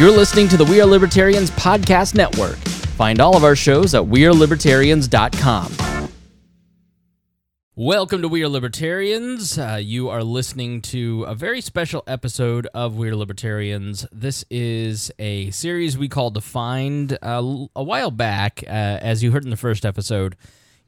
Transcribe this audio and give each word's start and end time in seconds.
You're 0.00 0.10
listening 0.10 0.48
to 0.48 0.56
the 0.56 0.64
We 0.64 0.80
Are 0.80 0.86
Libertarians 0.86 1.50
Podcast 1.50 2.14
Network. 2.14 2.56
Find 2.96 3.20
all 3.20 3.36
of 3.36 3.44
our 3.44 3.54
shows 3.54 3.94
at 3.94 4.02
WeareLibertarians.com. 4.02 6.08
Welcome 7.74 8.22
to 8.22 8.28
We 8.28 8.42
Are 8.42 8.48
Libertarians. 8.48 9.58
Uh, 9.58 9.78
you 9.78 10.08
are 10.08 10.24
listening 10.24 10.80
to 10.80 11.24
a 11.24 11.34
very 11.34 11.60
special 11.60 12.02
episode 12.06 12.66
of 12.72 12.96
We 12.96 13.10
Are 13.10 13.14
Libertarians. 13.14 14.06
This 14.10 14.42
is 14.48 15.12
a 15.18 15.50
series 15.50 15.98
we 15.98 16.08
called 16.08 16.32
Defined 16.32 17.18
uh, 17.20 17.66
a 17.76 17.84
while 17.84 18.10
back. 18.10 18.64
Uh, 18.66 18.70
as 18.70 19.22
you 19.22 19.32
heard 19.32 19.44
in 19.44 19.50
the 19.50 19.56
first 19.58 19.84
episode, 19.84 20.34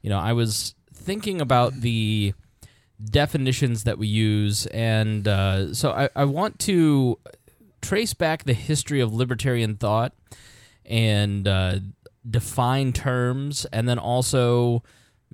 you 0.01 0.09
know, 0.09 0.17
I 0.17 0.33
was 0.33 0.73
thinking 0.91 1.39
about 1.39 1.81
the 1.81 2.33
definitions 2.99 3.83
that 3.83 3.99
we 3.99 4.07
use, 4.07 4.65
and 4.65 5.27
uh, 5.27 5.75
so 5.75 5.91
I, 5.91 6.09
I 6.15 6.25
want 6.25 6.57
to 6.61 7.19
trace 7.83 8.13
back 8.13 8.43
the 8.43 8.53
history 8.53 8.99
of 8.99 9.13
libertarian 9.13 9.75
thought 9.75 10.13
and 10.85 11.47
uh, 11.47 11.79
define 12.27 12.93
terms, 12.93 13.65
and 13.71 13.87
then 13.87 13.99
also 13.99 14.83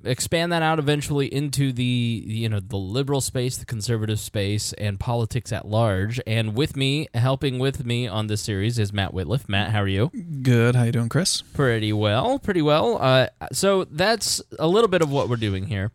expand 0.04 0.50
that 0.50 0.62
out 0.62 0.78
eventually 0.78 1.26
into 1.26 1.72
the 1.72 1.84
you 1.84 2.48
know 2.48 2.60
the 2.60 2.76
liberal 2.76 3.20
space, 3.20 3.56
the 3.56 3.64
conservative 3.64 4.20
space, 4.20 4.72
and 4.74 5.00
politics 5.00 5.52
at 5.52 5.66
large. 5.66 6.20
And 6.26 6.54
with 6.54 6.76
me, 6.76 7.08
helping 7.14 7.58
with 7.58 7.84
me 7.84 8.06
on 8.06 8.26
this 8.26 8.40
series 8.40 8.78
is 8.78 8.92
Matt 8.92 9.12
Wittlief. 9.12 9.48
Matt, 9.48 9.70
how 9.70 9.82
are 9.82 9.88
you? 9.88 10.10
Good. 10.42 10.74
How 10.74 10.84
you 10.84 10.92
doing, 10.92 11.08
Chris? 11.08 11.42
Pretty 11.42 11.92
well, 11.92 12.38
pretty 12.38 12.62
well. 12.62 12.98
Uh, 13.00 13.28
so 13.52 13.84
that's 13.84 14.42
a 14.58 14.68
little 14.68 14.88
bit 14.88 15.02
of 15.02 15.10
what 15.10 15.28
we're 15.28 15.36
doing 15.36 15.66
here. 15.66 15.92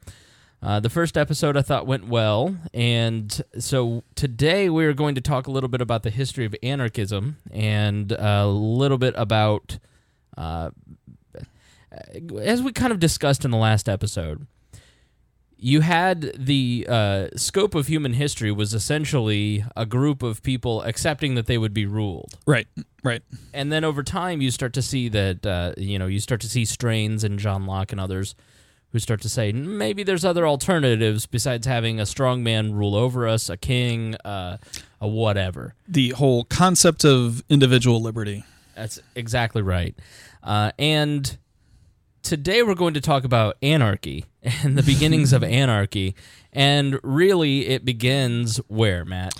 Uh, 0.65 0.79
the 0.79 0.89
first 0.89 1.15
episode 1.15 1.55
I 1.55 1.61
thought 1.61 1.85
went 1.85 2.07
well, 2.07 2.55
and 2.73 3.39
so 3.59 4.03
today 4.15 4.67
we're 4.67 4.93
going 4.93 5.13
to 5.13 5.21
talk 5.21 5.45
a 5.45 5.51
little 5.51 5.69
bit 5.69 5.79
about 5.79 6.01
the 6.01 6.09
history 6.09 6.43
of 6.43 6.55
anarchism 6.63 7.37
and 7.51 8.11
a 8.11 8.47
little 8.47 8.97
bit 8.97 9.13
about, 9.15 9.77
uh, 10.35 10.71
as 12.41 12.63
we 12.63 12.71
kind 12.71 12.91
of 12.91 12.99
discussed 12.99 13.45
in 13.45 13.51
the 13.51 13.57
last 13.57 13.87
episode. 13.87 14.47
You 15.57 15.81
had 15.81 16.31
the 16.35 16.85
uh, 16.89 17.27
scope 17.37 17.75
of 17.75 17.85
human 17.85 18.13
history 18.13 18.51
was 18.51 18.73
essentially 18.73 19.63
a 19.75 19.85
group 19.85 20.23
of 20.23 20.41
people 20.41 20.81
accepting 20.81 21.35
that 21.35 21.45
they 21.45 21.59
would 21.59 21.73
be 21.75 21.85
ruled, 21.85 22.39
Right. 22.47 22.67
Right. 23.03 23.21
and 23.53 23.71
then 23.71 23.83
over 23.83 24.01
time 24.01 24.41
you 24.41 24.49
start 24.49 24.73
to 24.73 24.81
see 24.81 25.09
that 25.09 25.45
uh, 25.45 25.73
you 25.77 25.99
know 25.99 26.07
you 26.07 26.19
start 26.19 26.41
to 26.41 26.49
see 26.49 26.65
strains 26.65 27.23
in 27.23 27.37
John 27.37 27.67
Locke 27.67 27.91
and 27.91 28.01
others 28.01 28.33
who 28.91 28.99
start 28.99 29.21
to 29.21 29.29
say 29.29 29.51
maybe 29.51 30.03
there's 30.03 30.23
other 30.23 30.47
alternatives 30.47 31.25
besides 31.25 31.67
having 31.67 31.99
a 31.99 32.05
strong 32.05 32.43
man 32.43 32.73
rule 32.73 32.95
over 32.95 33.27
us, 33.27 33.49
a 33.49 33.57
king, 33.57 34.15
uh, 34.23 34.57
a 35.01 35.07
whatever. 35.07 35.75
The 35.87 36.11
whole 36.11 36.45
concept 36.45 37.03
of 37.03 37.43
individual 37.49 38.01
liberty. 38.01 38.43
That's 38.75 38.99
exactly 39.15 39.61
right. 39.61 39.95
Uh, 40.43 40.71
and 40.77 41.37
today 42.25 42.63
we're 42.63 42.75
going 42.75 42.93
to 42.95 43.01
talk 43.01 43.23
about 43.23 43.57
anarchy 43.61 44.25
and 44.43 44.77
the 44.77 44.83
beginnings 44.83 45.33
of 45.33 45.43
anarchy. 45.43 46.15
And 46.51 46.99
really, 47.03 47.67
it 47.67 47.85
begins 47.85 48.57
where, 48.67 49.05
Matt? 49.05 49.33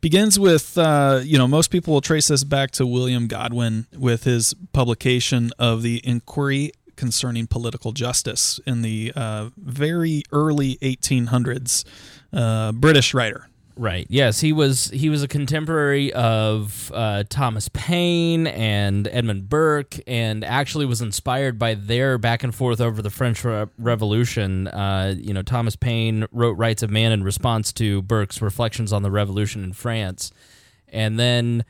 Begins 0.00 0.38
with, 0.38 0.78
uh, 0.78 1.20
you 1.22 1.36
know, 1.36 1.46
most 1.46 1.70
people 1.70 1.92
will 1.92 2.00
trace 2.00 2.28
this 2.28 2.42
back 2.42 2.70
to 2.72 2.86
William 2.86 3.26
Godwin 3.26 3.86
with 3.94 4.24
his 4.24 4.54
publication 4.72 5.50
of 5.58 5.82
the 5.82 6.00
Inquiry 6.04 6.72
Concerning 7.00 7.46
Political 7.46 7.92
Justice 7.92 8.60
in 8.66 8.82
the 8.82 9.10
uh, 9.16 9.48
very 9.56 10.22
early 10.32 10.76
1800s. 10.82 11.84
Uh, 12.30 12.72
British 12.72 13.14
writer. 13.14 13.48
Right. 13.74 14.06
Yes, 14.10 14.40
he 14.40 14.52
was. 14.52 14.90
He 14.90 15.08
was 15.08 15.22
a 15.22 15.28
contemporary 15.28 16.12
of 16.12 16.92
uh, 16.94 17.24
Thomas 17.30 17.70
Paine 17.72 18.46
and 18.48 19.08
Edmund 19.08 19.48
Burke, 19.48 19.98
and 20.06 20.44
actually 20.44 20.84
was 20.84 21.00
inspired 21.00 21.58
by 21.58 21.72
their 21.72 22.18
back 22.18 22.42
and 22.42 22.54
forth 22.54 22.82
over 22.82 23.00
the 23.00 23.08
French 23.08 23.42
Re- 23.42 23.64
Revolution. 23.78 24.68
Uh, 24.68 25.14
you 25.16 25.32
know, 25.32 25.40
Thomas 25.40 25.76
Paine 25.76 26.26
wrote 26.32 26.58
*Rights 26.58 26.82
of 26.82 26.90
Man* 26.90 27.12
in 27.12 27.24
response 27.24 27.72
to 27.74 28.02
Burke's 28.02 28.42
reflections 28.42 28.92
on 28.92 29.02
the 29.02 29.10
Revolution 29.10 29.64
in 29.64 29.72
France, 29.72 30.30
and 30.88 31.18
then 31.18 31.64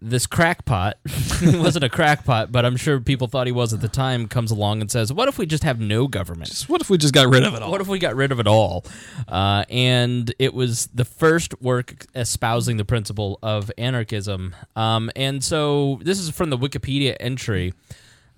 this 0.00 0.26
crackpot 0.26 0.96
he 1.40 1.56
wasn't 1.56 1.84
a 1.84 1.88
crackpot, 1.88 2.50
but 2.50 2.64
I'm 2.64 2.76
sure 2.76 3.00
people 3.00 3.28
thought 3.28 3.46
he 3.46 3.52
was 3.52 3.72
at 3.72 3.80
the 3.80 3.88
time. 3.88 4.28
Comes 4.28 4.50
along 4.50 4.80
and 4.80 4.90
says, 4.90 5.12
"What 5.12 5.28
if 5.28 5.38
we 5.38 5.46
just 5.46 5.64
have 5.64 5.80
no 5.80 6.08
government?" 6.08 6.50
So 6.50 6.66
what 6.66 6.80
if 6.80 6.90
we 6.90 6.98
just 6.98 7.14
got 7.14 7.28
rid 7.28 7.44
of 7.44 7.54
it 7.54 7.62
all? 7.62 7.70
What 7.70 7.80
if 7.80 7.88
we 7.88 7.98
got 7.98 8.16
rid 8.16 8.32
of 8.32 8.40
it 8.40 8.46
all? 8.46 8.84
Uh, 9.26 9.64
and 9.68 10.32
it 10.38 10.54
was 10.54 10.88
the 10.88 11.04
first 11.04 11.60
work 11.60 12.06
espousing 12.14 12.76
the 12.76 12.84
principle 12.84 13.38
of 13.42 13.70
anarchism. 13.78 14.54
Um, 14.76 15.10
and 15.14 15.42
so 15.42 16.00
this 16.02 16.18
is 16.18 16.30
from 16.30 16.50
the 16.50 16.58
Wikipedia 16.58 17.16
entry. 17.20 17.72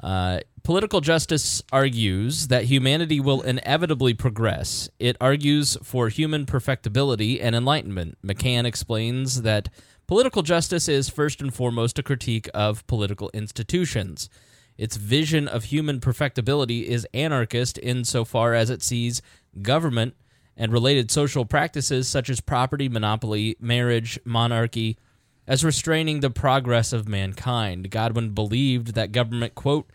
Uh, 0.02 0.40
political 0.62 1.00
justice 1.00 1.62
argues 1.72 2.48
that 2.48 2.64
humanity 2.64 3.20
will 3.20 3.42
inevitably 3.42 4.14
progress. 4.14 4.88
It 4.98 5.16
argues 5.20 5.76
for 5.82 6.08
human 6.08 6.46
perfectibility 6.46 7.40
and 7.40 7.54
enlightenment. 7.54 8.18
McCann 8.24 8.64
explains 8.64 9.42
that 9.42 9.68
political 10.10 10.42
justice 10.42 10.88
is 10.88 11.08
first 11.08 11.40
and 11.40 11.54
foremost 11.54 11.96
a 11.96 12.02
critique 12.02 12.48
of 12.52 12.84
political 12.88 13.30
institutions. 13.32 14.28
Its 14.76 14.96
vision 14.96 15.46
of 15.46 15.62
human 15.62 16.00
perfectibility 16.00 16.88
is 16.88 17.06
anarchist 17.14 17.78
insofar 17.78 18.52
as 18.52 18.70
it 18.70 18.82
sees 18.82 19.22
government 19.62 20.16
and 20.56 20.72
related 20.72 21.12
social 21.12 21.44
practices 21.44 22.08
such 22.08 22.28
as 22.28 22.40
property, 22.40 22.88
monopoly, 22.88 23.56
marriage, 23.60 24.18
monarchy 24.24 24.98
as 25.46 25.64
restraining 25.64 26.18
the 26.18 26.28
progress 26.28 26.92
of 26.92 27.06
mankind. 27.06 27.88
Godwin 27.88 28.30
believed 28.30 28.94
that 28.94 29.12
government, 29.12 29.54
quote, 29.54 29.88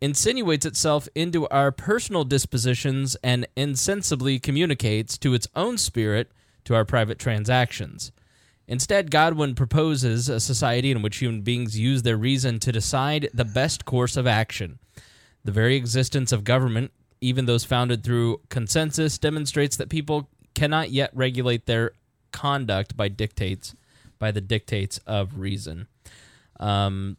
insinuates 0.00 0.64
itself 0.64 1.10
into 1.14 1.46
our 1.48 1.70
personal 1.70 2.24
dispositions 2.24 3.18
and 3.22 3.46
insensibly 3.54 4.38
communicates 4.38 5.18
to 5.18 5.34
its 5.34 5.46
own 5.54 5.76
spirit 5.76 6.32
to 6.64 6.74
our 6.74 6.86
private 6.86 7.18
transactions. 7.18 8.12
Instead, 8.72 9.10
Godwin 9.10 9.54
proposes 9.54 10.30
a 10.30 10.40
society 10.40 10.90
in 10.90 11.02
which 11.02 11.18
human 11.18 11.42
beings 11.42 11.78
use 11.78 12.04
their 12.04 12.16
reason 12.16 12.58
to 12.60 12.72
decide 12.72 13.28
the 13.34 13.44
best 13.44 13.84
course 13.84 14.16
of 14.16 14.26
action. 14.26 14.78
The 15.44 15.52
very 15.52 15.76
existence 15.76 16.32
of 16.32 16.42
government, 16.42 16.90
even 17.20 17.44
those 17.44 17.66
founded 17.66 18.02
through 18.02 18.40
consensus, 18.48 19.18
demonstrates 19.18 19.76
that 19.76 19.90
people 19.90 20.30
cannot 20.54 20.90
yet 20.90 21.10
regulate 21.12 21.66
their 21.66 21.90
conduct 22.32 22.96
by 22.96 23.08
dictates 23.08 23.74
by 24.18 24.30
the 24.30 24.40
dictates 24.40 24.96
of 25.06 25.38
reason. 25.38 25.86
Um, 26.58 27.18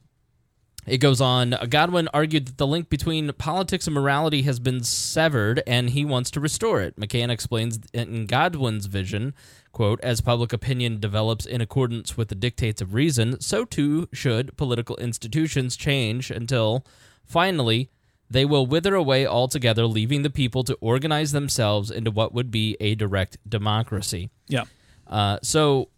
it 0.85 0.97
goes 0.97 1.21
on. 1.21 1.55
Godwin 1.69 2.09
argued 2.13 2.47
that 2.47 2.57
the 2.57 2.67
link 2.67 2.89
between 2.89 3.31
politics 3.33 3.87
and 3.87 3.93
morality 3.93 4.41
has 4.41 4.59
been 4.59 4.83
severed, 4.83 5.61
and 5.65 5.91
he 5.91 6.03
wants 6.03 6.31
to 6.31 6.39
restore 6.39 6.81
it. 6.81 6.99
McCann 6.99 7.29
explains 7.29 7.79
in 7.93 8.25
Godwin's 8.25 8.87
vision, 8.87 9.33
quote, 9.73 9.99
"As 10.01 10.21
public 10.21 10.53
opinion 10.53 11.01
develops 11.01 11.45
in 11.45 11.59
accordance 11.59 12.15
with 12.15 12.29
the 12.29 12.35
dictates 12.35 12.81
of 12.81 12.93
reason, 12.93 13.41
so 13.41 13.65
too 13.65 14.07
should 14.13 14.55
political 14.55 14.95
institutions 14.95 15.75
change 15.75 16.31
until, 16.31 16.85
finally, 17.25 17.89
they 18.29 18.45
will 18.45 18.65
wither 18.65 18.95
away 18.95 19.27
altogether, 19.27 19.85
leaving 19.85 20.21
the 20.21 20.29
people 20.29 20.63
to 20.63 20.75
organize 20.75 21.33
themselves 21.33 21.91
into 21.91 22.09
what 22.09 22.33
would 22.33 22.49
be 22.49 22.77
a 22.79 22.95
direct 22.95 23.37
democracy." 23.47 24.29
Yeah. 24.47 24.63
Uh, 25.05 25.39
so 25.43 25.89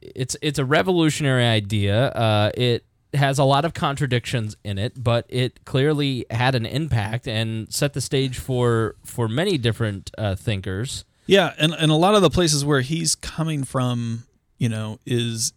it's 0.00 0.36
it's 0.40 0.58
a 0.58 0.64
revolutionary 0.64 1.44
idea. 1.44 2.08
Uh, 2.10 2.50
it 2.54 2.84
has 3.14 3.38
a 3.38 3.44
lot 3.44 3.64
of 3.64 3.72
contradictions 3.72 4.54
in 4.62 4.78
it, 4.78 5.02
but 5.02 5.24
it 5.28 5.64
clearly 5.64 6.26
had 6.30 6.54
an 6.54 6.66
impact 6.66 7.26
and 7.26 7.72
set 7.72 7.94
the 7.94 8.00
stage 8.00 8.38
for 8.38 8.96
for 9.04 9.28
many 9.28 9.58
different 9.58 10.10
uh, 10.18 10.34
thinkers. 10.34 11.04
Yeah, 11.28 11.52
and 11.58 11.74
and 11.74 11.92
a 11.92 11.94
lot 11.94 12.14
of 12.14 12.22
the 12.22 12.30
places 12.30 12.64
where 12.64 12.80
he's 12.80 13.14
coming 13.14 13.62
from, 13.62 14.24
you 14.56 14.68
know, 14.68 14.98
is 15.06 15.52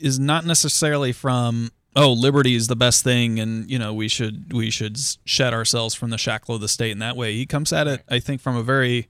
is 0.00 0.18
not 0.20 0.44
necessarily 0.44 1.12
from 1.12 1.72
oh 1.96 2.12
liberty 2.12 2.54
is 2.54 2.68
the 2.68 2.76
best 2.76 3.02
thing 3.02 3.40
and 3.40 3.70
you 3.70 3.78
know 3.78 3.94
we 3.94 4.08
should 4.08 4.52
we 4.52 4.70
should 4.70 4.98
shed 5.24 5.54
ourselves 5.54 5.94
from 5.94 6.10
the 6.10 6.18
shackle 6.18 6.54
of 6.54 6.60
the 6.60 6.68
state 6.68 6.90
in 6.90 6.98
that 6.98 7.16
way. 7.16 7.34
He 7.34 7.46
comes 7.46 7.72
at 7.72 7.86
it 7.86 8.02
i 8.08 8.18
think 8.18 8.40
from 8.40 8.56
a 8.56 8.62
very 8.62 9.08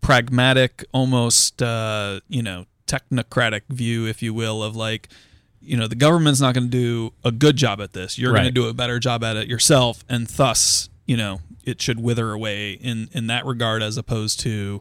pragmatic 0.00 0.84
almost 0.92 1.62
uh 1.62 2.20
you 2.28 2.42
know 2.42 2.66
technocratic 2.86 3.62
view 3.68 4.06
if 4.06 4.22
you 4.22 4.34
will 4.34 4.62
of 4.62 4.76
like 4.76 5.08
you 5.60 5.76
know 5.76 5.86
the 5.86 5.94
government's 5.94 6.40
not 6.40 6.54
going 6.54 6.64
to 6.64 6.70
do 6.70 7.12
a 7.24 7.30
good 7.30 7.56
job 7.56 7.80
at 7.80 7.92
this. 7.92 8.18
You're 8.18 8.32
going 8.32 8.44
to 8.44 8.50
do 8.50 8.68
a 8.68 8.74
better 8.74 8.98
job 8.98 9.24
at 9.24 9.36
it 9.36 9.48
yourself 9.48 10.04
and 10.08 10.26
thus 10.26 10.90
you 11.06 11.16
know 11.16 11.40
it 11.64 11.80
should 11.80 12.00
wither 12.00 12.32
away 12.32 12.72
in 12.72 13.08
in 13.12 13.28
that 13.28 13.46
regard 13.46 13.82
as 13.82 13.96
opposed 13.96 14.40
to 14.40 14.80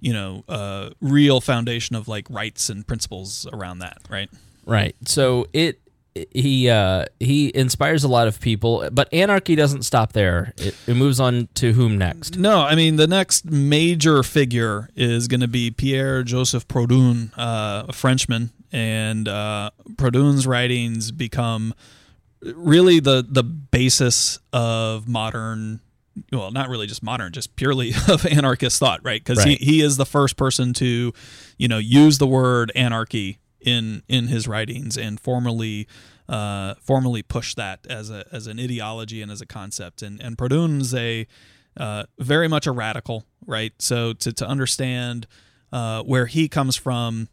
you 0.00 0.12
know 0.12 0.44
uh 0.48 0.90
real 1.00 1.40
foundation 1.40 1.94
of 1.96 2.08
like 2.08 2.28
rights 2.30 2.68
and 2.70 2.86
principles 2.86 3.46
around 3.52 3.78
that 3.80 3.98
right 4.08 4.30
Right. 4.70 4.94
So 5.04 5.46
it 5.52 5.80
he 6.32 6.68
uh, 6.68 7.06
he 7.18 7.54
inspires 7.54 8.04
a 8.04 8.08
lot 8.08 8.28
of 8.28 8.40
people, 8.40 8.88
but 8.92 9.12
anarchy 9.12 9.54
doesn't 9.54 9.82
stop 9.82 10.12
there. 10.12 10.52
It, 10.56 10.76
it 10.86 10.94
moves 10.94 11.20
on 11.20 11.48
to 11.54 11.72
whom 11.72 11.98
next? 11.98 12.36
No, 12.36 12.60
I 12.60 12.74
mean 12.74 12.96
the 12.96 13.06
next 13.06 13.44
major 13.44 14.22
figure 14.22 14.88
is 14.96 15.28
going 15.28 15.40
to 15.40 15.48
be 15.48 15.70
Pierre 15.70 16.22
Joseph 16.22 16.66
Proudhon, 16.68 17.32
uh, 17.36 17.86
a 17.88 17.92
Frenchman, 17.92 18.50
and 18.72 19.28
uh, 19.28 19.70
Proudhon's 19.94 20.46
writings 20.46 21.10
become 21.10 21.74
really 22.42 23.00
the 23.00 23.24
the 23.28 23.44
basis 23.44 24.38
of 24.52 25.08
modern. 25.08 25.80
Well, 26.32 26.50
not 26.50 26.68
really 26.68 26.86
just 26.86 27.02
modern, 27.02 27.32
just 27.32 27.54
purely 27.56 27.92
of 28.08 28.26
anarchist 28.26 28.78
thought, 28.78 29.00
right? 29.04 29.20
Because 29.20 29.38
Right. 29.38 29.58
he, 29.58 29.64
he 29.64 29.80
is 29.80 29.96
the 29.96 30.06
first 30.06 30.36
person 30.36 30.72
to, 30.74 31.12
you 31.56 31.68
know, 31.68 31.78
use 31.78 32.18
the 32.18 32.26
word 32.26 32.72
anarchy 32.74 33.38
in 33.60 34.02
in 34.08 34.26
his 34.28 34.48
writings 34.48 34.96
and 34.96 35.20
formally 35.20 35.86
uh, 36.28 36.74
formally 36.80 37.22
push 37.22 37.54
that 37.54 37.86
as 37.88 38.10
a 38.10 38.24
as 38.32 38.46
an 38.46 38.58
ideology 38.58 39.20
and 39.22 39.30
as 39.30 39.40
a 39.40 39.46
concept. 39.46 40.02
And 40.02 40.20
and 40.20 40.36
Proudhon's 40.36 40.94
a 40.94 41.26
uh, 41.76 42.04
very 42.18 42.48
much 42.48 42.66
a 42.66 42.72
radical, 42.72 43.24
right? 43.46 43.72
So 43.78 44.12
to 44.14 44.32
to 44.32 44.46
understand 44.46 45.26
uh, 45.72 46.02
where 46.02 46.26
he 46.26 46.48
comes 46.48 46.74
from, 46.76 47.28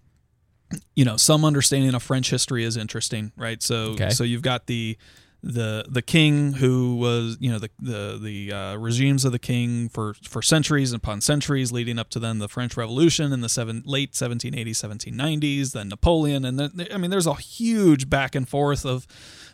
you 0.95 1.03
know, 1.05 1.17
some 1.17 1.43
understanding 1.45 1.95
of 1.95 2.03
French 2.03 2.29
history 2.29 2.63
is 2.63 2.77
interesting, 2.77 3.31
right? 3.35 3.61
So 3.63 3.93
Okay. 3.93 4.09
so 4.11 4.23
you've 4.23 4.41
got 4.43 4.67
the 4.67 4.97
the 5.43 5.85
the 5.87 6.01
king 6.01 6.53
who 6.53 6.95
was 6.95 7.37
you 7.39 7.51
know 7.51 7.59
the 7.59 7.69
the 7.79 8.19
the 8.21 8.51
uh, 8.51 8.75
regimes 8.77 9.23
of 9.23 9.31
the 9.31 9.39
king 9.39 9.87
for 9.89 10.13
for 10.15 10.41
centuries 10.41 10.91
upon 10.91 11.21
centuries 11.21 11.71
leading 11.71 11.99
up 11.99 12.09
to 12.09 12.19
then 12.19 12.39
the 12.39 12.47
French 12.47 12.75
Revolution 12.75 13.31
in 13.31 13.41
the 13.41 13.49
seven 13.49 13.83
late 13.85 14.13
1780s 14.13 14.69
1790s 14.69 15.73
then 15.73 15.89
Napoleon. 15.89 16.43
And 16.43 16.59
then 16.59 16.87
I 16.91 16.97
mean 16.97 17.11
there's 17.11 17.27
a 17.27 17.35
huge 17.35 18.09
back 18.09 18.35
and 18.35 18.47
forth 18.47 18.85
of 18.85 19.05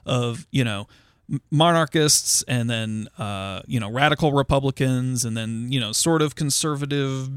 of 0.05 0.47
you 0.51 0.63
know 0.63 0.87
monarchists 1.51 2.43
and 2.47 2.69
then 2.69 3.07
uh, 3.17 3.61
you 3.65 3.79
know 3.79 3.89
radical 3.89 4.33
republicans 4.33 5.23
and 5.23 5.37
then 5.37 5.71
you 5.71 5.79
know 5.79 5.91
sort 5.91 6.21
of 6.21 6.35
conservative 6.35 7.29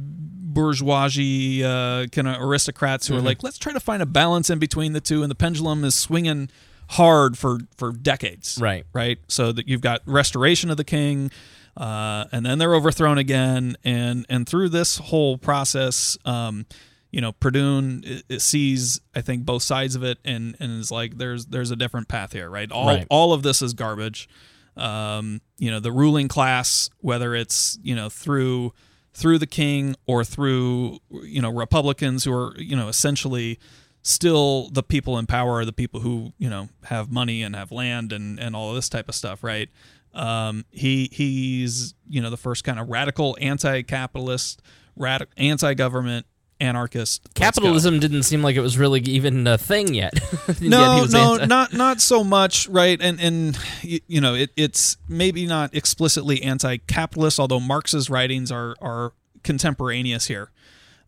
bourgeoisie 0.56 1.62
uh, 1.62 2.06
kind 2.06 2.26
of 2.26 2.40
aristocrats 2.40 3.06
who 3.06 3.16
are 3.16 3.20
like 3.20 3.42
let's 3.42 3.58
try 3.58 3.72
to 3.72 3.80
find 3.80 4.02
a 4.02 4.06
balance 4.06 4.50
in 4.50 4.58
between 4.58 4.92
the 4.92 5.00
two. 5.00 5.22
And 5.22 5.30
the 5.30 5.36
pendulum 5.36 5.84
is 5.84 5.94
swinging 5.94 6.48
hard 6.90 7.36
for 7.36 7.58
for 7.76 7.92
decades. 7.92 8.58
Right. 8.60 8.84
right? 8.92 9.18
So 9.28 9.52
that 9.52 9.68
you've 9.68 9.80
got 9.80 10.02
restoration 10.06 10.70
of 10.70 10.76
the 10.76 10.84
king 10.84 11.30
uh, 11.76 12.24
and 12.32 12.46
then 12.46 12.58
they're 12.58 12.74
overthrown 12.74 13.18
again. 13.18 13.76
And 13.84 14.24
and 14.28 14.48
through 14.48 14.70
this 14.70 14.98
whole 14.98 15.36
process 15.38 16.16
um, 16.24 16.66
you 17.10 17.20
know 17.20 17.32
Proudhon 17.32 18.22
sees 18.40 19.00
I 19.14 19.20
think 19.20 19.44
both 19.44 19.62
sides 19.62 19.94
of 19.94 20.02
it 20.02 20.18
and 20.24 20.56
and 20.60 20.80
is 20.80 20.90
like 20.90 21.18
there's 21.18 21.46
there's 21.46 21.70
a 21.70 21.76
different 21.76 22.08
path 22.08 22.32
here 22.32 22.48
right? 22.50 22.70
All 22.70 22.86
Right. 22.86 23.06
all 23.10 23.32
of 23.32 23.42
this 23.42 23.62
is 23.62 23.74
garbage. 23.74 24.28
Um, 24.76 25.40
you 25.58 25.70
know 25.70 25.80
the 25.80 25.92
ruling 25.92 26.28
class 26.28 26.90
whether 27.00 27.34
it's 27.34 27.78
you 27.82 27.94
know 27.96 28.08
through 28.10 28.72
through 29.14 29.38
the 29.38 29.46
king 29.46 29.94
or 30.06 30.22
through 30.22 30.98
you 31.10 31.40
know 31.40 31.48
republicans 31.50 32.24
who 32.24 32.32
are 32.34 32.54
you 32.58 32.76
know 32.76 32.88
essentially 32.88 33.58
still 34.06 34.70
the 34.70 34.84
people 34.84 35.18
in 35.18 35.26
power 35.26 35.54
are 35.54 35.64
the 35.64 35.72
people 35.72 35.98
who 35.98 36.32
you 36.38 36.48
know 36.48 36.68
have 36.84 37.10
money 37.10 37.42
and 37.42 37.56
have 37.56 37.72
land 37.72 38.12
and 38.12 38.38
and 38.38 38.54
all 38.54 38.70
of 38.70 38.76
this 38.76 38.88
type 38.88 39.08
of 39.08 39.14
stuff 39.16 39.42
right 39.42 39.68
um, 40.14 40.64
he 40.70 41.08
he's 41.12 41.92
you 42.08 42.22
know 42.22 42.30
the 42.30 42.36
first 42.36 42.62
kind 42.62 42.78
of 42.78 42.88
radical 42.88 43.36
anti-capitalist 43.40 44.62
radical 44.94 45.32
anti-government 45.36 46.24
anarchist 46.60 47.28
Capitalism 47.34 47.98
didn't 47.98 48.22
seem 48.22 48.42
like 48.42 48.54
it 48.54 48.60
was 48.60 48.78
really 48.78 49.00
even 49.00 49.46
a 49.46 49.58
thing 49.58 49.92
yet. 49.92 50.14
Yet 50.48 50.60
no, 50.62 51.00
was 51.02 51.12
no, 51.12 51.34
anti- 51.34 51.46
not 51.46 51.72
not 51.74 52.00
so 52.00 52.22
much, 52.24 52.68
right? 52.68 52.98
And 53.02 53.20
and 53.20 53.58
you 53.82 54.20
know, 54.20 54.34
it, 54.34 54.50
it's 54.56 54.96
maybe 55.08 55.46
not 55.46 55.74
explicitly 55.74 56.42
anti-capitalist, 56.42 57.38
although 57.38 57.60
Marx's 57.60 58.08
writings 58.08 58.50
are 58.50 58.74
are 58.80 59.12
contemporaneous 59.42 60.28
here. 60.28 60.50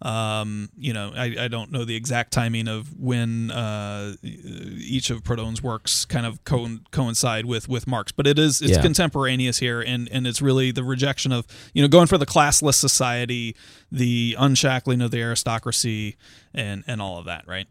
Um, 0.00 0.68
you 0.78 0.92
know, 0.92 1.12
I, 1.14 1.34
I 1.40 1.48
don't 1.48 1.72
know 1.72 1.84
the 1.84 1.96
exact 1.96 2.32
timing 2.32 2.68
of 2.68 2.96
when 2.98 3.50
uh, 3.50 4.14
each 4.22 5.10
of 5.10 5.24
Proudhon's 5.24 5.60
works 5.62 6.04
kind 6.04 6.24
of 6.24 6.44
co- 6.44 6.78
coincide 6.92 7.46
with 7.46 7.68
with 7.68 7.86
Marx, 7.88 8.12
but 8.12 8.26
it 8.26 8.38
is 8.38 8.62
it's 8.62 8.72
Yeah. 8.72 8.82
contemporaneous 8.82 9.58
here, 9.58 9.80
and 9.80 10.08
and 10.10 10.26
it's 10.26 10.40
really 10.40 10.70
the 10.70 10.84
rejection 10.84 11.32
of 11.32 11.46
you 11.74 11.82
know 11.82 11.88
going 11.88 12.06
for 12.06 12.16
the 12.18 12.26
classless 12.26 12.74
society, 12.74 13.56
the 13.90 14.36
unshackling 14.38 15.00
of 15.02 15.10
the 15.10 15.18
aristocracy, 15.20 16.16
and 16.54 16.84
and 16.86 17.02
all 17.02 17.18
of 17.18 17.24
that, 17.24 17.46
right? 17.48 17.66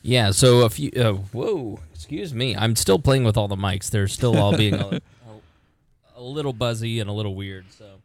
Yeah, 0.00 0.30
so 0.30 0.62
a 0.62 0.70
few. 0.70 0.90
Uh, 0.96 1.12
whoa, 1.32 1.80
excuse 1.94 2.32
me. 2.34 2.56
I'm 2.56 2.76
still 2.76 2.98
playing 2.98 3.24
with 3.24 3.36
all 3.36 3.46
the 3.46 3.56
mics. 3.56 3.90
They're 3.90 4.08
still 4.08 4.36
all 4.38 4.56
being 4.56 4.74
a, 4.74 4.86
a, 4.86 5.00
a 6.16 6.22
little 6.22 6.52
buzzy 6.52 6.98
and 6.98 7.08
a 7.08 7.12
little 7.12 7.34
weird. 7.34 7.66
So, 7.78 8.01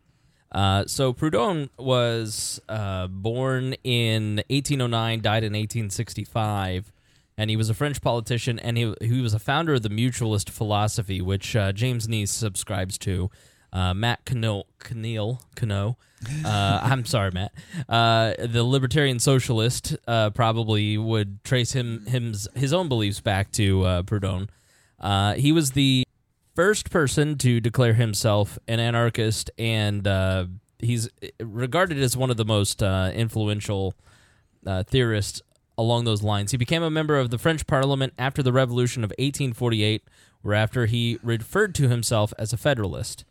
uh, 0.51 0.85
so 0.85 1.13
Proudhon 1.13 1.69
was 1.77 2.61
uh, 2.69 3.07
born 3.07 3.73
in 3.83 4.37
1809, 4.49 5.21
died 5.21 5.43
in 5.43 5.53
1865, 5.53 6.91
and 7.37 7.49
he 7.49 7.57
was 7.57 7.69
a 7.69 7.73
French 7.73 8.01
politician, 8.01 8.57
and 8.59 8.77
he 8.77 8.93
he 9.01 9.21
was 9.21 9.33
a 9.33 9.39
founder 9.39 9.75
of 9.75 9.83
the 9.83 9.89
mutualist 9.89 10.49
philosophy, 10.49 11.21
which 11.21 11.55
uh, 11.55 11.71
James 11.71 12.07
Neese 12.07 12.29
subscribes 12.29 12.97
to. 12.99 13.29
Uh, 13.73 13.93
Matt 13.93 14.23
Cano, 14.25 14.63
Cano, 14.79 15.39
Cano. 15.55 15.97
Uh, 16.43 16.79
I'm 16.83 17.05
sorry, 17.05 17.31
Matt. 17.31 17.53
The 17.87 18.63
libertarian 18.63 19.19
socialist 19.19 19.97
probably 20.05 20.97
would 20.97 21.43
trace 21.43 21.73
him 21.73 22.05
his 22.05 22.73
own 22.73 22.87
beliefs 22.87 23.19
back 23.19 23.51
to 23.53 23.81
Proudhon. 24.05 24.47
He 25.37 25.51
was 25.51 25.71
the 25.71 26.07
first 26.57 26.89
person 26.89 27.37
to 27.37 27.61
declare 27.61 27.93
himself 27.93 28.57
an 28.67 28.79
anarchist, 28.79 29.51
and 29.59 30.07
uh, 30.07 30.43
he's 30.79 31.07
regarded 31.39 31.99
as 31.99 32.17
one 32.17 32.31
of 32.31 32.37
the 32.37 32.45
most 32.45 32.81
uh, 32.81 33.11
influential 33.13 33.93
uh, 34.65 34.81
theorists 34.81 35.39
along 35.77 36.05
those 36.05 36.23
lines. 36.23 36.49
He 36.49 36.57
became 36.57 36.81
a 36.81 36.89
member 36.89 37.19
of 37.19 37.29
the 37.29 37.37
French 37.37 37.67
Parliament 37.67 38.13
after 38.17 38.41
the 38.41 38.51
Revolution 38.51 39.03
of 39.03 39.11
1848, 39.19 40.03
whereafter 40.41 40.87
he 40.87 41.19
referred 41.21 41.75
to 41.75 41.89
himself 41.89 42.33
as 42.39 42.51
a 42.53 42.57
federalist. 42.57 43.23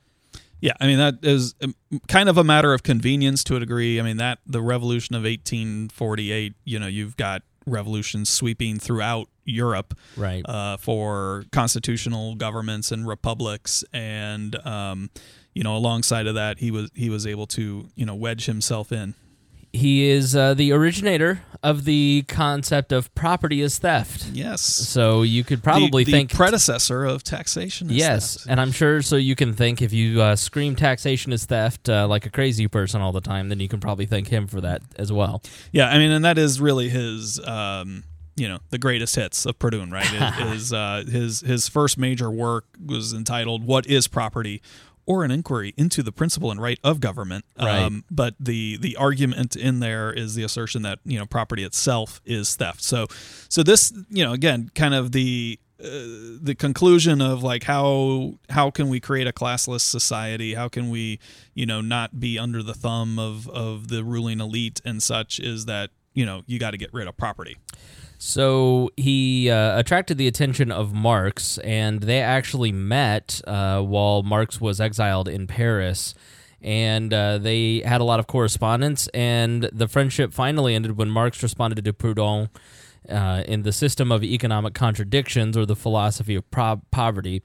Yeah, 0.60 0.74
I 0.80 0.86
mean 0.86 0.98
that 0.98 1.18
is 1.22 1.56
um, 1.60 1.74
kind 2.06 2.28
of 2.28 2.38
a 2.38 2.44
matter 2.44 2.72
of 2.72 2.84
convenience 2.84 3.42
to 3.44 3.56
a 3.56 3.58
degree. 3.58 3.98
I 3.98 4.04
mean 4.04 4.18
that 4.18 4.38
the 4.46 4.62
revolution 4.62 5.16
of 5.16 5.24
1848, 5.24 6.54
you 6.64 6.78
know, 6.78 6.86
you've 6.86 7.16
got 7.16 7.42
revolutions 7.66 8.28
sweeping 8.28 8.78
throughout 8.78 9.28
Europe 9.44 9.94
Right. 10.16 10.42
uh, 10.48 10.76
for 10.76 11.44
constitutional 11.52 12.34
governments 12.36 12.90
and 12.92 13.06
republics, 13.06 13.84
and 13.92 14.54
um, 14.66 15.10
you 15.54 15.62
know, 15.62 15.76
alongside 15.76 16.26
of 16.26 16.34
that, 16.34 16.58
he 16.58 16.70
was 16.70 16.90
he 16.94 17.10
was 17.10 17.26
able 17.26 17.46
to 17.48 17.88
you 17.94 18.06
know 18.06 18.14
wedge 18.14 18.46
himself 18.46 18.92
in. 18.92 19.14
He 19.76 20.08
is 20.08 20.34
uh, 20.34 20.54
the 20.54 20.72
originator 20.72 21.42
of 21.62 21.84
the 21.84 22.24
concept 22.28 22.92
of 22.92 23.12
property 23.14 23.60
as 23.62 23.78
theft. 23.78 24.26
Yes, 24.32 24.60
So 24.62 25.22
you 25.22 25.42
could 25.42 25.62
probably 25.62 26.04
the, 26.04 26.12
the 26.12 26.18
think 26.18 26.32
predecessor 26.32 27.04
of 27.04 27.22
taxation. 27.24 27.90
is 27.90 27.96
Yes, 27.96 28.34
theft. 28.36 28.46
and 28.50 28.60
I'm 28.60 28.72
sure. 28.72 29.02
So 29.02 29.16
you 29.16 29.34
can 29.34 29.52
think 29.52 29.82
if 29.82 29.92
you 29.92 30.20
uh, 30.22 30.36
scream 30.36 30.76
taxation 30.76 31.32
is 31.32 31.44
theft 31.44 31.88
uh, 31.88 32.06
like 32.06 32.24
a 32.26 32.30
crazy 32.30 32.68
person 32.68 33.00
all 33.00 33.12
the 33.12 33.20
time, 33.20 33.48
then 33.48 33.58
you 33.60 33.68
can 33.68 33.80
probably 33.80 34.06
thank 34.06 34.28
him 34.28 34.46
for 34.46 34.60
that 34.60 34.82
as 34.96 35.12
well. 35.12 35.42
Yeah, 35.72 35.88
I 35.88 35.98
mean, 35.98 36.10
and 36.12 36.24
that 36.24 36.38
is 36.38 36.60
really 36.60 36.88
his, 36.88 37.40
um, 37.46 38.04
you 38.36 38.46
know, 38.48 38.58
the 38.70 38.78
greatest 38.78 39.16
hits 39.16 39.46
of 39.46 39.58
Proudhon, 39.58 39.90
right? 39.90 40.06
It 40.46 40.54
is 40.56 40.72
uh, 40.72 41.04
his 41.10 41.40
his 41.40 41.68
first 41.68 41.98
major 41.98 42.30
work 42.30 42.66
was 42.84 43.12
entitled 43.12 43.64
"What 43.64 43.86
Is 43.86 44.06
Property." 44.08 44.60
Or 45.06 45.22
an 45.22 45.30
inquiry 45.30 45.72
into 45.76 46.02
the 46.02 46.12
principle 46.12 46.50
and 46.50 46.60
right 46.60 46.80
of 46.82 47.00
government. 47.00 47.44
Right. 47.56 47.82
Um, 47.82 48.04
but 48.10 48.34
the 48.40 48.76
the 48.76 48.96
argument 48.96 49.54
in 49.54 49.80
there 49.80 50.12
is 50.12 50.34
the 50.34 50.42
assertion 50.42 50.82
that 50.82 50.98
you 51.04 51.18
know 51.18 51.26
property 51.26 51.62
itself 51.62 52.20
is 52.24 52.56
theft. 52.56 52.82
So, 52.82 53.06
so 53.48 53.62
this 53.62 53.92
you 54.10 54.24
know 54.24 54.32
again 54.32 54.70
kind 54.74 54.94
of 54.94 55.12
the 55.12 55.60
uh, 55.78 56.40
the 56.40 56.54
conclusion 56.58 57.20
of 57.20 57.42
like 57.42 57.64
how 57.64 58.38
how 58.48 58.70
can 58.70 58.88
we 58.88 58.98
create 58.98 59.26
a 59.26 59.32
classless 59.32 59.82
society 59.82 60.54
how 60.54 60.68
can 60.68 60.88
we 60.88 61.20
you 61.52 61.66
know 61.66 61.82
not 61.82 62.18
be 62.18 62.38
under 62.38 62.62
the 62.62 62.72
thumb 62.72 63.18
of 63.18 63.46
of 63.50 63.88
the 63.88 64.02
ruling 64.02 64.40
elite 64.40 64.80
and 64.86 65.02
such 65.02 65.38
is 65.38 65.66
that 65.66 65.90
you 66.14 66.24
know 66.24 66.42
you 66.46 66.58
got 66.58 66.70
to 66.70 66.78
get 66.78 66.90
rid 66.94 67.06
of 67.06 67.14
property 67.18 67.58
So 68.18 68.90
he 68.96 69.50
uh, 69.50 69.78
attracted 69.78 70.18
the 70.18 70.26
attention 70.26 70.72
of 70.72 70.94
Marx, 70.94 71.58
and 71.58 72.00
they 72.00 72.20
actually 72.20 72.72
met 72.72 73.40
uh, 73.46 73.80
while 73.82 74.22
Marx 74.22 74.60
was 74.60 74.80
exiled 74.80 75.28
in 75.28 75.46
Paris. 75.46 76.14
And 76.62 77.12
uh, 77.12 77.38
they 77.38 77.80
had 77.84 78.00
a 78.00 78.04
lot 78.04 78.18
of 78.18 78.26
correspondence, 78.26 79.08
and 79.08 79.68
the 79.72 79.86
friendship 79.86 80.32
finally 80.32 80.74
ended 80.74 80.96
when 80.96 81.10
Marx 81.10 81.42
responded 81.42 81.84
to 81.84 81.92
Proudhon 81.92 82.48
uh, 83.08 83.44
in 83.46 83.62
the 83.62 83.72
system 83.72 84.10
of 84.10 84.24
economic 84.24 84.74
contradictions 84.74 85.56
or 85.56 85.66
the 85.66 85.76
philosophy 85.76 86.34
of 86.34 86.50
pro- 86.50 86.80
poverty. 86.90 87.42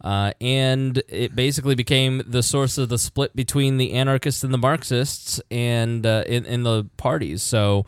Uh, 0.00 0.32
and 0.40 1.02
it 1.08 1.34
basically 1.34 1.74
became 1.74 2.22
the 2.26 2.42
source 2.42 2.78
of 2.78 2.88
the 2.88 2.98
split 2.98 3.34
between 3.34 3.78
the 3.78 3.92
anarchists 3.94 4.44
and 4.44 4.54
the 4.54 4.58
Marxists 4.58 5.40
and 5.50 6.06
uh, 6.06 6.24
in, 6.26 6.44
in 6.44 6.62
the 6.62 6.84
parties. 6.96 7.42
So 7.42 7.84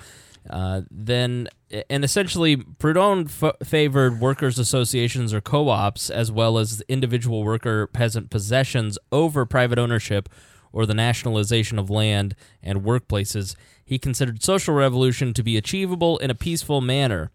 Uh, 0.48 0.82
then, 0.90 1.48
and 1.88 2.02
essentially, 2.04 2.56
Proudhon 2.56 3.26
f- 3.26 3.66
favored 3.66 4.20
workers' 4.20 4.58
associations 4.58 5.34
or 5.34 5.40
co 5.40 5.68
ops 5.68 6.08
as 6.08 6.32
well 6.32 6.58
as 6.58 6.82
individual 6.88 7.44
worker 7.44 7.86
peasant 7.86 8.30
possessions 8.30 8.98
over 9.12 9.44
private 9.44 9.78
ownership 9.78 10.28
or 10.72 10.86
the 10.86 10.94
nationalization 10.94 11.78
of 11.78 11.90
land 11.90 12.34
and 12.62 12.82
workplaces. 12.82 13.54
He 13.84 13.98
considered 13.98 14.42
social 14.42 14.74
revolution 14.74 15.34
to 15.34 15.42
be 15.42 15.56
achievable 15.56 16.16
in 16.18 16.30
a 16.30 16.34
peaceful 16.34 16.80
manner. 16.80 17.30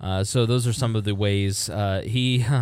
Uh, 0.00 0.22
so, 0.22 0.44
those 0.44 0.66
are 0.66 0.72
some 0.72 0.94
of 0.94 1.04
the 1.04 1.14
ways 1.14 1.68
uh, 1.70 2.02
he. 2.04 2.44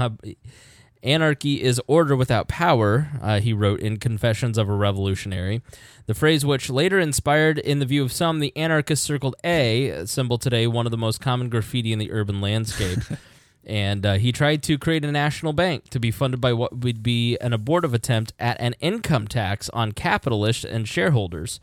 Anarchy 1.02 1.62
is 1.62 1.80
order 1.86 2.16
without 2.16 2.48
power, 2.48 3.08
uh, 3.20 3.40
he 3.40 3.52
wrote 3.52 3.80
in 3.80 3.98
Confessions 3.98 4.58
of 4.58 4.68
a 4.68 4.74
Revolutionary. 4.74 5.62
The 6.06 6.14
phrase, 6.14 6.44
which 6.44 6.70
later 6.70 6.98
inspired, 6.98 7.58
in 7.58 7.78
the 7.78 7.86
view 7.86 8.02
of 8.02 8.12
some, 8.12 8.40
the 8.40 8.56
anarchist 8.56 9.04
circled 9.04 9.36
A, 9.44 10.04
symbol 10.06 10.38
today, 10.38 10.66
one 10.66 10.86
of 10.86 10.90
the 10.90 10.98
most 10.98 11.20
common 11.20 11.48
graffiti 11.48 11.92
in 11.92 11.98
the 11.98 12.12
urban 12.12 12.40
landscape. 12.40 12.98
and 13.66 14.06
uh, 14.06 14.14
he 14.14 14.30
tried 14.30 14.62
to 14.62 14.78
create 14.78 15.04
a 15.04 15.10
national 15.10 15.52
bank 15.52 15.88
to 15.90 15.98
be 15.98 16.10
funded 16.10 16.40
by 16.40 16.52
what 16.52 16.78
would 16.78 17.02
be 17.02 17.36
an 17.38 17.52
abortive 17.52 17.92
attempt 17.92 18.32
at 18.38 18.60
an 18.60 18.74
income 18.80 19.26
tax 19.26 19.68
on 19.70 19.92
capitalists 19.92 20.64
and 20.64 20.88
shareholders. 20.88 21.60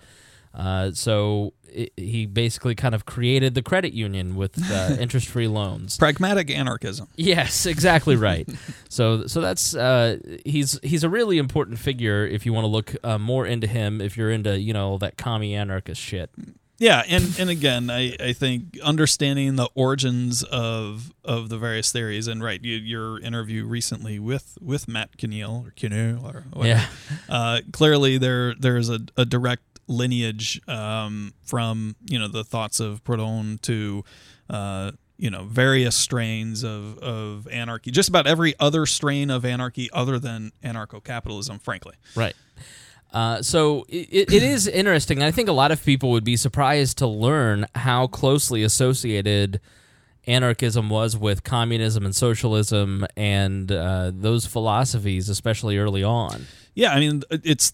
Uh, 0.54 0.92
so 0.92 1.54
it, 1.74 1.94
he 1.98 2.26
basically 2.26 2.76
kind 2.76 2.94
of 2.96 3.06
created 3.06 3.56
the 3.56 3.62
credit 3.62 3.94
union 3.94 4.36
with 4.36 4.62
uh, 4.72 4.96
interest-free 5.00 5.48
loans. 5.48 5.98
Pragmatic 5.98 6.50
anarchism. 6.52 7.08
Yes, 7.16 7.66
exactly 7.66 8.16
right. 8.16 8.48
so, 8.90 9.28
so 9.28 9.42
that's 9.42 9.76
uh, 9.76 10.18
he's 10.46 10.80
he's 10.84 11.04
a 11.04 11.10
really 11.10 11.38
important 11.38 11.80
figure 11.80 12.26
if 12.26 12.46
you 12.46 12.54
want 12.54 12.64
to 12.64 12.70
look 12.70 12.96
uh, 13.04 13.18
more 13.18 13.46
into 13.46 13.68
him. 13.68 14.02
If 14.02 14.18
you're 14.18 14.32
into 14.32 14.60
you 14.60 14.74
know 14.74 14.98
that 15.00 15.18
commie 15.18 15.56
anarchist 15.56 16.02
shit. 16.02 16.30
Yeah, 16.80 17.04
and 17.08 17.24
and 17.40 17.50
again, 17.50 17.90
I, 17.90 18.16
I 18.20 18.34
think 18.34 18.78
understanding 18.84 19.56
the 19.56 19.70
origins 19.76 20.44
of 20.44 21.14
of 21.24 21.48
the 21.50 21.58
various 21.58 21.92
theories, 21.92 22.28
and 22.28 22.44
right, 22.44 22.62
you, 22.62 22.76
your 22.76 23.20
interview 23.22 23.64
recently 23.66 24.20
with 24.20 24.58
with 24.60 24.88
Matt 24.88 25.16
Keneal 25.18 25.66
or 25.68 25.72
Keneal 25.72 26.24
or 26.24 26.44
whatever, 26.52 26.68
Yeah. 26.68 26.86
uh, 27.30 27.62
clearly 27.72 28.18
there 28.18 28.54
there's 28.56 28.90
a, 28.90 29.00
a 29.16 29.24
direct 29.24 29.73
lineage 29.88 30.62
um, 30.68 31.34
from 31.44 31.96
you 32.06 32.20
know 32.20 32.28
the 32.28 32.44
thoughts 32.44 32.80
of 32.80 33.04
Proudhon 33.04 33.62
to 33.62 34.04
uh, 34.50 34.92
you 35.18 35.30
know 35.30 35.44
various 35.44 35.96
strains 35.96 36.64
of, 36.64 36.98
of 37.00 37.48
anarchy, 37.48 37.92
just 37.92 38.10
about 38.10 38.28
every 38.28 38.54
other 38.60 38.86
strain 38.86 39.30
of 39.30 39.46
anarchy 39.46 39.90
other 39.92 40.20
than 40.20 40.52
anarcho-capitalism, 40.64 41.60
frankly. 41.60 41.96
Right. 42.16 42.36
Uh, 43.12 43.42
so 43.44 43.86
it, 43.90 44.34
it 44.34 44.44
is 44.44 44.68
interesting. 44.68 45.22
I 45.22 45.30
think 45.30 45.48
a 45.48 45.54
lot 45.54 45.72
of 45.72 45.84
people 45.86 46.10
would 46.12 46.24
be 46.24 46.36
surprised 46.36 46.98
to 46.98 47.08
learn 47.08 47.68
how 47.76 48.08
closely 48.08 48.64
associated 48.64 49.62
anarchism 50.26 50.90
was 50.90 51.16
with 51.16 51.44
communism 51.44 52.06
and 52.06 52.16
socialism 52.16 53.06
and 53.16 53.72
uh, 53.72 54.12
those 54.14 54.48
philosophies, 54.48 55.30
especially 55.30 55.78
early 55.78 56.04
on. 56.04 56.48
Yeah, 56.74 56.92
I 56.92 57.00
mean 57.00 57.24
it's 57.30 57.74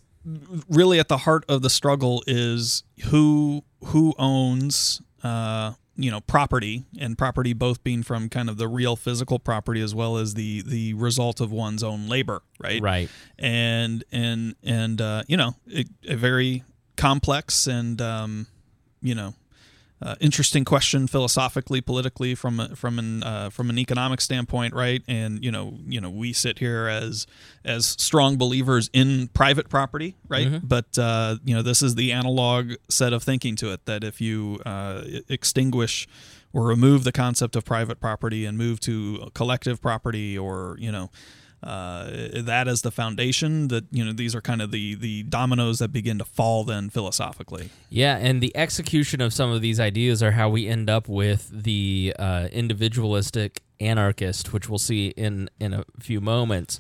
really 0.70 1.00
at 1.00 1.08
the 1.08 1.18
heart 1.20 1.44
of 1.48 1.62
the 1.62 1.70
struggle 1.70 2.24
is 2.28 2.84
who 3.06 3.64
who 3.86 4.14
owns 4.20 5.02
uh, 5.24 5.74
you 5.96 6.12
know 6.12 6.22
property 6.22 6.86
and 7.00 7.18
property 7.18 7.54
both 7.54 7.84
being 7.84 8.04
from 8.04 8.30
kind 8.30 8.50
of 8.50 8.58
the 8.58 8.68
real 8.68 8.96
physical 8.96 9.40
property 9.40 9.82
as 9.82 9.94
well 9.96 10.18
as 10.18 10.34
the 10.34 10.62
the 10.66 10.94
result 10.94 11.40
of 11.42 11.52
one's 11.52 11.84
own 11.84 12.08
labor 12.08 12.42
right 12.60 12.82
Right. 12.82 13.10
and 13.38 14.04
and 14.12 14.56
and 14.64 15.02
uh, 15.02 15.24
you 15.28 15.38
know 15.38 15.56
it, 15.68 15.88
a 16.08 16.16
very 16.16 16.64
complex 16.98 17.68
and 17.68 18.02
um, 18.02 18.48
you 19.02 19.16
know 19.16 19.34
uh, 20.02 20.16
interesting 20.22 20.64
question 20.64 21.08
philosophically, 21.08 21.82
politically, 21.82 22.34
from 22.34 22.60
a, 22.60 22.76
from 22.76 23.00
an 23.00 23.22
uh, 23.24 23.50
from 23.50 23.70
an 23.70 23.78
economic 23.78 24.22
standpoint, 24.22 24.74
right? 24.74 25.04
And 25.08 25.44
you 25.44 25.52
know, 25.52 25.78
you 25.88 26.00
know, 26.00 26.10
we 26.10 26.32
sit 26.32 26.60
here 26.60 26.88
as 26.88 27.28
as 27.66 27.86
strong 27.86 28.38
believers 28.38 28.90
in 28.94 29.28
private 29.30 29.68
property, 29.68 30.16
right? 30.30 30.48
But 30.64 30.98
uh, 30.98 31.36
you 31.44 31.54
know, 31.54 31.62
this 31.62 31.82
is 31.82 31.96
the 31.96 32.14
analog 32.14 32.74
set 32.88 33.12
of 33.12 33.24
thinking 33.24 33.56
to 33.58 33.74
it 33.74 33.86
that 33.86 34.04
if 34.04 34.22
you 34.22 34.60
uh, 34.66 35.04
extinguish 35.28 36.08
or 36.54 36.64
remove 36.66 37.04
the 37.04 37.12
concept 37.12 37.56
of 37.56 37.66
private 37.66 38.00
property 38.00 38.46
and 38.46 38.58
move 38.58 38.80
to 38.82 39.30
collective 39.34 39.82
property, 39.82 40.38
or 40.38 40.78
you 40.80 40.92
know. 40.92 41.10
Uh, 41.62 42.30
that 42.42 42.70
as 42.70 42.84
the 42.84 42.92
foundation 42.92 43.68
that 43.68 43.84
you 43.92 44.06
know 44.06 44.14
these 44.14 44.34
are 44.34 44.40
kind 44.40 44.62
of 44.62 44.72
the 44.72 44.96
the 44.96 45.24
dominoes 45.24 45.80
that 45.80 45.92
begin 45.92 46.18
to 46.18 46.24
fall 46.24 46.64
then 46.64 46.90
philosophically 46.90 47.70
Yeah, 47.90 48.16
and 48.16 48.42
the 48.42 48.56
execution 48.56 49.20
of 49.20 49.34
some 49.34 49.52
of 49.52 49.62
these 49.62 49.78
ideas 49.78 50.24
are 50.24 50.32
how 50.32 50.50
we 50.50 50.68
end 50.68 50.90
up 50.90 51.10
with 51.10 51.50
the 51.52 52.16
uh, 52.18 52.48
individualistic 52.54 53.62
anarchist, 53.82 54.54
which 54.54 54.70
we'll 54.70 54.80
see 54.80 55.08
in 55.10 55.50
in 55.60 55.74
a 55.74 55.84
few 56.00 56.22
moments. 56.22 56.80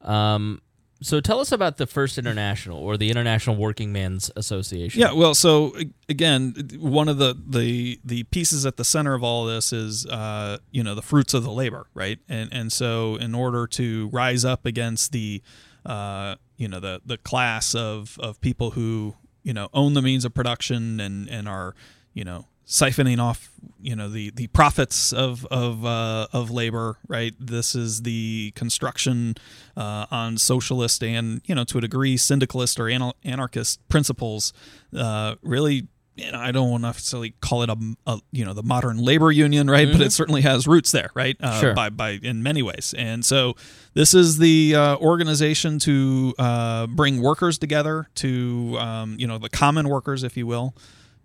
Um, 0.00 0.62
so 1.02 1.20
tell 1.20 1.40
us 1.40 1.52
about 1.52 1.76
the 1.76 1.86
First 1.86 2.16
International 2.16 2.78
or 2.78 2.96
the 2.96 3.10
International 3.10 3.56
Working 3.56 3.92
Men's 3.92 4.30
Association. 4.34 5.00
Yeah, 5.00 5.12
well, 5.12 5.34
so 5.34 5.76
again, 6.08 6.54
one 6.78 7.08
of 7.08 7.18
the 7.18 7.36
the 7.46 8.00
the 8.04 8.24
pieces 8.24 8.64
at 8.64 8.76
the 8.76 8.84
center 8.84 9.14
of 9.14 9.22
all 9.22 9.44
this 9.44 9.72
is 9.72 10.06
uh, 10.06 10.58
you 10.70 10.82
know 10.82 10.94
the 10.94 11.02
fruits 11.02 11.34
of 11.34 11.42
the 11.42 11.50
labor, 11.52 11.86
right? 11.92 12.18
And 12.28 12.50
and 12.52 12.72
so 12.72 13.16
in 13.16 13.34
order 13.34 13.66
to 13.68 14.08
rise 14.08 14.44
up 14.44 14.64
against 14.64 15.12
the 15.12 15.42
uh, 15.84 16.36
you 16.56 16.68
know 16.68 16.80
the 16.80 17.02
the 17.04 17.18
class 17.18 17.74
of 17.74 18.16
of 18.18 18.40
people 18.40 18.70
who 18.70 19.14
you 19.42 19.52
know 19.52 19.68
own 19.74 19.94
the 19.94 20.02
means 20.02 20.24
of 20.24 20.34
production 20.34 20.98
and 20.98 21.28
and 21.28 21.48
are 21.48 21.74
you 22.14 22.24
know 22.24 22.46
siphoning 22.66 23.20
off 23.20 23.50
you 23.80 23.94
know 23.94 24.08
the 24.08 24.30
the 24.30 24.48
profits 24.48 25.12
of 25.12 25.46
of 25.46 25.84
uh, 25.84 26.26
of 26.32 26.50
labor 26.50 26.98
right 27.06 27.34
this 27.38 27.74
is 27.74 28.02
the 28.02 28.52
construction 28.56 29.34
uh, 29.76 30.06
on 30.10 30.36
socialist 30.36 31.02
and 31.02 31.40
you 31.44 31.54
know 31.54 31.64
to 31.64 31.78
a 31.78 31.80
degree 31.80 32.16
syndicalist 32.16 32.80
or 32.80 32.88
anarchist 33.24 33.86
principles 33.88 34.52
uh, 34.96 35.36
really 35.42 35.86
you 36.16 36.32
know, 36.32 36.38
I 36.38 36.50
don't 36.50 36.70
want 36.70 36.82
to 36.82 36.88
necessarily 36.88 37.34
call 37.42 37.62
it 37.62 37.68
a, 37.68 37.76
a 38.06 38.18
you 38.32 38.44
know 38.44 38.54
the 38.54 38.62
modern 38.62 38.96
labor 38.96 39.30
union, 39.30 39.68
right? 39.68 39.86
But 39.90 40.00
it 40.00 40.12
certainly 40.12 40.40
has 40.42 40.66
roots 40.66 40.90
there, 40.90 41.10
right? 41.14 41.36
Uh, 41.40 41.60
Sure. 41.60 41.74
By 41.74 41.90
by 41.90 42.18
in 42.22 42.42
many 42.42 42.62
ways, 42.62 42.94
and 42.96 43.22
so 43.22 43.54
this 43.92 44.14
is 44.14 44.38
the 44.38 44.74
uh, 44.74 44.96
organization 44.96 45.78
to 45.80 46.34
uh, 46.38 46.86
bring 46.86 47.20
workers 47.20 47.58
together, 47.58 48.08
to 48.16 48.76
um, 48.80 49.16
you 49.18 49.26
know 49.26 49.36
the 49.36 49.50
common 49.50 49.90
workers, 49.90 50.22
if 50.22 50.38
you 50.38 50.46
will, 50.46 50.74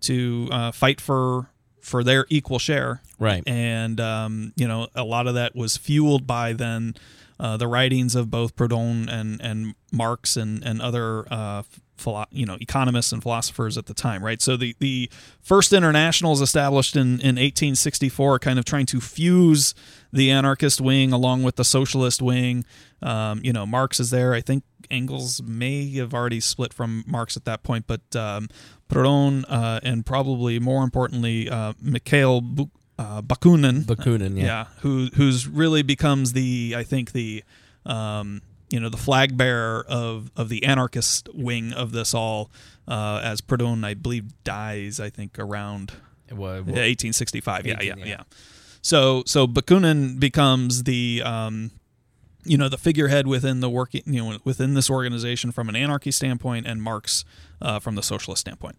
to 0.01 0.49
uh, 0.51 0.71
fight 0.71 0.99
for 1.01 1.47
for 1.81 2.03
their 2.03 2.25
equal 2.29 2.59
share, 2.59 3.01
Right. 3.17 3.43
and 3.47 3.99
um, 3.99 4.53
you 4.55 4.67
know 4.67 4.87
a 4.95 5.03
lot 5.03 5.27
of 5.27 5.33
that 5.35 5.55
was 5.55 5.77
fueled 5.77 6.27
by 6.27 6.53
then 6.53 6.95
uh, 7.39 7.57
the 7.57 7.67
writings 7.67 8.13
of 8.15 8.29
both 8.29 8.55
Proudhon 8.55 9.07
and 9.11 9.41
and 9.41 9.73
Marx 9.91 10.37
and 10.37 10.63
and 10.63 10.79
other 10.81 11.25
uh, 11.33 11.63
philo- 11.97 12.25
you 12.31 12.45
know 12.45 12.55
economists 12.61 13.11
and 13.11 13.23
philosophers 13.23 13.79
at 13.79 13.87
the 13.87 13.95
time, 13.95 14.23
right? 14.23 14.39
So 14.41 14.55
the 14.57 14.75
the 14.79 15.09
first 15.41 15.73
international 15.73 16.33
is 16.33 16.41
established 16.41 16.95
in 16.95 17.19
in 17.19 17.37
1864, 17.37 18.37
kind 18.39 18.59
of 18.59 18.65
trying 18.65 18.85
to 18.87 19.01
fuse 19.01 19.73
the 20.13 20.29
anarchist 20.29 20.79
wing 20.81 21.11
along 21.11 21.41
with 21.41 21.55
the 21.55 21.63
socialist 21.65 22.21
wing. 22.21 22.63
Um, 23.01 23.41
you 23.43 23.53
know, 23.53 23.65
Marx 23.65 23.99
is 23.99 24.11
there. 24.11 24.33
I 24.35 24.41
think 24.41 24.63
Engels 24.91 25.41
may 25.41 25.89
have 25.95 26.13
already 26.13 26.39
split 26.41 26.73
from 26.73 27.03
Marx 27.07 27.35
at 27.37 27.45
that 27.45 27.63
point, 27.63 27.85
but 27.87 28.01
um, 28.15 28.49
Proudhon 28.91 29.45
uh, 29.47 29.79
and 29.83 30.05
probably 30.05 30.59
more 30.59 30.83
importantly, 30.83 31.49
uh, 31.49 31.73
Mikhail 31.81 32.43
uh, 32.99 33.21
Bakunin, 33.21 33.83
Bakunin, 33.83 34.37
yeah. 34.37 34.45
yeah, 34.45 34.65
who 34.81 35.07
who's 35.15 35.47
really 35.47 35.81
becomes 35.81 36.33
the 36.33 36.75
I 36.77 36.83
think 36.83 37.13
the 37.13 37.43
um, 37.85 38.41
you 38.69 38.79
know 38.79 38.89
the 38.89 38.97
flag 38.97 39.37
bearer 39.37 39.85
of 39.87 40.29
of 40.35 40.49
the 40.49 40.65
anarchist 40.65 41.29
wing 41.33 41.73
of 41.73 41.91
this 41.93 42.13
all 42.13 42.51
uh, 42.87 43.21
as 43.23 43.41
Proudhon 43.41 43.83
I 43.83 43.93
believe 43.93 44.43
dies 44.43 44.99
I 44.99 45.09
think 45.09 45.39
around 45.39 45.93
Well, 46.29 46.55
yeah, 46.55 46.85
1865 46.85 47.65
yeah 47.65 47.81
yeah 47.81 47.95
yeah. 47.97 48.05
yeah 48.05 48.23
so 48.81 49.23
so 49.25 49.47
Bakunin 49.47 50.19
becomes 50.19 50.83
the 50.83 51.21
um, 51.25 51.71
you 52.43 52.57
know 52.57 52.69
the 52.69 52.77
figurehead 52.77 53.27
within 53.27 53.59
the 53.59 53.69
working 53.69 54.01
you 54.05 54.23
know 54.23 54.37
within 54.43 54.73
this 54.73 54.89
organization 54.89 55.51
from 55.51 55.69
an 55.69 55.75
anarchy 55.75 56.11
standpoint 56.11 56.65
and 56.65 56.81
Marx 56.81 57.25
uh, 57.61 57.79
from 57.79 57.95
the 57.95 58.03
socialist 58.03 58.41
standpoint 58.41 58.77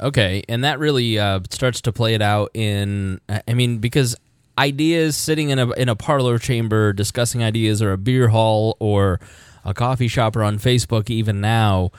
Okay, 0.00 0.42
and 0.48 0.64
that 0.64 0.78
really 0.78 1.18
uh, 1.18 1.40
starts 1.50 1.80
to 1.82 1.92
play 1.92 2.14
it 2.14 2.22
out 2.22 2.50
in. 2.54 3.20
I 3.28 3.54
mean, 3.54 3.78
because 3.78 4.14
ideas 4.58 5.16
sitting 5.16 5.50
in 5.50 5.58
a 5.58 5.70
in 5.72 5.88
a 5.88 5.96
parlor 5.96 6.38
chamber 6.38 6.92
discussing 6.92 7.42
ideas, 7.42 7.80
or 7.80 7.92
a 7.92 7.98
beer 7.98 8.28
hall, 8.28 8.76
or 8.78 9.20
a 9.64 9.72
coffee 9.72 10.08
shop, 10.08 10.36
or 10.36 10.42
on 10.42 10.58
Facebook, 10.58 11.08
even 11.08 11.40
now, 11.40 11.92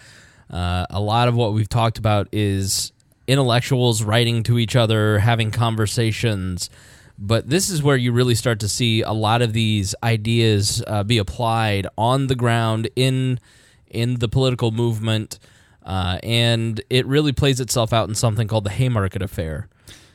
uh, 0.51 0.85
a 0.89 0.99
lot 0.99 1.27
of 1.27 1.35
what 1.35 1.53
we've 1.53 1.69
talked 1.69 1.97
about 1.97 2.27
is 2.31 2.91
intellectuals 3.25 4.03
writing 4.03 4.43
to 4.43 4.59
each 4.59 4.75
other, 4.75 5.19
having 5.19 5.49
conversations. 5.49 6.69
But 7.17 7.49
this 7.49 7.69
is 7.69 7.81
where 7.81 7.97
you 7.97 8.11
really 8.11 8.35
start 8.35 8.59
to 8.59 8.69
see 8.69 9.01
a 9.01 9.11
lot 9.11 9.41
of 9.41 9.53
these 9.53 9.95
ideas 10.03 10.83
uh, 10.85 11.03
be 11.03 11.17
applied 11.17 11.87
on 11.97 12.27
the 12.27 12.35
ground 12.35 12.89
in 12.95 13.39
in 13.87 14.15
the 14.15 14.27
political 14.27 14.71
movement, 14.71 15.39
uh, 15.83 16.19
and 16.21 16.81
it 16.89 17.05
really 17.07 17.31
plays 17.31 17.59
itself 17.59 17.93
out 17.93 18.07
in 18.09 18.15
something 18.15 18.47
called 18.47 18.65
the 18.65 18.69
Haymarket 18.69 19.21
Affair. 19.21 19.67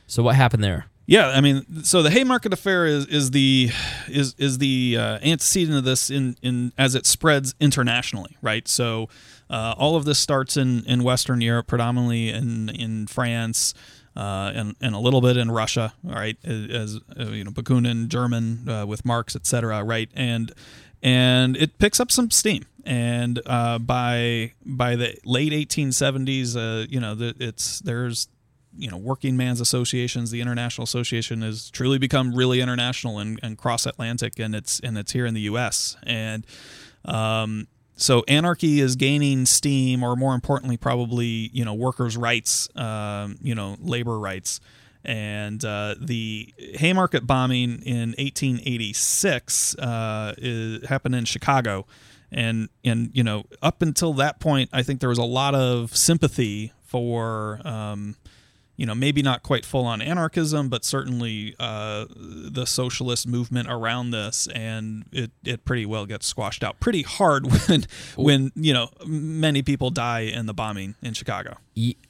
So 0.07 0.23
what 0.23 0.35
happened 0.35 0.63
there? 0.63 0.85
Yeah, 1.05 1.29
I 1.29 1.41
mean, 1.41 1.83
so 1.83 2.01
the 2.01 2.09
Haymarket 2.09 2.53
affair 2.53 2.85
is 2.85 3.05
is 3.07 3.31
the 3.31 3.71
is 4.07 4.35
is 4.37 4.59
the 4.59 4.95
uh, 4.97 5.19
antecedent 5.21 5.77
of 5.77 5.83
this 5.83 6.09
in 6.09 6.37
in 6.41 6.71
as 6.77 6.95
it 6.95 7.05
spreads 7.05 7.55
internationally, 7.59 8.37
right? 8.41 8.65
So 8.69 9.09
uh, 9.49 9.75
all 9.77 9.97
of 9.97 10.05
this 10.05 10.17
starts 10.17 10.55
in 10.55 10.85
in 10.85 11.03
Western 11.03 11.41
Europe, 11.41 11.67
predominantly 11.67 12.29
in 12.29 12.69
in 12.69 13.07
France. 13.07 13.73
Uh, 14.15 14.51
and, 14.53 14.75
and 14.79 14.93
a 14.93 14.99
little 14.99 15.21
bit 15.21 15.37
in 15.37 15.49
Russia, 15.49 15.93
right? 16.03 16.37
As, 16.45 16.99
uh, 17.19 17.31
you 17.31 17.43
know, 17.43 17.49
Bakunin, 17.49 18.09
German 18.09 18.69
uh, 18.69 18.85
with 18.85 19.05
Marx, 19.05 19.35
etc. 19.35 19.83
Right, 19.83 20.09
and 20.13 20.51
and 21.01 21.57
it 21.57 21.79
picks 21.79 21.99
up 21.99 22.11
some 22.11 22.29
steam. 22.29 22.65
And 22.85 23.41
uh, 23.45 23.79
by 23.79 24.53
by 24.65 24.95
the 24.95 25.17
late 25.25 25.51
1870s, 25.51 26.55
uh, 26.55 26.85
you 26.89 26.99
know, 26.99 27.15
the, 27.15 27.35
it's 27.39 27.79
there's 27.79 28.27
you 28.77 28.89
know 28.89 28.97
working 28.97 29.37
man's 29.37 29.61
associations 29.61 30.31
the 30.31 30.41
international 30.41 30.83
association 30.83 31.41
has 31.41 31.69
truly 31.69 31.97
become 31.97 32.33
really 32.33 32.59
international 32.59 33.19
and, 33.19 33.39
and 33.43 33.57
cross 33.57 33.85
atlantic 33.85 34.39
and 34.39 34.55
it's 34.55 34.79
and 34.79 34.97
it's 34.97 35.11
here 35.11 35.25
in 35.25 35.33
the 35.33 35.41
us 35.41 35.95
and 36.03 36.45
um, 37.05 37.67
so 37.95 38.23
anarchy 38.27 38.79
is 38.79 38.95
gaining 38.95 39.45
steam 39.45 40.03
or 40.03 40.15
more 40.15 40.33
importantly 40.35 40.77
probably 40.77 41.49
you 41.53 41.63
know 41.63 41.73
workers 41.73 42.17
rights 42.17 42.69
um, 42.75 43.37
you 43.41 43.55
know 43.55 43.77
labor 43.79 44.19
rights. 44.19 44.59
And 45.05 45.63
uh, 45.65 45.95
the 45.99 46.53
haymarket 46.75 47.27
bombing 47.27 47.81
in 47.81 48.11
1886 48.17 49.75
uh, 49.75 50.33
is, 50.37 50.87
happened 50.87 51.15
in 51.15 51.25
chicago. 51.25 51.85
And 52.31 52.69
and 52.83 53.11
you 53.13 53.23
know 53.23 53.43
up 53.61 53.81
until 53.83 54.13
that 54.13 54.39
point 54.39 54.69
i 54.73 54.81
think 54.81 55.01
there 55.01 55.09
was 55.09 55.19
a 55.19 55.23
lot 55.23 55.53
of 55.53 55.95
sympathy 55.95 56.73
for 56.81 57.59
um, 57.63 58.15
you 58.83 58.87
know, 58.87 58.93
maybe 58.93 59.21
not 59.21 59.43
quite 59.43 59.65
full 59.65 59.85
on 59.85 60.01
anarchism, 60.01 60.67
but 60.67 60.83
certainly 60.83 61.55
uh, 61.57 62.03
the 62.17 62.65
socialist 62.65 63.25
movement 63.25 63.69
around 63.69 64.11
this, 64.11 64.45
and 64.47 65.05
it, 65.13 65.31
it 65.45 65.63
pretty 65.63 65.85
well 65.85 66.05
gets 66.05 66.27
squashed 66.27 66.65
out 66.65 66.81
pretty 66.81 67.01
hard 67.01 67.47
when 67.67 67.85
when 68.17 68.51
you 68.55 68.73
know 68.73 68.89
many 69.05 69.61
people 69.61 69.89
die 69.89 70.19
in 70.19 70.47
the 70.47 70.53
bombing 70.53 70.95
in 71.01 71.13
Chicago. 71.13 71.55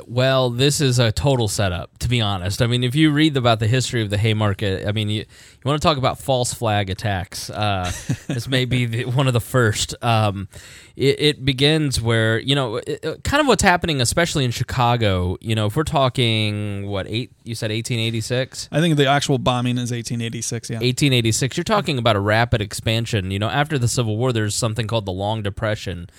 Well, 0.06 0.50
this 0.50 0.82
is 0.82 1.00
a 1.00 1.14
total 1.14 1.48
setup, 1.48 1.98
to 2.00 2.10
be 2.10 2.20
honest. 2.20 2.62
I 2.62 2.68
mean, 2.68 2.84
if 2.84 2.96
you 2.96 3.12
read 3.12 3.38
about 3.38 3.60
the 3.60 3.68
history 3.68 4.02
of 4.02 4.10
the 4.10 4.18
Haymarket, 4.18 4.86
I 4.86 4.92
mean, 4.92 5.08
you, 5.08 5.20
you 5.22 5.64
want 5.64 5.82
to 5.82 5.88
talk 5.88 5.98
about 5.98 6.20
false 6.20 6.54
flag 6.54 6.90
attacks. 6.90 7.50
Uh, 7.50 7.90
this 8.28 8.50
may 8.50 8.66
be 8.66 8.86
the, 8.86 9.06
one 9.06 9.28
of 9.28 9.34
the 9.34 9.40
first. 9.40 9.96
Um, 10.04 10.50
it, 10.98 11.22
it, 11.22 11.46
begins 11.46 12.02
where, 12.02 12.40
you 12.40 12.56
know, 12.56 12.76
it, 12.76 13.24
kind 13.24 13.40
of 13.40 13.48
what's 13.48 13.64
happening, 13.64 14.02
especially 14.02 14.44
in 14.44 14.52
Chicago. 14.52 15.38
You 15.40 15.56
know, 15.56 15.68
if 15.68 15.78
we're 15.78 15.84
talking, 15.84 16.88
what, 16.88 17.08
eight, 17.08 17.32
you 17.46 17.56
said 17.56 17.72
1886? 17.72 18.68
I 18.70 18.82
think 18.82 18.98
the 18.98 19.08
actual 19.08 19.38
bombing 19.38 19.78
is 19.78 19.92
1886, 19.92 20.72
yeah. 20.72 20.76
1886. 20.76 21.56
You're 21.56 21.64
talking 21.64 21.98
about 21.98 22.18
a 22.18 22.20
rapid 22.22 22.60
expansion. 22.62 23.32
You 23.32 23.40
know, 23.40 23.50
after 23.50 23.80
the 23.80 23.88
Civil 23.88 24.18
War, 24.18 24.34
there's 24.34 24.56
something 24.56 24.88
called 24.88 25.06
the 25.06 25.14
Long 25.14 25.42
Depression 25.42 26.10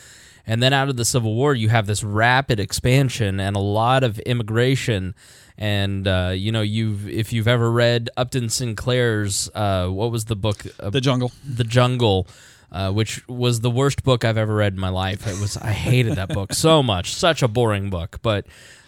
and 0.47 0.63
then 0.63 0.73
out 0.73 0.89
of 0.89 0.97
the 0.97 1.05
Civil 1.05 1.35
War, 1.35 1.55
you 1.55 1.69
have 1.71 1.87
this 1.87 2.05
rapid 2.05 2.61
expansion 2.61 3.41
and 3.41 3.57
a 3.57 3.61
lot 3.61 4.05
of 4.05 4.19
immigration. 4.21 5.15
And 5.57 6.07
uh, 6.07 6.33
you 6.35 6.53
know, 6.53 6.63
you've 6.63 7.09
if 7.09 7.33
you've 7.33 7.49
ever 7.49 7.71
read 7.71 8.11
Upton 8.17 8.49
Sinclair's 8.49 9.49
uh, 9.55 9.89
what 9.89 10.11
was 10.11 10.27
the 10.27 10.37
book? 10.37 10.67
Uh, 10.79 10.91
the 10.91 11.01
Jungle. 11.01 11.33
The 11.47 11.65
Jungle. 11.65 12.27
Uh, 12.73 12.91
which 12.91 13.27
was 13.29 13.61
the 13.61 13.71
worst 13.71 14.03
book 14.03 14.25
I've 14.25 14.37
ever 14.37 14.53
read 14.53 14.73
in 14.73 14.81
my 14.81 14.89
life. 14.89 15.29
It 15.29 15.39
was 15.41 15.57
I 15.57 15.71
hated 15.71 16.17
that 16.17 16.31
book 16.31 16.53
so 16.53 16.83
much, 16.83 17.15
such 17.15 17.41
a 17.41 17.47
boring 17.47 17.89
book. 17.89 18.19
But 18.21 18.47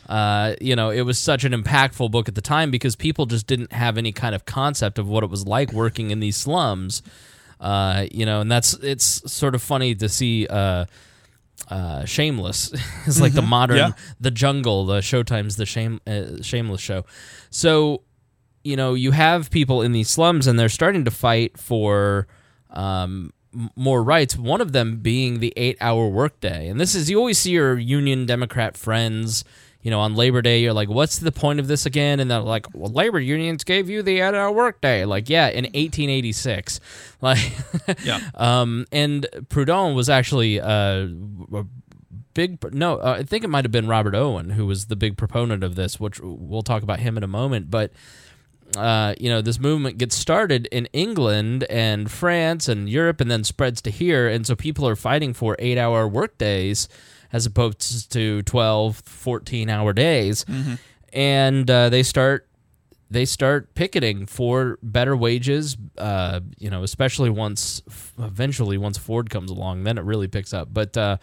uh, 0.08 0.56
you 0.60 0.74
know, 0.74 0.90
it 0.90 1.02
was 1.02 1.20
such 1.20 1.44
an 1.44 1.52
impactful 1.52 2.10
book 2.10 2.26
at 2.26 2.34
the 2.34 2.40
time 2.40 2.72
because 2.72 2.96
people 2.96 3.26
just 3.26 3.46
didn't 3.46 3.72
have 3.72 3.96
any 3.96 4.10
kind 4.10 4.34
of 4.34 4.44
concept 4.44 4.98
of 4.98 5.08
what 5.08 5.22
it 5.22 5.30
was 5.30 5.46
like 5.46 5.72
working 5.72 6.10
in 6.10 6.18
these 6.18 6.36
slums. 6.36 7.00
Uh, 7.60 8.06
you 8.10 8.26
know, 8.26 8.40
and 8.40 8.50
that's 8.50 8.74
it's 8.74 9.30
sort 9.30 9.54
of 9.54 9.62
funny 9.62 9.94
to 9.94 10.08
see 10.08 10.48
uh, 11.68 12.04
Shameless 12.04 12.72
is 13.06 13.20
like 13.20 13.32
mm-hmm. 13.32 13.36
the 13.36 13.42
modern 13.42 13.76
yeah. 13.76 13.90
the 14.20 14.30
jungle. 14.30 14.86
The 14.86 15.00
Showtime's 15.00 15.56
the 15.56 15.66
shame 15.66 16.00
uh, 16.06 16.42
Shameless 16.42 16.80
show. 16.80 17.04
So 17.50 18.02
you 18.64 18.76
know 18.76 18.94
you 18.94 19.12
have 19.12 19.50
people 19.50 19.82
in 19.82 19.92
these 19.92 20.08
slums 20.08 20.46
and 20.46 20.58
they're 20.58 20.68
starting 20.68 21.04
to 21.04 21.10
fight 21.10 21.58
for 21.58 22.26
um, 22.70 23.32
more 23.74 24.02
rights. 24.02 24.36
One 24.36 24.60
of 24.60 24.72
them 24.72 24.98
being 24.98 25.40
the 25.40 25.52
eight 25.56 25.76
hour 25.80 26.08
workday, 26.08 26.68
and 26.68 26.80
this 26.80 26.94
is 26.94 27.10
you 27.10 27.18
always 27.18 27.38
see 27.38 27.52
your 27.52 27.78
Union 27.78 28.26
Democrat 28.26 28.76
friends 28.76 29.44
you 29.86 29.90
know, 29.90 30.00
on 30.00 30.16
Labor 30.16 30.42
Day, 30.42 30.62
you're 30.62 30.72
like, 30.72 30.88
what's 30.88 31.20
the 31.20 31.30
point 31.30 31.60
of 31.60 31.68
this 31.68 31.86
again? 31.86 32.18
And 32.18 32.28
they're 32.28 32.40
like, 32.40 32.66
well, 32.74 32.90
labor 32.90 33.20
unions 33.20 33.62
gave 33.62 33.88
you 33.88 34.02
the 34.02 34.18
eight-hour 34.18 34.50
workday. 34.50 35.04
Like, 35.04 35.30
yeah, 35.30 35.46
in 35.46 35.62
1886. 35.62 36.80
Like, 37.22 37.52
yeah. 38.04 38.20
um, 38.34 38.84
and 38.92 39.26
Proudhon 39.48 39.94
was 39.94 40.10
actually 40.10 40.60
uh, 40.60 41.06
a 41.54 41.64
big, 42.34 42.74
no, 42.74 42.96
uh, 42.96 43.16
I 43.20 43.22
think 43.22 43.42
it 43.42 43.48
might 43.48 43.64
have 43.64 43.72
been 43.72 43.86
Robert 43.86 44.14
Owen 44.14 44.50
who 44.50 44.66
was 44.66 44.86
the 44.86 44.96
big 44.96 45.16
proponent 45.16 45.64
of 45.64 45.76
this, 45.76 45.98
which 45.98 46.20
we'll 46.20 46.62
talk 46.62 46.82
about 46.82 46.98
him 46.98 47.16
in 47.16 47.22
a 47.22 47.28
moment. 47.28 47.70
But, 47.70 47.92
uh, 48.76 49.14
you 49.18 49.30
know, 49.30 49.40
this 49.40 49.58
movement 49.58 49.98
gets 49.98 50.14
started 50.14 50.66
in 50.66 50.86
England 50.92 51.64
and 51.70 52.10
France 52.10 52.68
and 52.68 52.88
Europe 52.88 53.20
and 53.20 53.30
then 53.30 53.44
spreads 53.44 53.80
to 53.82 53.90
here. 53.90 54.28
And 54.28 54.46
so 54.46 54.54
people 54.54 54.86
are 54.86 54.96
fighting 54.96 55.32
for 55.32 55.56
eight 55.58 55.78
hour 55.78 56.06
workdays 56.06 56.88
as 57.36 57.44
opposed 57.44 58.10
to 58.12 58.42
12, 58.42 58.96
14 58.96 59.68
hour 59.68 59.92
days. 59.92 60.44
Mm-hmm. 60.46 60.74
And 61.12 61.70
uh, 61.70 61.90
they 61.90 62.02
start 62.02 62.48
they 63.08 63.24
start 63.24 63.74
picketing 63.74 64.26
for 64.26 64.78
better 64.82 65.14
wages. 65.14 65.76
Uh, 65.98 66.40
you 66.58 66.70
know, 66.70 66.82
especially 66.82 67.30
once 67.30 67.82
eventually 68.18 68.78
once 68.78 68.96
Ford 68.96 69.28
comes 69.28 69.50
along, 69.50 69.84
then 69.84 69.98
it 69.98 70.04
really 70.04 70.28
picks 70.28 70.54
up. 70.54 70.68
But 70.72 70.96
uh, 70.96 71.18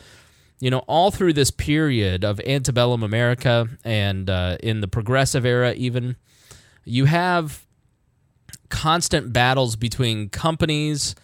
you 0.60 0.70
know, 0.70 0.80
all 0.88 1.10
through 1.10 1.34
this 1.34 1.50
period 1.50 2.24
of 2.24 2.40
antebellum 2.42 3.02
America 3.02 3.68
and 3.84 4.30
uh, 4.30 4.58
in 4.62 4.82
the 4.82 4.88
progressive 4.88 5.46
era, 5.48 5.74
even 5.74 6.16
you 6.86 7.06
have 7.06 7.66
constant 8.70 9.34
battles 9.34 9.76
between 9.76 10.30
companies 10.30 11.16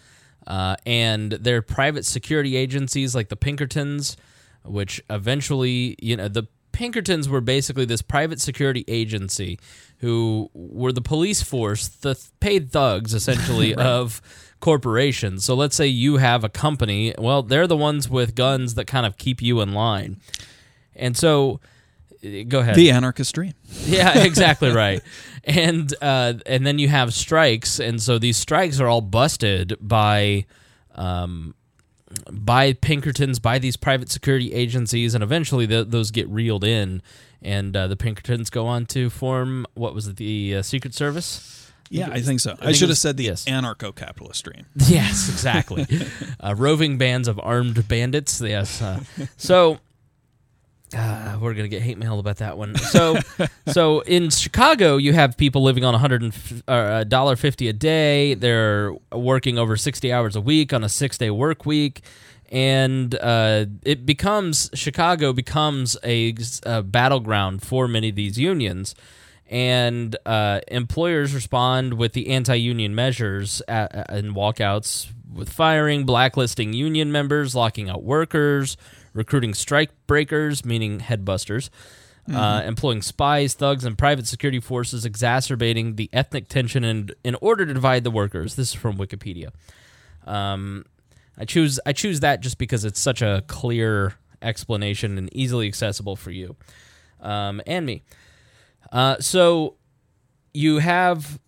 uh, 0.48 0.74
and 0.84 1.30
their 1.32 1.62
private 1.62 2.04
security 2.04 2.56
agencies 2.56 3.14
like 3.14 3.28
the 3.28 3.36
Pinkertons 3.36 4.16
which 4.64 5.02
eventually, 5.10 5.96
you 6.00 6.16
know, 6.16 6.28
the 6.28 6.44
Pinkertons 6.72 7.28
were 7.28 7.40
basically 7.40 7.84
this 7.84 8.00
private 8.00 8.40
security 8.40 8.84
agency 8.86 9.58
who 9.98 10.50
were 10.54 10.92
the 10.92 11.00
police 11.00 11.42
force, 11.42 11.88
the 11.88 12.16
paid 12.38 12.70
thugs 12.70 13.12
essentially 13.12 13.74
right. 13.76 13.84
of 13.84 14.22
corporations. 14.60 15.44
So 15.44 15.54
let's 15.54 15.74
say 15.74 15.86
you 15.88 16.18
have 16.18 16.44
a 16.44 16.48
company, 16.48 17.14
well, 17.18 17.42
they're 17.42 17.66
the 17.66 17.76
ones 17.76 18.08
with 18.08 18.34
guns 18.34 18.74
that 18.74 18.86
kind 18.86 19.04
of 19.04 19.16
keep 19.18 19.42
you 19.42 19.60
in 19.60 19.72
line. 19.72 20.20
And 20.94 21.16
so 21.16 21.60
go 22.48 22.60
ahead. 22.60 22.74
The 22.74 22.90
anarchist 22.90 23.34
dream. 23.34 23.54
Yeah, 23.86 24.18
exactly 24.18 24.70
right. 24.74 25.02
And 25.44 25.92
uh, 26.00 26.34
and 26.46 26.66
then 26.66 26.78
you 26.78 26.88
have 26.88 27.14
strikes, 27.14 27.80
and 27.80 28.00
so 28.00 28.18
these 28.18 28.36
strikes 28.36 28.78
are 28.78 28.86
all 28.86 29.00
busted 29.00 29.76
by 29.80 30.44
um, 30.94 31.54
by 32.30 32.72
Pinkertons, 32.72 33.38
by 33.38 33.58
these 33.58 33.76
private 33.76 34.10
security 34.10 34.52
agencies, 34.52 35.14
and 35.14 35.22
eventually 35.22 35.66
the, 35.66 35.84
those 35.84 36.10
get 36.10 36.28
reeled 36.28 36.64
in, 36.64 37.02
and 37.42 37.76
uh, 37.76 37.86
the 37.86 37.96
Pinkertons 37.96 38.50
go 38.50 38.66
on 38.66 38.86
to 38.86 39.10
form 39.10 39.66
what 39.74 39.94
was 39.94 40.08
it, 40.08 40.16
the 40.16 40.56
uh, 40.56 40.62
Secret 40.62 40.94
Service? 40.94 41.56
Yeah, 41.90 42.08
I 42.10 42.20
think 42.20 42.38
so. 42.38 42.56
I, 42.60 42.68
I 42.68 42.72
should 42.72 42.88
have 42.88 42.98
said 42.98 43.16
the 43.16 43.24
yes. 43.24 43.46
anarcho-capitalist 43.46 44.44
dream. 44.44 44.66
Yes, 44.76 45.28
exactly. 45.28 45.86
uh, 46.40 46.54
roving 46.56 46.98
bands 46.98 47.26
of 47.26 47.40
armed 47.42 47.88
bandits. 47.88 48.40
Yes. 48.40 48.80
Uh, 48.80 49.00
so 49.36 49.80
uh, 50.96 51.38
we're 51.40 51.54
gonna 51.54 51.68
get 51.68 51.82
hate 51.82 51.98
mail 51.98 52.18
about 52.18 52.38
that 52.38 52.58
one. 52.58 52.76
So, 52.76 53.16
so 53.68 54.00
in 54.00 54.30
Chicago, 54.30 54.96
you 54.96 55.12
have 55.12 55.36
people 55.36 55.62
living 55.62 55.84
on 55.84 55.94
a 55.94 55.98
hundred 55.98 56.32
uh, 56.66 57.04
dollar 57.04 57.36
fifty 57.36 57.68
a 57.68 57.72
day. 57.72 58.34
They're 58.34 58.92
working 59.12 59.58
over 59.58 59.76
sixty 59.76 60.12
hours 60.12 60.36
a 60.36 60.40
week 60.40 60.72
on 60.72 60.82
a 60.82 60.88
six 60.88 61.16
day 61.18 61.30
work 61.30 61.64
week, 61.64 62.02
and 62.50 63.14
uh, 63.14 63.66
it 63.84 64.04
becomes 64.04 64.70
Chicago 64.74 65.32
becomes 65.32 65.96
a, 66.04 66.34
a, 66.64 66.82
battleground 66.82 67.62
for 67.62 67.86
many 67.86 68.08
of 68.08 68.16
these 68.16 68.38
unions. 68.38 68.94
And 69.50 70.16
uh, 70.24 70.60
employers 70.68 71.34
respond 71.34 71.94
with 71.94 72.12
the 72.12 72.28
anti-union 72.28 72.94
measures 72.94 73.60
at, 73.66 74.08
and 74.08 74.34
walkouts 74.34 75.08
with 75.30 75.50
firing, 75.50 76.06
blacklisting 76.06 76.72
union 76.72 77.10
members, 77.10 77.54
locking 77.54 77.90
out 77.90 78.02
workers 78.02 78.76
recruiting 79.12 79.54
strike 79.54 79.90
breakers, 80.06 80.64
meaning 80.64 81.00
headbusters, 81.00 81.68
uh, 82.28 82.32
mm-hmm. 82.32 82.36
uh, 82.36 82.62
employing 82.62 83.02
spies, 83.02 83.54
thugs, 83.54 83.84
and 83.84 83.96
private 83.96 84.26
security 84.26 84.60
forces, 84.60 85.04
exacerbating 85.04 85.96
the 85.96 86.08
ethnic 86.12 86.48
tension 86.48 86.84
in, 86.84 87.10
in 87.24 87.36
order 87.40 87.66
to 87.66 87.74
divide 87.74 88.04
the 88.04 88.10
workers. 88.10 88.54
This 88.54 88.68
is 88.68 88.74
from 88.74 88.96
Wikipedia. 88.96 89.50
Um, 90.26 90.84
I 91.38 91.44
choose 91.44 91.80
I 91.86 91.92
choose 91.92 92.20
that 92.20 92.40
just 92.40 92.58
because 92.58 92.84
it's 92.84 93.00
such 93.00 93.22
a 93.22 93.42
clear 93.46 94.14
explanation 94.42 95.16
and 95.16 95.34
easily 95.34 95.66
accessible 95.66 96.14
for 96.16 96.30
you 96.30 96.56
um, 97.20 97.62
and 97.66 97.86
me. 97.86 98.02
Uh, 98.92 99.18
so 99.20 99.76
you 100.52 100.78
have 100.78 101.38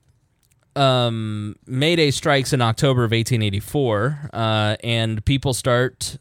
um, 0.76 1.56
May 1.66 1.96
Day 1.96 2.10
strikes 2.10 2.52
in 2.52 2.60
October 2.62 3.04
of 3.04 3.10
1884, 3.10 4.30
uh, 4.32 4.76
and 4.82 5.24
people 5.24 5.54
start 5.54 6.18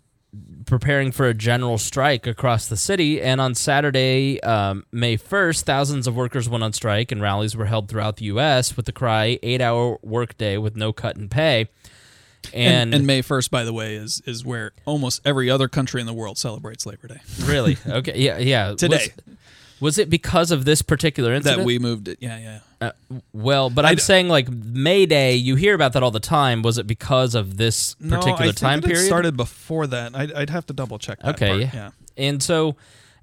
preparing 0.65 1.11
for 1.11 1.27
a 1.27 1.33
general 1.33 1.77
strike 1.77 2.25
across 2.25 2.67
the 2.67 2.77
city. 2.77 3.21
And 3.21 3.41
on 3.41 3.55
Saturday, 3.55 4.41
um, 4.41 4.85
May 4.91 5.17
1st, 5.17 5.63
thousands 5.63 6.07
of 6.07 6.15
workers 6.15 6.47
went 6.47 6.63
on 6.63 6.73
strike, 6.73 7.11
and 7.11 7.21
rallies 7.21 7.55
were 7.55 7.65
held 7.65 7.89
throughout 7.89 8.17
the 8.17 8.25
U.S. 8.25 8.77
with 8.77 8.85
the 8.85 8.91
cry 8.91 9.39
eight 9.43 9.61
hour 9.61 9.97
workday 10.01 10.57
with 10.57 10.75
no 10.75 10.93
cut 10.93 11.17
in 11.17 11.29
pay. 11.29 11.67
And, 12.53 12.93
and, 12.93 13.05
May 13.05 13.21
1st, 13.21 13.51
by 13.51 13.63
the 13.63 13.73
way, 13.73 13.95
is 13.95 14.21
is 14.25 14.43
where 14.43 14.71
almost 14.85 15.21
every 15.23 15.49
other 15.49 15.67
country 15.67 16.01
in 16.01 16.07
the 16.07 16.13
world 16.13 16.39
celebrates 16.39 16.87
Labor 16.87 17.07
Day. 17.07 17.19
really? 17.43 17.77
Okay. 17.85 18.17
Yeah. 18.17 18.39
Yeah. 18.39 18.73
Today. 18.77 19.09
Was, 19.27 19.35
was 19.81 19.97
it 19.97 20.09
because 20.09 20.51
of 20.51 20.63
this 20.63 20.81
particular 20.81 21.33
incident 21.33 21.59
that 21.59 21.65
we 21.65 21.79
moved 21.79 22.07
it? 22.07 22.19
Yeah, 22.21 22.37
yeah. 22.37 22.59
Uh, 22.79 22.91
well, 23.33 23.69
but 23.69 23.83
I'm 23.83 23.97
saying 23.97 24.29
like 24.29 24.47
May 24.49 25.07
Day. 25.07 25.35
You 25.35 25.55
hear 25.55 25.73
about 25.73 25.93
that 25.93 26.03
all 26.03 26.11
the 26.11 26.19
time. 26.19 26.61
Was 26.61 26.77
it 26.77 26.85
because 26.85 27.35
of 27.35 27.57
this 27.57 27.95
particular 27.95 28.45
no, 28.45 28.49
I 28.49 28.51
time 28.51 28.81
period? 28.81 29.01
It 29.01 29.07
started 29.07 29.35
before 29.35 29.87
that. 29.87 30.15
I'd, 30.15 30.31
I'd 30.33 30.49
have 30.51 30.67
to 30.67 30.73
double 30.73 30.99
check. 30.99 31.19
That 31.19 31.35
okay, 31.35 31.47
part. 31.47 31.59
yeah. 31.61 31.69
yeah. 31.73 31.89
And 32.15 32.43
so, 32.43 32.75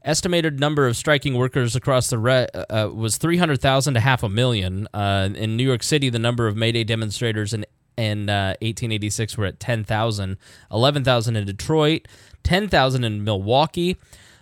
estimated 0.03 0.59
number 0.59 0.89
of 0.89 0.97
striking 0.97 1.35
workers 1.35 1.77
across 1.77 2.11
the 2.11 2.19
re- 2.19 2.49
uh, 2.53 2.65
uh 2.69 2.91
was 2.93 3.19
300,000 3.19 3.95
to 3.95 4.01
half 4.01 4.25
a 4.25 4.29
million. 4.29 4.89
Uh, 4.93 5.29
in 5.35 5.57
New 5.57 5.67
York 5.67 5.85
City, 5.85 6.11
the 6.11 6.19
number 6.19 6.49
of 6.49 6.57
May 6.57 6.73
Day 6.73 6.85
demonstrators 6.85 7.55
in 7.55 7.65
in 7.97 8.27
1886 8.27 9.33
uh, 9.33 9.41
were 9.41 9.47
at 9.47 9.59
10,000, 9.59 10.37
11,000 10.71 11.37
in 11.37 11.45
Detroit, 11.45 12.07
10,000 12.45 13.03
in 13.03 13.25
Milwaukee 13.25 13.97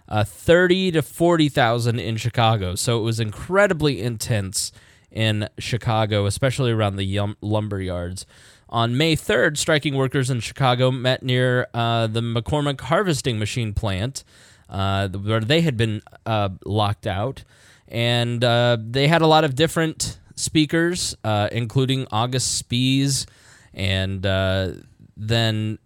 uh, 0.08 0.24
30 0.24 0.92
to 0.92 1.02
40,000 1.02 1.98
in 1.98 2.16
Chicago. 2.16 2.74
So 2.74 2.98
it 2.98 3.02
was 3.02 3.20
incredibly 3.20 4.00
intense 4.00 4.72
in 5.10 5.48
Chicago, 5.58 6.26
especially 6.26 6.72
around 6.72 6.96
the 6.96 7.04
yum- 7.04 7.36
lumber 7.40 7.80
yards. 7.80 8.26
On 8.68 8.96
May 8.96 9.14
3rd, 9.14 9.56
striking 9.56 9.94
workers 9.94 10.28
in 10.28 10.40
Chicago 10.40 10.90
met 10.90 11.22
near 11.22 11.68
uh, 11.72 12.08
the 12.08 12.20
McCormick 12.20 12.80
harvesting 12.80 13.38
machine 13.38 13.72
plant, 13.72 14.24
uh, 14.68 15.08
where 15.08 15.40
they 15.40 15.60
had 15.60 15.76
been 15.76 16.02
uh, 16.24 16.48
locked 16.64 17.06
out. 17.06 17.44
And 17.88 18.42
uh, 18.42 18.76
they 18.80 19.06
had 19.06 19.22
a 19.22 19.26
lot 19.28 19.44
of 19.44 19.54
different 19.54 20.18
speakers, 20.34 21.16
uh, 21.22 21.48
including 21.52 22.06
August 22.10 22.56
Spies. 22.56 23.26
And 23.72 24.26
uh, 24.26 24.72
then 25.16 25.78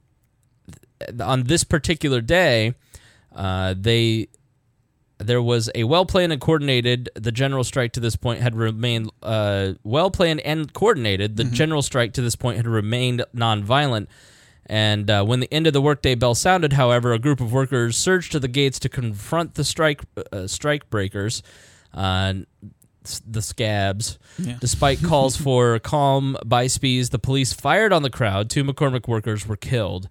on 1.20 1.44
this 1.44 1.64
particular 1.64 2.22
day, 2.22 2.74
uh, 3.40 3.74
they 3.76 4.28
there 5.16 5.40
was 5.40 5.70
a 5.74 5.84
well 5.84 6.04
planned 6.04 6.32
and 6.32 6.40
coordinated. 6.40 7.08
The 7.14 7.32
general 7.32 7.64
strike 7.64 7.92
to 7.94 8.00
this 8.00 8.14
point 8.14 8.40
had 8.40 8.54
remained 8.54 9.10
uh, 9.22 9.72
well 9.82 10.10
planned 10.10 10.40
and 10.40 10.70
coordinated. 10.72 11.36
The 11.36 11.44
mm-hmm. 11.44 11.54
general 11.54 11.82
strike 11.82 12.12
to 12.14 12.22
this 12.22 12.36
point 12.36 12.58
had 12.58 12.66
remained 12.66 13.24
nonviolent. 13.34 14.08
And 14.66 15.10
uh, 15.10 15.24
when 15.24 15.40
the 15.40 15.52
end 15.52 15.66
of 15.66 15.72
the 15.72 15.80
workday 15.80 16.14
bell 16.14 16.34
sounded, 16.34 16.74
however, 16.74 17.12
a 17.12 17.18
group 17.18 17.40
of 17.40 17.50
workers 17.50 17.96
surged 17.96 18.32
to 18.32 18.40
the 18.40 18.46
gates 18.46 18.78
to 18.80 18.90
confront 18.90 19.54
the 19.54 19.64
strike 19.64 20.02
uh, 20.32 20.46
strike 20.46 20.90
breakers, 20.90 21.42
uh, 21.94 22.34
the 23.26 23.40
scabs. 23.40 24.18
Yeah. 24.38 24.58
Despite 24.60 25.02
calls 25.02 25.36
for 25.44 25.78
calm 25.78 26.36
by 26.44 26.66
Spies, 26.66 27.08
the 27.08 27.18
police 27.18 27.54
fired 27.54 27.94
on 27.94 28.02
the 28.02 28.10
crowd. 28.10 28.50
Two 28.50 28.64
McCormick 28.64 29.08
workers 29.08 29.46
were 29.46 29.56
killed. 29.56 30.10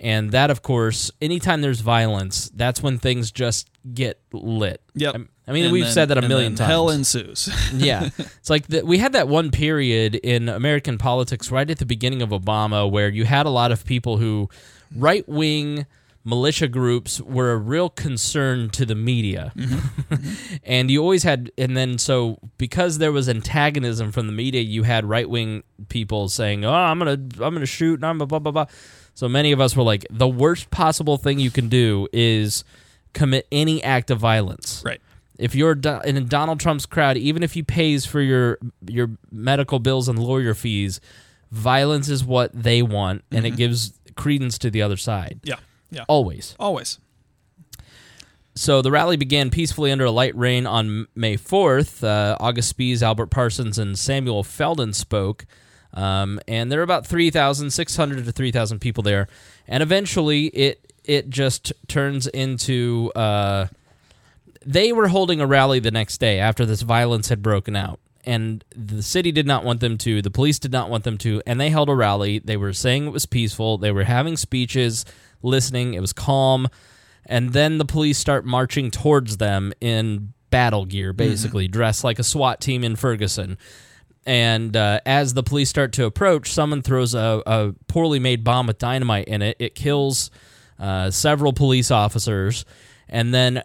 And 0.00 0.32
that, 0.32 0.50
of 0.50 0.62
course, 0.62 1.10
anytime 1.20 1.60
there's 1.60 1.80
violence, 1.80 2.50
that's 2.54 2.82
when 2.82 2.98
things 2.98 3.30
just 3.30 3.68
get 3.92 4.18
lit. 4.32 4.82
Yep. 4.94 5.16
I 5.46 5.52
mean, 5.52 5.64
and 5.64 5.72
we've 5.72 5.84
then, 5.84 5.92
said 5.92 6.08
that 6.08 6.18
a 6.18 6.26
million 6.26 6.54
times. 6.54 6.68
Hell 6.68 6.90
ensues. 6.90 7.50
yeah. 7.74 8.08
It's 8.18 8.48
like 8.48 8.66
the, 8.68 8.82
we 8.82 8.98
had 8.98 9.12
that 9.12 9.28
one 9.28 9.50
period 9.50 10.14
in 10.14 10.48
American 10.48 10.96
politics 10.96 11.50
right 11.50 11.68
at 11.68 11.78
the 11.78 11.86
beginning 11.86 12.22
of 12.22 12.30
Obama 12.30 12.90
where 12.90 13.08
you 13.08 13.26
had 13.26 13.44
a 13.44 13.50
lot 13.50 13.72
of 13.72 13.84
people 13.84 14.16
who 14.16 14.48
right 14.96 15.28
wing 15.28 15.86
militia 16.24 16.68
groups 16.68 17.20
were 17.20 17.52
a 17.52 17.56
real 17.56 17.90
concern 17.90 18.70
to 18.70 18.86
the 18.86 18.94
media. 18.94 19.52
Mm-hmm. 19.56 20.56
and 20.64 20.90
you 20.90 21.02
always 21.02 21.24
had, 21.24 21.50
and 21.58 21.76
then 21.76 21.98
so 21.98 22.38
because 22.56 22.98
there 22.98 23.12
was 23.12 23.28
antagonism 23.28 24.12
from 24.12 24.26
the 24.26 24.32
media, 24.32 24.60
you 24.62 24.84
had 24.84 25.04
right 25.04 25.28
wing 25.28 25.62
people 25.88 26.28
saying, 26.28 26.64
oh, 26.64 26.72
I'm 26.72 26.98
going 26.98 27.28
to, 27.28 27.44
I'm 27.44 27.52
going 27.52 27.60
to 27.60 27.66
shoot 27.66 27.94
and 27.94 28.06
I'm 28.06 28.18
blah, 28.18 28.26
blah, 28.26 28.38
blah, 28.38 28.52
blah. 28.52 28.66
So 29.14 29.28
many 29.28 29.52
of 29.52 29.60
us 29.60 29.76
were 29.76 29.82
like, 29.82 30.06
the 30.10 30.28
worst 30.28 30.70
possible 30.70 31.16
thing 31.16 31.38
you 31.38 31.50
can 31.50 31.68
do 31.68 32.08
is 32.12 32.64
commit 33.12 33.46
any 33.52 33.82
act 33.82 34.10
of 34.10 34.18
violence. 34.18 34.82
Right. 34.84 35.00
If 35.38 35.54
you're 35.54 35.78
in 36.04 36.26
Donald 36.26 36.60
Trump's 36.60 36.86
crowd, 36.86 37.16
even 37.16 37.42
if 37.42 37.54
he 37.54 37.62
pays 37.62 38.04
for 38.04 38.20
your 38.20 38.58
your 38.86 39.10
medical 39.30 39.78
bills 39.78 40.08
and 40.08 40.18
lawyer 40.18 40.52
fees, 40.52 41.00
violence 41.50 42.08
is 42.08 42.22
what 42.22 42.50
they 42.52 42.82
want, 42.82 43.24
and 43.30 43.44
mm-hmm. 43.44 43.54
it 43.54 43.56
gives 43.56 43.98
credence 44.16 44.58
to 44.58 44.70
the 44.70 44.82
other 44.82 44.98
side. 44.98 45.40
Yeah. 45.42 45.56
Yeah. 45.90 46.04
Always. 46.08 46.54
Always. 46.58 46.98
So 48.54 48.82
the 48.82 48.90
rally 48.90 49.16
began 49.16 49.50
peacefully 49.50 49.90
under 49.90 50.04
a 50.04 50.10
light 50.10 50.36
rain 50.36 50.66
on 50.66 51.06
May 51.14 51.36
4th. 51.36 52.04
Uh, 52.04 52.36
August 52.40 52.68
Spies, 52.68 53.02
Albert 53.02 53.26
Parsons, 53.26 53.78
and 53.78 53.98
Samuel 53.98 54.44
Fielden 54.44 54.94
spoke. 54.94 55.46
Um, 55.92 56.40
and 56.46 56.70
there 56.70 56.80
are 56.80 56.84
about 56.84 57.06
3,600 57.06 58.24
to 58.24 58.32
3,000 58.32 58.78
people 58.78 59.02
there. 59.02 59.28
And 59.66 59.82
eventually 59.82 60.46
it 60.46 60.86
it 61.04 61.30
just 61.30 61.72
turns 61.88 62.26
into 62.26 63.10
uh, 63.16 63.66
they 64.64 64.92
were 64.92 65.08
holding 65.08 65.40
a 65.40 65.46
rally 65.46 65.80
the 65.80 65.90
next 65.90 66.18
day 66.18 66.38
after 66.38 66.66
this 66.66 66.82
violence 66.82 67.28
had 67.28 67.42
broken 67.42 67.74
out. 67.74 67.98
And 68.24 68.62
the 68.76 69.02
city 69.02 69.32
did 69.32 69.46
not 69.46 69.64
want 69.64 69.80
them 69.80 69.96
to, 69.98 70.20
the 70.20 70.30
police 70.30 70.58
did 70.58 70.72
not 70.72 70.90
want 70.90 71.04
them 71.04 71.16
to, 71.18 71.42
and 71.46 71.58
they 71.58 71.70
held 71.70 71.88
a 71.88 71.94
rally. 71.94 72.38
They 72.38 72.56
were 72.56 72.74
saying 72.74 73.06
it 73.06 73.10
was 73.10 73.24
peaceful, 73.24 73.78
they 73.78 73.90
were 73.90 74.04
having 74.04 74.36
speeches, 74.36 75.06
listening, 75.42 75.94
it 75.94 76.00
was 76.00 76.12
calm. 76.12 76.68
And 77.24 77.54
then 77.54 77.78
the 77.78 77.84
police 77.84 78.18
start 78.18 78.44
marching 78.44 78.90
towards 78.90 79.38
them 79.38 79.72
in 79.80 80.34
battle 80.50 80.84
gear, 80.84 81.12
basically, 81.12 81.64
mm-hmm. 81.64 81.72
dressed 81.72 82.04
like 82.04 82.18
a 82.18 82.24
SWAT 82.24 82.60
team 82.60 82.84
in 82.84 82.96
Ferguson 82.96 83.56
and 84.26 84.76
uh, 84.76 85.00
as 85.06 85.34
the 85.34 85.42
police 85.42 85.70
start 85.70 85.92
to 85.94 86.04
approach, 86.04 86.52
someone 86.52 86.82
throws 86.82 87.14
a, 87.14 87.42
a, 87.46 87.74
poorly 87.88 88.18
made 88.18 88.44
bomb 88.44 88.66
with 88.66 88.78
dynamite 88.78 89.28
in 89.28 89.42
it. 89.42 89.56
It 89.58 89.74
kills 89.74 90.30
uh, 90.78 91.10
several 91.10 91.52
police 91.52 91.90
officers, 91.90 92.64
and 93.08 93.32
then 93.32 93.62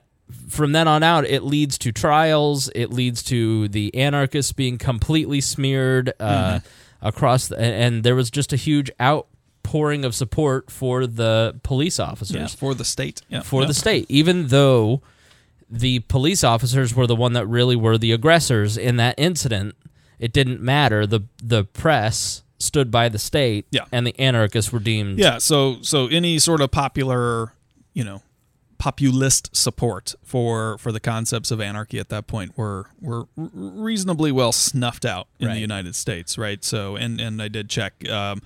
from 0.50 0.72
then 0.72 0.88
on 0.88 1.04
out, 1.04 1.26
it 1.26 1.44
leads 1.44 1.78
to 1.80 1.92
trials. 1.92 2.70
It 2.74 2.92
leads 2.92 3.22
to 3.24 3.68
the 3.68 3.94
anarchists 3.96 4.54
being 4.54 4.78
completely 4.78 5.42
smeared 5.42 6.14
uh, 6.20 6.60
mm-hmm. 6.60 7.08
across, 7.08 7.48
the, 7.48 7.60
and 7.60 8.04
there 8.04 8.16
was 8.16 8.32
just 8.32 8.54
a 8.54 8.56
huge 8.56 8.90
outpouring 9.00 10.06
of 10.06 10.16
support 10.16 10.72
for 10.72 11.06
the 11.06 11.60
police 11.64 12.00
officers, 12.00 12.36
yeah, 12.36 12.48
for 12.48 12.74
the 12.74 12.86
state, 12.86 13.22
yeah. 13.30 13.42
for 13.42 13.62
yeah. 13.62 13.68
the 13.68 13.74
state, 13.74 14.06
even 14.10 14.48
though 14.48 15.02
the 15.70 16.00
police 16.00 16.44
officers 16.44 16.96
were 16.96 17.08
the 17.08 17.16
one 17.16 17.34
that 17.34 17.46
really 17.48 17.76
were 17.76 17.98
the 17.98 18.12
aggressors 18.12 18.78
in 18.78 18.98
that 18.98 19.16
incident 19.18 19.76
it 20.20 20.34
didn't 20.34 20.62
matter. 20.62 21.06
The 21.06 21.22
the 21.44 21.66
press 21.66 22.44
stood 22.58 22.92
by 22.92 23.10
the 23.10 23.20
state, 23.20 23.66
yeah. 23.72 23.86
and 23.92 24.06
the 24.08 24.18
anarchists 24.20 24.72
were 24.72 24.80
deemed. 24.80 25.20
Yeah, 25.20 25.38
so 25.38 25.78
so 25.82 26.08
any 26.08 26.40
sort 26.40 26.62
of 26.62 26.72
popular, 26.72 27.54
you 27.94 28.04
know, 28.04 28.22
populist 28.78 29.56
support 29.56 30.16
for 30.24 30.78
for 30.78 30.92
the 30.92 31.00
concepts 31.00 31.52
of 31.52 31.62
anarchy 31.62 32.00
at 32.00 32.10
that 32.10 32.28
point 32.28 32.58
were 32.58 32.88
were 33.02 33.28
reasonably 33.36 34.32
well 34.32 34.52
snuffed 34.52 35.06
out 35.06 35.28
in 35.40 35.48
right. 35.48 35.54
the 35.54 35.60
United 35.60 35.96
States, 35.96 36.38
right? 36.38 36.64
So 36.64 36.96
and 36.96 37.20
and 37.20 37.42
I 37.42 37.48
did 37.48 37.70
check. 37.70 38.08
Um, 38.10 38.42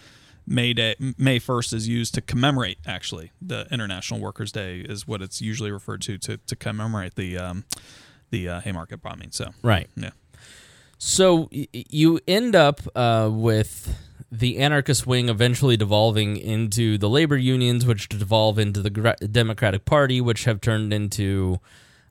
May 0.52 0.74
Day, 0.74 0.96
May 1.16 1.38
first 1.38 1.74
is 1.74 1.88
used 1.88 2.16
to 2.16 2.22
commemorate. 2.22 2.80
Actually, 2.84 3.32
the 3.40 3.68
International 3.70 4.20
Workers' 4.20 4.52
Day 4.52 4.80
is 4.80 5.08
what 5.08 5.22
it's 5.22 5.42
usually 5.42 5.70
referred 5.70 6.02
to 6.02 6.18
to, 6.18 6.38
to 6.38 6.56
commemorate 6.56 7.14
the 7.14 7.38
um, 7.38 7.66
the 8.32 8.50
uh, 8.50 8.62
Haymarket 8.62 9.00
bombing. 9.02 9.30
So 9.30 9.52
right, 9.62 9.88
yeah. 9.96 10.10
So 11.00 11.50
y- 11.52 11.68
you 11.72 12.20
end 12.28 12.56
up 12.56 12.82
uh, 12.96 13.30
with 13.32 13.98
the 14.32 14.60
anarchist 14.60 15.08
wing 15.08 15.30
eventually 15.30 15.76
devolving 15.76 16.38
into 16.38 16.98
the 17.00 17.10
labor 17.10 17.38
unions, 17.38 17.86
which 17.86 18.10
devolve 18.10 18.60
into 18.60 18.82
the 18.82 18.92
Democratic 19.32 19.86
Party, 19.86 20.22
which 20.22 20.44
have 20.44 20.62
turned 20.62 20.94
into 20.94 21.60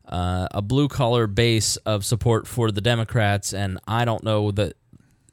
uh, 0.08 0.48
a 0.50 0.62
blue 0.62 0.88
collar 0.88 1.26
base 1.26 1.76
of 1.78 2.04
support 2.04 2.48
for 2.48 2.72
the 2.72 2.80
Democrats. 2.80 3.52
And 3.52 3.78
I 3.86 4.04
don't 4.04 4.24
know 4.24 4.50
that 4.52 4.74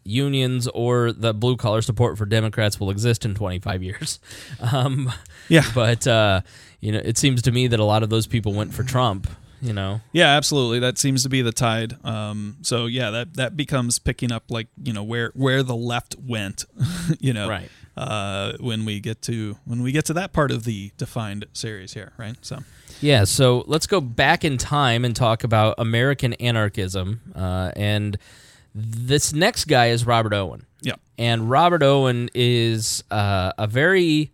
unions 0.04 0.68
or 0.68 1.12
the 1.12 1.34
blue 1.34 1.58
collar 1.58 1.82
support 1.82 2.18
for 2.18 2.26
Democrats 2.28 2.80
will 2.80 2.92
exist 2.92 3.26
in 3.26 3.34
25 3.34 3.82
years. 3.82 4.20
Um, 4.60 5.12
yeah. 5.48 5.64
But, 5.74 6.06
uh, 6.08 6.42
you 6.82 6.92
know, 6.92 7.02
it 7.04 7.18
seems 7.18 7.42
to 7.44 7.52
me 7.52 7.68
that 7.68 7.80
a 7.80 7.84
lot 7.84 8.04
of 8.04 8.10
those 8.10 8.28
people 8.28 8.54
went 8.54 8.74
for 8.74 8.84
Trump 8.84 9.28
you 9.62 9.74
know. 9.74 10.02
Yeah, 10.12 10.28
absolutely. 10.36 10.80
That 10.80 10.98
seems 10.98 11.24
to 11.24 11.30
be 11.30 11.42
the 11.42 11.52
tide. 11.52 11.98
Um, 12.06 12.58
so 12.62 12.86
yeah, 12.86 13.10
that 13.12 13.36
that 13.36 13.56
becomes 13.58 14.00
picking 14.00 14.32
up 14.32 14.44
like 14.50 14.68
you 14.84 14.94
know 14.94 15.04
where 15.04 15.32
where 15.36 15.64
the 15.64 15.76
left 15.76 16.16
went, 16.20 16.66
you 17.20 17.34
know, 17.34 17.48
right. 17.50 17.70
Uh, 17.98 18.54
when 18.60 18.84
we 18.84 19.00
get 19.00 19.22
to 19.22 19.58
when 19.66 19.82
we 19.82 19.92
get 19.94 20.04
to 20.06 20.14
that 20.14 20.34
part 20.34 20.52
of 20.52 20.66
the 20.66 20.92
defined 20.98 21.46
series 21.54 21.94
here, 21.94 22.12
right? 22.18 22.36
So. 22.42 22.60
Yeah, 23.02 23.26
so 23.26 23.64
let's 23.68 23.88
go 23.88 24.00
back 24.02 24.46
in 24.46 24.58
time 24.58 25.04
and 25.04 25.14
talk 25.16 25.44
about 25.44 25.76
American 25.78 26.34
anarchism. 26.34 27.22
Uh, 27.36 27.72
and 27.76 28.18
This 28.74 29.34
next 29.34 29.66
guy 29.66 29.88
is 29.88 30.06
Robert 30.06 30.34
Owen. 30.34 30.66
Yeah. 30.82 30.96
And 31.18 31.50
Robert 31.50 31.82
Owen 31.84 32.30
is 32.34 33.04
uh, 33.10 33.54
a 33.58 33.68
very. 33.68 34.32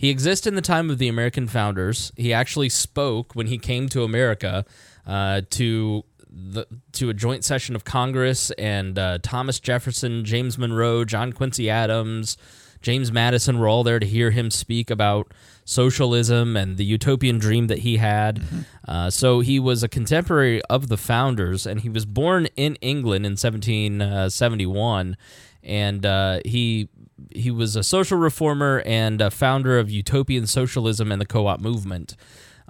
He 0.00 0.08
exists 0.08 0.46
in 0.46 0.54
the 0.54 0.62
time 0.62 0.88
of 0.88 0.96
the 0.96 1.08
American 1.08 1.46
founders. 1.46 2.10
He 2.16 2.32
actually 2.32 2.70
spoke 2.70 3.34
when 3.34 3.48
he 3.48 3.58
came 3.58 3.86
to 3.90 4.02
America 4.02 4.64
uh, 5.06 5.42
to 5.50 6.04
the 6.26 6.64
to 6.92 7.10
a 7.10 7.14
joint 7.14 7.44
session 7.44 7.76
of 7.76 7.84
Congress, 7.84 8.50
and 8.52 8.98
uh, 8.98 9.18
Thomas 9.22 9.60
Jefferson, 9.60 10.24
James 10.24 10.56
Monroe, 10.56 11.04
John 11.04 11.34
Quincy 11.34 11.68
Adams, 11.68 12.38
James 12.80 13.12
Madison 13.12 13.58
were 13.58 13.68
all 13.68 13.84
there 13.84 13.98
to 13.98 14.06
hear 14.06 14.30
him 14.30 14.50
speak 14.50 14.88
about 14.88 15.34
socialism 15.66 16.56
and 16.56 16.78
the 16.78 16.84
utopian 16.86 17.38
dream 17.38 17.66
that 17.66 17.80
he 17.80 17.98
had. 17.98 18.42
Uh, 18.88 19.10
so 19.10 19.40
he 19.40 19.60
was 19.60 19.82
a 19.82 19.88
contemporary 19.88 20.62
of 20.62 20.88
the 20.88 20.96
founders, 20.96 21.66
and 21.66 21.80
he 21.80 21.90
was 21.90 22.06
born 22.06 22.46
in 22.56 22.76
England 22.76 23.26
in 23.26 23.32
1771, 23.32 25.16
and 25.62 26.06
uh, 26.06 26.40
he 26.46 26.88
he 27.30 27.50
was 27.50 27.76
a 27.76 27.82
social 27.82 28.18
reformer 28.18 28.82
and 28.84 29.20
a 29.20 29.30
founder 29.30 29.78
of 29.78 29.90
utopian 29.90 30.46
socialism 30.46 31.12
and 31.12 31.20
the 31.20 31.26
co-op 31.26 31.60
movement. 31.60 32.16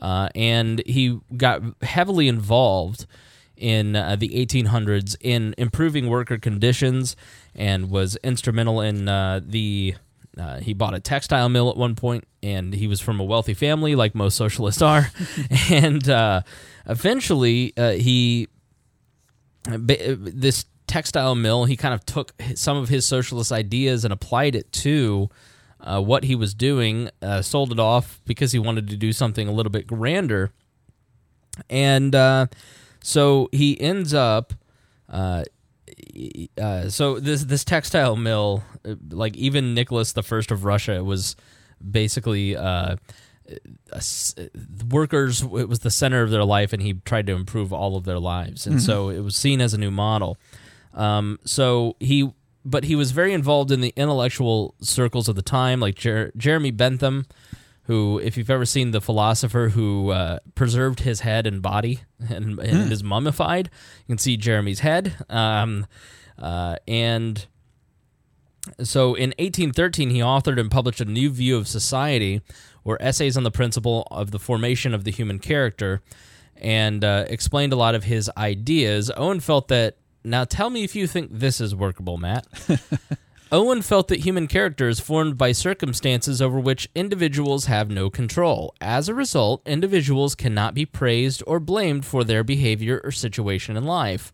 Uh, 0.01 0.29
and 0.35 0.83
he 0.87 1.21
got 1.37 1.63
heavily 1.83 2.27
involved 2.29 3.07
in 3.57 3.95
uh, 3.95 4.17
the 4.17 4.31
1800s 4.31 5.15
in 5.21 5.55
improving 5.59 6.09
worker 6.09 6.39
conditions 6.39 7.15
and 7.55 7.91
was 7.91 8.17
instrumental 8.25 8.81
in 8.81 9.09
uh, 9.09 9.41
the 9.45 9.95
uh, 10.39 10.59
he 10.61 10.73
bought 10.73 10.95
a 10.95 11.01
textile 11.01 11.49
mill 11.49 11.69
at 11.69 11.77
one 11.77 11.95
point 11.95 12.25
and 12.43 12.73
he 12.73 12.87
was 12.87 13.01
from 13.01 13.21
a 13.21 13.25
wealthy 13.25 13.53
family 13.53 13.95
like 13.95 14.15
most 14.15 14.37
socialists 14.37 14.81
are 14.81 15.11
and 15.71 16.09
uh, 16.09 16.41
eventually 16.87 17.75
uh, 17.77 17.91
he 17.91 18.49
this 19.65 20.65
textile 20.91 21.37
mill 21.37 21.67
he 21.67 21.77
kind 21.77 21.95
of 21.95 22.05
took 22.05 22.35
some 22.57 22.77
of 22.77 22.89
his 22.89 23.07
socialist 23.07 23.53
ideas 23.53 24.05
and 24.05 24.13
applied 24.13 24.57
it 24.57 24.73
to 24.73 25.31
uh, 25.81 26.03
what 26.03 26.25
he 26.25 26.35
was 26.35 26.53
doing 26.53 27.09
uh, 27.23 27.41
sold 27.41 27.71
it 27.71 27.79
off 27.79 28.21
because 28.27 28.51
he 28.51 28.59
wanted 28.59 28.89
to 28.89 28.97
do 28.97 29.13
something 29.13 29.47
a 29.47 29.53
little 29.53 29.71
bit 29.71 29.87
grander. 29.87 30.51
And 31.69 32.13
uh, 32.13 32.47
so 33.03 33.49
he 33.53 33.81
ends 33.81 34.13
up 34.13 34.53
uh, 35.09 35.45
uh, 36.61 36.89
so 36.89 37.21
this 37.21 37.45
this 37.45 37.63
textile 37.63 38.17
mill 38.17 38.65
like 39.11 39.37
even 39.37 39.75
Nicholas 39.75 40.13
the 40.13 40.25
first 40.25 40.51
of 40.51 40.65
Russia 40.65 40.95
it 40.97 41.05
was 41.05 41.37
basically 41.89 42.57
uh, 42.57 42.97
workers 44.91 45.43
it 45.43 45.69
was 45.69 45.81
the 45.81 45.91
center 45.91 46.23
of 46.23 46.31
their 46.31 46.45
life 46.45 46.73
and 46.73 46.83
he 46.83 46.95
tried 47.05 47.27
to 47.27 47.33
improve 47.33 47.73
all 47.73 47.97
of 47.97 48.05
their 48.05 48.19
lives. 48.19 48.67
And 48.67 48.83
so 48.83 49.09
it 49.09 49.21
was 49.21 49.37
seen 49.37 49.61
as 49.61 49.73
a 49.73 49.79
new 49.79 49.93
model 49.93 50.37
um, 50.95 51.39
so 51.45 51.97
he 52.01 52.33
but 52.65 52.85
he 52.85 52.95
was 52.95 53.13
very 53.13 53.33
involved 53.33 53.71
in 53.71 53.81
the 53.81 53.93
intellectual 53.97 54.75
circles 54.81 55.29
of 55.29 55.37
the 55.37 55.43
time 55.43 55.81
like 55.81 55.95
Jer- 55.95 56.33
Jeremy 56.37 56.71
Bentham 56.71 57.27
who 57.85 58.21
if 58.23 58.37
you've 58.37 58.51
ever 58.51 58.67
seen 58.67 58.91
the 58.91 59.01
philosopher 59.01 59.71
who 59.71 60.11
uh, 60.11 60.39
preserved 60.55 61.01
his 61.01 61.21
head 61.21 61.47
and 61.47 61.63
body 61.63 62.01
and, 62.29 62.59
and 62.59 62.93
is 62.93 63.03
mummified 63.03 63.71
you 64.07 64.13
can 64.13 64.19
see 64.19 64.37
Jeremy's 64.37 64.81
head 64.81 65.15
um, 65.29 65.87
uh, 66.39 66.77
and 66.87 67.47
so 68.83 69.15
in 69.15 69.31
1813, 69.39 70.11
he 70.11 70.19
authored 70.19 70.61
and 70.61 70.71
published 70.71 71.01
a 71.01 71.05
new 71.05 71.31
view 71.31 71.57
of 71.57 71.67
society, 71.67 72.43
or 72.85 73.01
essays 73.01 73.37
on 73.37 73.43
the 73.43 73.51
principle 73.51 74.07
of 74.11 74.31
the 74.31 74.39
formation 74.39 74.95
of 74.95 75.05
the 75.05 75.11
human 75.11 75.39
character, 75.39 76.03
and 76.57 77.05
uh, 77.05 77.25
explained 77.29 77.73
a 77.73 77.77
lot 77.77 77.95
of 77.95 78.05
his 78.05 78.31
ideas. 78.37 79.11
Owen 79.17 79.41
felt 79.41 79.69
that. 79.69 79.97
Now, 80.23 80.45
tell 80.45 80.71
me 80.71 80.85
if 80.85 80.95
you 80.95 81.07
think 81.07 81.31
this 81.33 81.61
is 81.61 81.75
workable, 81.75 82.19
Matt. 82.19 82.47
Owen 83.53 83.83
felt 83.83 84.07
that 84.09 84.21
human 84.21 84.47
character 84.47 84.89
is 84.89 85.01
formed 85.01 85.37
by 85.37 85.51
circumstances 85.51 86.41
over 86.41 86.61
which 86.61 86.89
individuals 86.95 87.65
have 87.65 87.91
no 87.91 88.09
control. 88.09 88.75
As 88.81 89.09
a 89.09 89.15
result, 89.15 89.67
individuals 89.67 90.37
cannot 90.37 90.73
be 90.73 90.87
praised 90.87 91.43
or 91.49 91.59
blamed 91.59 92.05
for 92.05 92.23
their 92.23 92.45
behavior 92.45 93.01
or 93.03 93.11
situation 93.11 93.77
in 93.77 93.85
life. 93.85 94.33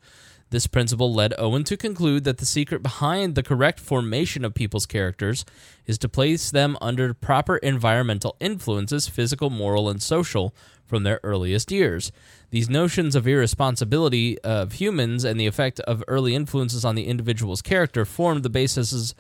This 0.51 0.67
principle 0.67 1.15
led 1.15 1.35
Owen 1.39 1.65
to 1.65 1.77
conclude 1.77 2.25
that 2.25 2.39
the 2.39 2.47
secret 2.47 2.83
behind 2.83 3.35
the 3.35 3.43
correct 3.43 3.81
formation 3.81 4.45
of 4.45 4.55
people's 4.55 4.87
characters 4.87 5.45
is 5.87 5.99
to 5.99 6.09
place 6.09 6.51
them 6.51 6.77
under 6.81 7.15
proper 7.15 7.57
environmental 7.57 8.37
influences, 8.39 9.09
physical, 9.09 9.51
moral, 9.51 9.89
and 9.89 10.03
social, 10.03 10.55
from 10.87 11.03
their 11.03 11.21
earliest 11.23 11.73
years. 11.73 12.13
These 12.51 12.71
notions 12.71 13.15
of 13.17 13.27
irresponsibility 13.27 14.39
of 14.41 14.75
humans 14.75 15.25
and 15.25 15.39
the 15.39 15.47
effect 15.47 15.81
of 15.81 16.03
early 16.09 16.35
influences 16.35 16.85
on 16.85 16.95
the 16.95 17.07
individual's 17.07 17.61
character 17.63 18.05
formed 18.05 18.43
the 18.43 18.51
basis 18.51 19.15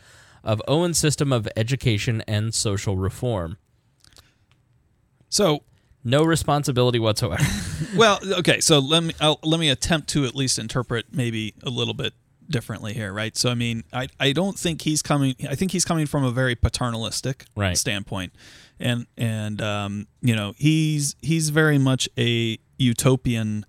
of 0.44 0.62
Owen's 0.68 0.98
system 0.98 1.32
of 1.32 1.48
education 1.56 2.22
and 2.28 2.54
social 2.54 2.96
reform. 2.96 3.56
So, 5.28 5.64
No 6.04 6.22
responsibility 6.22 7.00
whatsoever. 7.00 7.42
well, 7.96 8.20
okay. 8.38 8.60
So 8.60 8.78
let 8.78 9.02
me 9.02 9.12
I'll, 9.20 9.40
let 9.42 9.58
me 9.58 9.68
attempt 9.70 10.08
to 10.10 10.24
at 10.24 10.36
least 10.36 10.56
interpret 10.58 11.06
maybe 11.12 11.54
a 11.64 11.70
little 11.70 11.94
bit 11.94 12.14
differently 12.48 12.94
here, 12.94 13.12
right? 13.12 13.36
So 13.36 13.50
I 13.50 13.54
mean, 13.54 13.82
I 13.92 14.06
I 14.20 14.30
don't 14.32 14.56
think 14.56 14.82
he's 14.82 15.02
coming. 15.02 15.34
I 15.50 15.56
think 15.56 15.72
he's 15.72 15.84
coming 15.84 16.06
from 16.06 16.22
a 16.22 16.30
very 16.30 16.54
paternalistic 16.54 17.46
Right. 17.56 17.76
standpoint, 17.76 18.32
and 18.78 19.06
and 19.16 19.60
um, 19.60 20.06
you 20.22 20.36
know 20.36 20.54
he's 20.56 21.16
he's 21.22 21.48
very 21.50 21.76
much 21.78 22.08
a 22.16 22.58
utopian, 22.78 23.66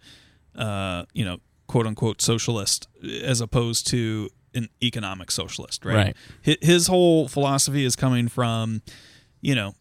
uh, 0.56 1.06
you 1.14 1.26
know, 1.26 1.38
quote 1.68 1.88
unquote 1.88 2.22
socialist, 2.22 2.88
as 3.24 3.42
opposed 3.42 3.88
to 3.88 4.30
an 4.54 4.70
economic 4.82 5.32
socialist, 5.32 5.86
right? 5.86 6.16
Right. 6.46 6.58
His 6.62 6.88
whole 6.88 7.28
philosophy 7.28 7.86
is 7.86 7.96
coming 7.96 8.28
from, 8.28 8.82
you 9.42 9.56
know, 9.56 9.76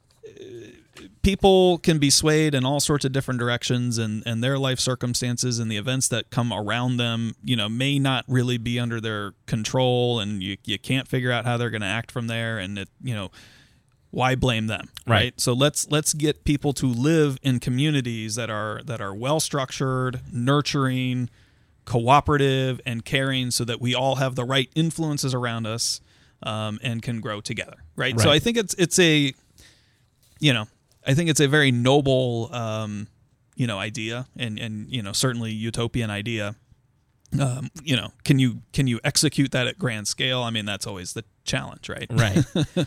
people 1.23 1.79
can 1.79 1.99
be 1.99 2.11
swayed 2.11 2.55
in 2.55 2.65
all 2.65 2.81
sorts 2.81 3.05
of 3.05 3.12
different 3.12 3.41
directions 3.41 3.99
and, 3.99 4.23
and 4.27 4.43
their 4.43 4.59
life 4.59 4.79
circumstances 4.79 5.59
and 5.59 5.71
the 5.71 5.77
events 5.77 6.09
that 6.09 6.31
come 6.31 6.53
around 6.53 6.99
them 6.99 7.35
you 7.43 7.57
know 7.57 7.69
may 7.69 7.99
not 7.99 8.25
really 8.29 8.59
be 8.59 8.79
under 8.79 9.01
their 9.01 9.33
control 9.47 10.21
and 10.21 10.43
you, 10.43 10.57
you 10.65 10.79
can't 10.79 11.09
figure 11.09 11.33
out 11.33 11.45
how 11.45 11.57
they're 11.57 11.71
going 11.71 11.81
to 11.81 11.87
act 11.87 12.11
from 12.11 12.29
there 12.29 12.59
and 12.59 12.79
it 12.79 12.89
you 13.03 13.15
know 13.15 13.31
why 14.11 14.35
blame 14.35 14.66
them 14.66 14.88
right. 15.07 15.16
Right. 15.16 15.40
so 15.40 15.53
let's 15.53 15.90
let's 15.90 16.14
get 16.14 16.45
people 16.45 16.73
to 16.75 16.87
live 16.87 17.38
in 17.42 17.61
communities 17.61 18.35
that 18.37 18.51
are 18.51 18.83
that 18.85 19.01
are 19.01 19.14
well 19.14 19.40
structured 19.40 20.21
nurturing 20.33 21.29
cooperative 21.85 22.81
and 22.85 23.05
caring 23.05 23.51
so 23.51 23.64
that 23.64 23.81
we 23.81 23.95
all 23.95 24.16
have 24.16 24.35
the 24.35 24.45
right 24.45 24.69
influences 24.75 25.35
around 25.35 25.66
us 25.66 26.01
um, 26.42 26.79
and 26.83 27.03
can 27.03 27.21
grow 27.21 27.40
together 27.40 27.77
right? 27.97 28.19
so 28.21 28.31
i 28.31 28.38
think 28.38 28.57
it's 28.57 28.75
it's 28.75 28.99
a 28.99 29.33
you 30.38 30.53
know, 30.53 30.66
I 31.07 31.14
think 31.14 31.31
it's 31.31 31.40
a 31.40 31.49
very 31.49 31.71
noble, 31.73 32.51
um, 32.53 33.09
you 33.55 33.66
know, 33.66 33.79
idea, 33.79 34.27
and 34.37 34.59
and 34.59 34.90
you 34.90 35.03
know, 35.03 35.12
certainly 35.12 35.53
utopian 35.53 36.11
idea. 36.11 36.57
Um, 37.40 37.71
you 37.83 37.97
know, 37.97 38.12
can 38.25 38.38
you 38.38 38.62
can 38.73 38.87
you 38.87 39.01
execute 39.03 39.53
that 39.53 39.66
at 39.66 39.79
grand 39.79 40.09
scale? 40.09 40.42
I 40.42 40.51
mean, 40.51 40.64
that's 40.64 40.87
always 40.87 41.12
the 41.12 41.25
challenge, 41.45 41.88
right? 41.88 42.07
Right. 42.11 42.45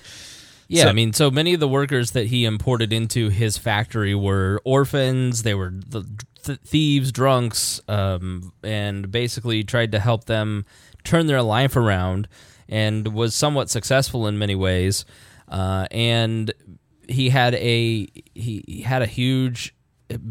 Yeah, 0.70 0.84
So- 0.84 0.90
I 0.90 0.94
mean, 0.94 1.12
so 1.14 1.30
many 1.32 1.54
of 1.56 1.60
the 1.60 1.68
workers 1.68 2.12
that 2.12 2.28
he 2.28 2.46
imported 2.46 2.94
into 2.94 3.30
his 3.30 3.58
factory 3.58 4.14
were 4.16 4.62
orphans. 4.64 5.44
They 5.44 5.56
were 5.56 5.74
the 5.74 6.04
th- 6.46 6.60
thieves, 6.64 7.12
drunks, 7.12 7.82
um, 7.90 8.54
and 8.64 9.12
basically 9.12 9.64
tried 9.64 9.92
to 9.94 10.00
help 10.00 10.26
them 10.26 10.66
turn 11.04 11.26
their 11.26 11.42
life 11.42 11.76
around, 11.76 12.28
and 12.70 13.08
was 13.14 13.34
somewhat 13.36 13.70
successful 13.72 14.28
in 14.28 14.38
many 14.38 14.54
ways. 14.56 15.06
Uh, 15.48 15.88
and 15.90 16.54
he 17.08 17.30
had 17.30 17.56
a 17.56 18.08
he, 18.36 18.64
he 18.68 18.82
had 18.86 19.02
a 19.02 19.08
huge 19.08 19.74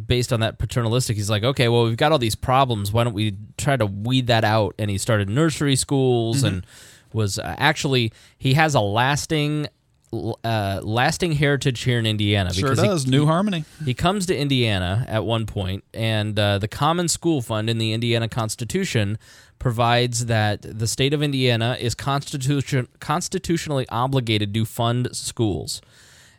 based 0.06 0.32
on 0.32 0.40
that 0.40 0.58
paternalistic 0.58 1.16
he's 1.16 1.28
like 1.30 1.42
okay 1.44 1.68
well 1.68 1.84
we've 1.84 1.96
got 1.96 2.10
all 2.12 2.18
these 2.18 2.34
problems 2.34 2.92
why 2.92 3.02
don't 3.04 3.14
we 3.14 3.36
try 3.56 3.76
to 3.76 3.86
weed 3.86 4.26
that 4.28 4.44
out 4.44 4.74
and 4.78 4.90
he 4.90 4.98
started 4.98 5.28
nursery 5.28 5.74
schools 5.76 6.42
and 6.44 6.66
was 7.12 7.38
uh, 7.38 7.54
actually 7.58 8.12
he 8.38 8.54
has 8.54 8.74
a 8.74 8.80
lasting 8.80 9.66
uh, 10.12 10.80
lasting 10.82 11.32
heritage 11.32 11.80
here 11.82 11.98
in 11.98 12.06
Indiana 12.06 12.52
Sure 12.54 12.70
because 12.70 12.80
he- 12.80 12.86
does. 12.88 13.06
New 13.06 13.26
Harmony. 13.26 13.64
he 13.84 13.94
comes 13.94 14.26
to 14.26 14.36
Indiana 14.36 15.04
at 15.08 15.24
one 15.24 15.44
point, 15.46 15.84
and 15.92 16.38
uh, 16.38 16.58
the 16.58 16.68
Common 16.68 17.08
School 17.08 17.42
Fund 17.42 17.68
in 17.68 17.78
the 17.78 17.92
Indiana 17.92 18.28
Constitution 18.28 19.18
provides 19.58 20.26
that 20.26 20.62
the 20.62 20.86
state 20.86 21.12
of 21.12 21.22
Indiana 21.22 21.76
is 21.80 21.94
constitution 21.94 22.88
constitutionally 23.00 23.86
obligated 23.88 24.54
to 24.54 24.64
fund 24.64 25.08
schools, 25.12 25.82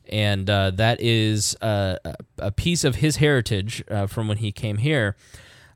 and 0.10 0.50
uh, 0.50 0.72
that 0.72 1.00
is 1.02 1.56
uh, 1.62 1.98
a- 2.06 2.16
a 2.40 2.52
piece 2.52 2.84
of 2.84 2.96
his 2.96 3.18
heritage 3.18 3.84
uh, 3.92 4.08
from 4.08 4.28
when 4.28 4.38
he 4.38 4.52
came 4.52 4.78
here, 4.78 5.16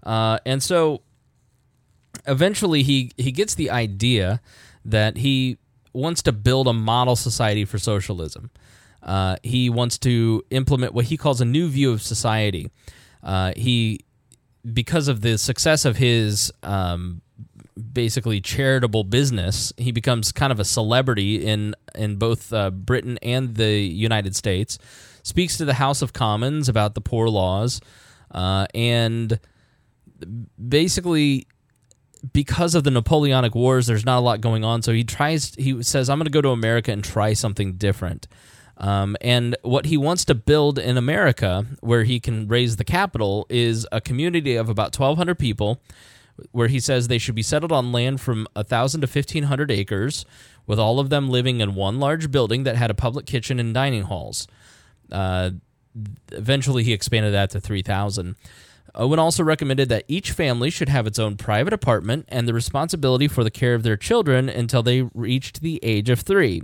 uh, 0.04 0.40
and 0.46 0.64
so 0.64 1.02
eventually 2.28 2.84
he 2.84 3.12
he 3.18 3.32
gets 3.32 3.56
the 3.56 3.70
idea 3.70 4.42
that 4.86 5.18
he 5.18 5.58
wants 5.94 6.22
to 6.24 6.32
build 6.32 6.68
a 6.68 6.74
model 6.74 7.16
society 7.16 7.66
for 7.66 7.78
socialism. 7.78 8.50
Uh, 9.02 9.36
he 9.44 9.70
wants 9.70 9.98
to 10.00 10.44
implement 10.50 10.94
what 10.94 11.06
he 11.06 11.18
calls 11.18 11.42
a 11.42 11.46
new 11.46 11.68
view 11.68 11.92
of 11.92 12.02
society. 12.02 12.70
Uh, 13.22 13.54
he, 13.56 14.00
because 14.74 15.08
of 15.08 15.22
the 15.22 15.38
success 15.38 15.86
of 15.86 15.98
his 15.98 16.52
um, 16.64 17.22
basically 17.76 18.42
charitable 18.42 19.04
business. 19.04 19.74
He 19.78 19.92
becomes 19.92 20.32
kind 20.32 20.52
of 20.52 20.60
a 20.60 20.66
celebrity 20.66 21.46
in 21.46 21.76
in 21.96 22.18
both 22.18 22.54
uh, 22.54 22.72
Britain 22.72 23.18
and 23.22 23.56
the 23.56 23.72
United 23.72 24.36
States. 24.36 24.78
Speaks 25.24 25.58
to 25.58 25.66
the 25.66 25.76
House 25.76 26.02
of 26.02 26.14
Commons 26.14 26.68
about 26.68 26.96
the 26.96 27.02
poor 27.02 27.30
laws, 27.30 27.80
uh, 28.32 28.68
and 28.74 29.40
basically 30.68 31.48
because 32.32 32.76
of 32.76 32.84
the 32.84 32.92
Napoleonic 32.92 33.54
Wars, 33.54 33.88
there's 33.88 34.06
not 34.06 34.20
a 34.20 34.22
lot 34.22 34.40
going 34.40 34.64
on. 34.64 34.82
So 34.82 34.94
he 34.94 35.04
tries. 35.04 35.54
He 35.56 35.84
says, 35.84 36.10
"I'm 36.10 36.20
going 36.20 36.26
to 36.26 36.32
go 36.32 36.42
to 36.42 36.50
America 36.50 36.92
and 36.92 37.04
try 37.04 37.34
something 37.34 37.74
different." 37.74 38.28
Um, 38.78 39.16
and 39.22 39.56
what 39.62 39.86
he 39.86 39.98
wants 39.98 40.26
to 40.26 40.36
build 40.36 40.80
in 40.80 40.98
America, 40.98 41.66
where 41.82 42.04
he 42.04 42.20
can 42.20 42.48
raise 42.48 42.78
the 42.78 42.84
capital, 42.84 43.46
is 43.50 43.88
a 43.92 44.02
community 44.02 44.56
of 44.56 44.68
about 44.68 44.98
1,200 44.98 45.38
people, 45.38 45.82
where 46.52 46.68
he 46.68 46.80
says 46.80 47.08
they 47.08 47.20
should 47.20 47.36
be 47.36 47.44
settled 47.44 47.72
on 47.72 47.92
land 47.92 48.20
from 48.20 48.48
1,000 48.54 49.02
to 49.02 49.08
1,500 49.08 49.70
acres, 49.70 50.26
with 50.66 50.80
all 50.80 51.00
of 51.00 51.10
them 51.10 51.30
living 51.30 51.60
in 51.62 51.76
one 51.76 52.00
large 52.00 52.32
building 52.32 52.64
that 52.64 52.76
had 52.76 52.90
a 52.90 52.96
public 52.96 53.26
kitchen 53.26 53.60
and 53.60 53.74
dining 53.74 54.04
halls. 54.04 54.48
Uh, 55.12 55.52
eventually, 56.32 56.84
he 56.84 56.94
expanded 56.94 57.34
that 57.34 57.52
to 57.52 57.60
3,000. 57.60 58.36
Owen 58.96 59.20
also 59.20 59.44
recommended 59.44 59.90
that 59.90 60.06
each 60.08 60.32
family 60.32 60.70
should 60.70 60.90
have 60.90 61.08
its 61.08 61.18
own 61.18 61.36
private 61.36 61.74
apartment 61.74 62.26
and 62.28 62.48
the 62.48 62.54
responsibility 62.54 63.28
for 63.28 63.44
the 63.44 63.52
care 63.52 63.74
of 63.74 63.84
their 63.84 63.98
children 63.98 64.50
until 64.50 64.84
they 64.84 65.02
reached 65.14 65.62
the 65.62 65.80
age 65.82 66.10
of 66.10 66.22
three. 66.22 66.62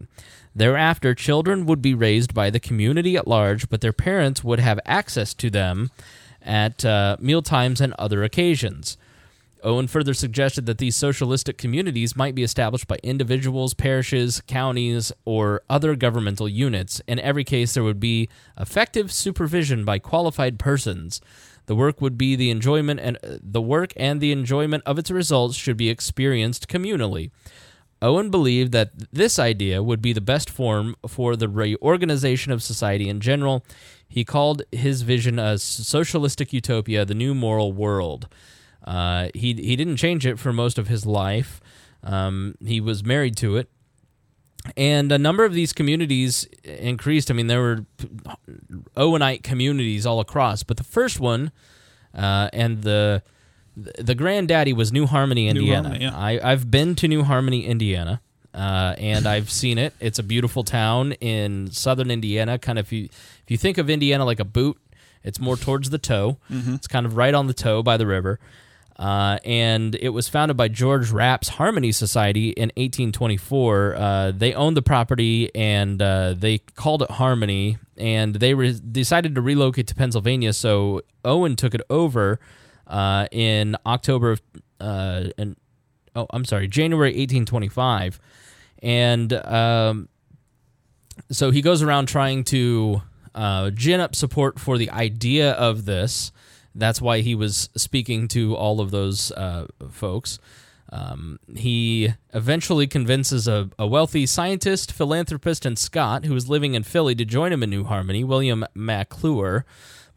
Thereafter, 0.56 1.16
children 1.16 1.66
would 1.66 1.82
be 1.82 1.94
raised 1.94 2.34
by 2.34 2.50
the 2.50 2.60
community 2.60 3.16
at 3.16 3.28
large, 3.28 3.70
but 3.70 3.82
their 3.82 3.94
parents 3.94 4.44
would 4.44 4.60
have 4.60 4.80
access 4.86 5.34
to 5.36 5.50
them 5.50 5.90
at 6.42 6.86
uh, 6.86 7.18
mealtimes 7.20 7.82
and 7.82 7.94
other 7.94 8.24
occasions. 8.24 8.98
Owen 9.64 9.88
further 9.88 10.14
suggested 10.14 10.66
that 10.68 10.78
these 10.78 10.96
socialistic 10.96 11.58
communities 11.58 12.16
might 12.16 12.36
be 12.36 12.44
established 12.44 12.88
by 12.88 12.98
individuals, 13.04 13.74
parishes, 13.74 14.42
counties, 14.48 15.12
or 15.26 15.64
other 15.70 15.96
governmental 15.96 16.48
units. 16.48 17.02
In 17.08 17.20
every 17.20 17.44
case, 17.44 17.74
there 17.74 17.84
would 17.84 18.00
be 18.00 18.30
effective 18.58 19.12
supervision 19.12 19.84
by 19.84 20.00
qualified 20.00 20.60
persons. 20.60 21.20
The 21.70 21.76
work 21.76 22.02
would 22.02 22.18
be 22.18 22.36
the 22.36 22.50
enjoyment 22.50 23.00
and 23.00 23.18
uh, 23.18 23.38
the 23.44 23.62
work 23.62 23.94
and 23.96 24.20
the 24.20 24.32
enjoyment 24.32 24.82
of 24.88 24.98
its 24.98 25.12
results 25.12 25.56
should 25.56 25.78
be 25.78 25.90
experienced 25.90 26.68
communally. 26.68 27.30
Owen 28.02 28.32
believed 28.32 28.72
that 28.72 28.90
this 29.14 29.38
idea 29.38 29.84
would 29.84 30.02
be 30.02 30.12
the 30.12 30.20
best 30.20 30.50
form 30.50 30.96
for 31.08 31.36
the 31.36 31.48
reorganization 31.48 32.52
of 32.52 32.64
society 32.64 33.08
in 33.08 33.20
general. 33.20 33.64
He 34.08 34.26
called 34.26 34.64
his 34.72 35.04
vision 35.04 35.38
a 35.38 35.60
socialistic 35.60 36.52
utopia, 36.54 37.06
the 37.06 37.14
new 37.14 37.36
moral 37.36 37.72
world. 37.72 38.28
Uh, 38.84 39.30
he 39.36 39.54
he 39.54 39.76
didn't 39.76 39.98
change 39.98 40.26
it 40.26 40.40
for 40.40 40.52
most 40.52 40.80
of 40.80 40.88
his 40.88 41.06
life. 41.06 41.62
Um, 42.02 42.56
he 42.66 42.82
was 42.82 43.04
married 43.04 43.38
to 43.38 43.58
it, 43.58 43.70
and 44.78 45.12
a 45.12 45.18
number 45.18 45.46
of 45.46 45.54
these 45.54 45.74
communities 45.74 46.48
increased. 46.64 47.30
I 47.30 47.34
mean, 47.34 47.48
there 47.48 47.62
were 47.62 47.86
Owenite 48.96 49.44
communities 49.44 50.06
all 50.06 50.20
across, 50.20 50.64
but 50.64 50.78
the 50.78 50.84
first 50.84 51.20
one 51.20 51.52
uh, 52.14 52.50
and 52.54 52.82
the 52.84 53.24
the 53.76 54.16
granddaddy 54.16 54.74
was 54.74 54.92
New 54.92 55.06
Harmony, 55.06 55.48
Indiana. 55.48 55.90
Harmony, 55.90 56.06
yeah. 56.06 56.18
I, 56.18 56.52
I've 56.52 56.70
been 56.70 56.96
to 56.96 57.08
New 57.08 57.24
Harmony, 57.24 57.66
Indiana, 57.66 58.22
uh, 58.54 58.96
and 58.98 59.26
I've 59.26 59.50
seen 59.50 59.78
it. 59.78 59.94
It's 60.00 60.20
a 60.20 60.24
beautiful 60.24 60.64
town 60.64 61.14
in 61.14 61.72
southern 61.72 62.12
Indiana. 62.12 62.60
Kind 62.60 62.78
of 62.80 62.88
if 62.88 62.92
you 62.92 63.06
if 63.06 63.46
you 63.48 63.58
think 63.58 63.78
of 63.78 63.90
Indiana 63.90 64.26
like 64.26 64.40
a 64.40 64.46
boot, 64.46 64.78
it's 65.24 65.40
more 65.40 65.56
towards 65.56 65.92
the 65.92 65.98
toe. 65.98 66.38
It's 66.76 66.88
kind 66.88 67.06
of 67.06 67.16
right 67.16 67.34
on 67.34 67.48
the 67.48 67.54
toe 67.54 67.82
by 67.84 67.96
the 67.98 68.06
river. 68.08 68.40
Uh, 69.00 69.40
and 69.46 69.96
it 69.96 70.10
was 70.10 70.28
founded 70.28 70.58
by 70.58 70.68
George 70.68 71.10
Rapp's 71.10 71.48
Harmony 71.48 71.94
Society 71.94 72.50
in 72.50 72.68
1824. 72.76 73.96
Uh, 73.96 74.32
they 74.36 74.54
owned 74.54 74.76
the 74.76 74.82
property 74.82 75.50
and 75.56 76.02
uh, 76.02 76.34
they 76.34 76.58
called 76.58 77.04
it 77.04 77.12
Harmony, 77.12 77.78
and 77.96 78.36
they 78.36 78.54
re- 78.54 78.78
decided 78.92 79.36
to 79.36 79.42
relocate 79.42 79.88
to 79.88 79.96
Pennsylvania. 79.96 80.52
So 80.52 81.04
Owen 81.24 81.56
took 81.56 81.74
it 81.74 81.82
over 81.90 82.42
uh, 82.88 83.28
in 83.32 83.78
October 83.86 84.32
of, 84.32 84.42
uh, 84.82 85.30
and 85.38 85.56
oh, 86.14 86.28
I'm 86.32 86.44
sorry, 86.44 86.68
January 86.68 87.12
1825, 87.12 88.20
and 88.84 89.32
um, 89.32 90.10
so 91.32 91.52
he 91.52 91.62
goes 91.62 91.82
around 91.82 92.08
trying 92.08 92.44
to 92.46 93.02
uh, 93.34 93.70
gin 93.70 94.02
up 94.02 94.14
support 94.14 94.60
for 94.60 94.78
the 94.78 94.90
idea 94.92 95.54
of 95.54 95.86
this. 95.86 96.34
That's 96.80 97.02
why 97.02 97.20
he 97.22 97.36
was 97.36 97.70
speaking 97.76 98.28
to 98.30 98.56
all 98.56 98.82
of 98.82 98.92
those 98.92 99.32
uh, 99.32 99.68
folks. 99.92 100.40
Um, 100.92 101.40
he 101.56 102.14
eventually 102.34 102.88
convinces 102.88 103.48
a, 103.48 103.70
a 103.78 103.86
wealthy 103.86 104.26
scientist, 104.26 104.92
philanthropist, 104.92 105.66
and 105.66 105.78
Scott 105.78 106.26
who 106.26 106.34
was 106.34 106.50
living 106.50 106.74
in 106.74 106.84
Philly 106.84 107.14
to 107.16 107.26
join 107.26 107.54
him 107.54 107.62
in 107.62 107.70
New 107.70 107.84
Harmony, 107.84 108.24
William 108.24 108.66
Maclure. 108.74 109.66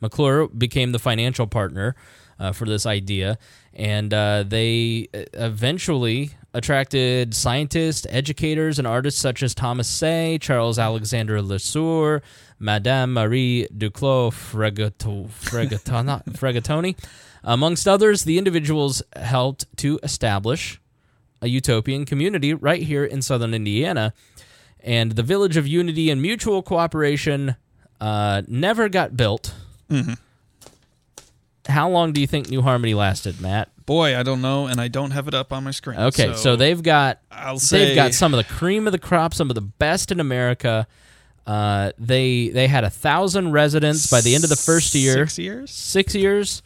Maclure 0.01 0.49
became 0.49 0.93
the 0.93 0.99
financial 0.99 1.47
partner 1.47 1.95
uh, 2.39 2.53
for 2.53 2.65
this 2.65 2.87
idea, 2.87 3.39
and 3.75 4.13
uh, 4.13 4.45
they 4.47 5.09
eventually 5.13 6.31
attracted 6.55 7.35
scientists, 7.35 8.07
educators, 8.11 8.79
and 8.79 8.89
artists 8.89 9.21
such 9.21 9.43
as 9.43 9.55
Thomas 9.55 9.89
Say, 9.89 10.39
Charles 10.41 10.79
Alexander 10.79 11.41
Lesueur, 11.41 12.23
Madame 12.63 13.13
Marie 13.13 13.67
Duclos 13.77 14.33
Fregato- 14.33 15.29
Fregatoni. 16.33 16.97
Amongst 17.45 17.89
others, 17.89 18.23
the 18.23 18.39
individuals 18.39 19.03
helped 19.17 19.67
to 19.79 19.99
establish 20.03 20.81
a 21.41 21.49
utopian 21.49 22.05
community 22.05 22.55
right 22.55 22.83
here 22.83 23.05
in 23.05 23.21
southern 23.21 23.53
Indiana. 23.53 24.15
And 24.81 25.13
the 25.13 25.25
Village 25.25 25.57
of 25.57 25.67
Unity 25.67 26.09
and 26.09 26.23
Mutual 26.23 26.63
Cooperation 26.63 27.57
uh, 28.01 28.43
never 28.47 28.89
got 28.89 29.17
built. 29.17 29.55
How 31.69 31.89
long 31.89 32.13
do 32.13 32.21
you 32.21 32.27
think 32.27 32.49
New 32.49 32.63
Harmony 32.63 32.95
lasted, 32.95 33.41
Matt? 33.41 33.69
Boy, 33.87 34.17
I 34.17 34.23
don't 34.23 34.41
know, 34.41 34.67
and 34.67 34.81
I 34.81 34.89
don't 34.89 35.11
have 35.11 35.29
it 35.29 35.35
up 35.35 35.53
on 35.53 35.65
my 35.65 35.71
screen. 35.71 35.99
Okay, 35.99 36.35
so, 36.35 36.57
they've 36.57 36.83
got 36.83 37.19
I'll 37.31 37.59
say 37.59 37.87
they've 37.87 37.97
got 37.97 38.15
some 38.15 38.33
of 38.33 38.39
the 38.39 38.53
cream 38.53 38.87
of 38.87 38.93
the 38.93 38.99
crop, 38.99 39.35
some 39.35 39.51
of 39.51 39.55
the 39.55 39.61
best 39.61 40.11
in 40.11 40.21
America. 40.21 40.87
Uh, 41.47 41.91
they 41.99 42.49
they 42.49 42.69
had 42.69 42.85
a 42.85 42.91
thousand 42.91 43.53
residents 43.53 44.11
by 44.11 44.21
the 44.21 44.35
end 44.35 44.45
of 44.45 44.51
the 44.51 44.57
first 44.57 44.95
year. 44.95 45.27
Six 45.27 45.39
years. 45.39 45.71
Six 45.71 46.15
years? 46.15 46.63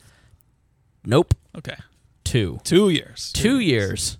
Nope. 1.04 1.34
Okay, 1.56 1.76
Two. 2.24 2.60
two 2.64 2.90
years. 2.90 3.32
Two 3.32 3.58
years. 3.58 4.18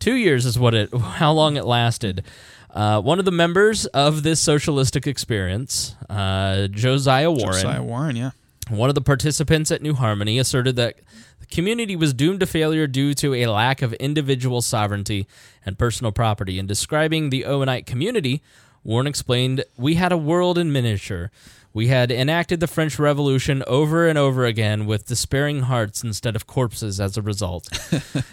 Two 0.00 0.14
years 0.14 0.46
is 0.46 0.58
what 0.58 0.74
it. 0.74 0.92
How 0.98 1.32
long 1.32 1.56
it 1.56 1.64
lasted. 1.64 2.24
Uh, 2.70 3.00
one 3.00 3.18
of 3.18 3.24
the 3.24 3.30
members 3.30 3.84
of 3.86 4.22
this 4.22 4.40
socialistic 4.40 5.06
experience, 5.06 5.94
uh, 6.08 6.66
Josiah 6.68 7.30
Warren, 7.30 7.52
Josiah 7.52 7.82
Warren, 7.82 8.16
yeah. 8.16 8.30
one 8.70 8.88
of 8.88 8.94
the 8.94 9.02
participants 9.02 9.70
at 9.70 9.82
New 9.82 9.92
Harmony 9.92 10.38
asserted 10.38 10.76
that 10.76 10.96
the 11.38 11.46
community 11.46 11.94
was 11.96 12.14
doomed 12.14 12.40
to 12.40 12.46
failure 12.46 12.86
due 12.86 13.12
to 13.12 13.34
a 13.34 13.46
lack 13.46 13.82
of 13.82 13.92
individual 13.94 14.62
sovereignty 14.62 15.28
and 15.66 15.78
personal 15.78 16.12
property. 16.12 16.58
In 16.58 16.66
describing 16.66 17.28
the 17.28 17.42
Owenite 17.42 17.84
community, 17.84 18.42
Warren 18.84 19.06
explained, 19.06 19.64
We 19.76 19.94
had 19.94 20.12
a 20.12 20.16
world 20.16 20.58
in 20.58 20.72
miniature. 20.72 21.30
We 21.74 21.88
had 21.88 22.10
enacted 22.10 22.60
the 22.60 22.66
French 22.66 22.98
Revolution 22.98 23.62
over 23.66 24.06
and 24.06 24.18
over 24.18 24.44
again 24.44 24.84
with 24.84 25.06
despairing 25.06 25.60
hearts 25.62 26.04
instead 26.04 26.36
of 26.36 26.46
corpses 26.46 27.00
as 27.00 27.16
a 27.16 27.22
result. 27.22 27.66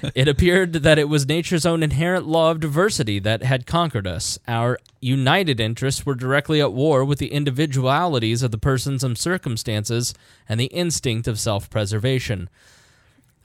it 0.15 0.27
appeared 0.27 0.73
that 0.73 0.99
it 0.99 1.07
was 1.07 1.25
nature's 1.25 1.65
own 1.65 1.81
inherent 1.81 2.27
law 2.27 2.51
of 2.51 2.59
diversity 2.59 3.17
that 3.19 3.43
had 3.43 3.65
conquered 3.65 4.05
us. 4.05 4.39
Our 4.45 4.77
united 4.99 5.61
interests 5.61 6.05
were 6.05 6.15
directly 6.15 6.59
at 6.59 6.73
war 6.73 7.05
with 7.05 7.19
the 7.19 7.31
individualities 7.31 8.43
of 8.43 8.51
the 8.51 8.57
persons 8.57 9.05
and 9.05 9.17
circumstances 9.17 10.13
and 10.49 10.59
the 10.59 10.65
instinct 10.65 11.25
of 11.25 11.39
self 11.39 11.69
preservation. 11.69 12.49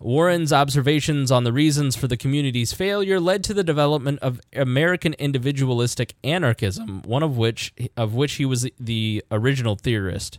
Warren's 0.04 0.52
observations 0.52 1.32
on 1.32 1.44
the 1.44 1.52
reasons 1.52 1.96
for 1.96 2.06
the 2.06 2.16
community's 2.18 2.74
failure 2.74 3.18
led 3.18 3.42
to 3.44 3.54
the 3.54 3.64
development 3.64 4.18
of 4.20 4.38
American 4.52 5.14
individualistic 5.14 6.14
anarchism, 6.22 7.00
one 7.06 7.22
of 7.22 7.38
which 7.38 7.72
of 7.96 8.12
which 8.14 8.34
he 8.34 8.44
was 8.44 8.68
the 8.78 9.24
original 9.30 9.76
theorist. 9.76 10.38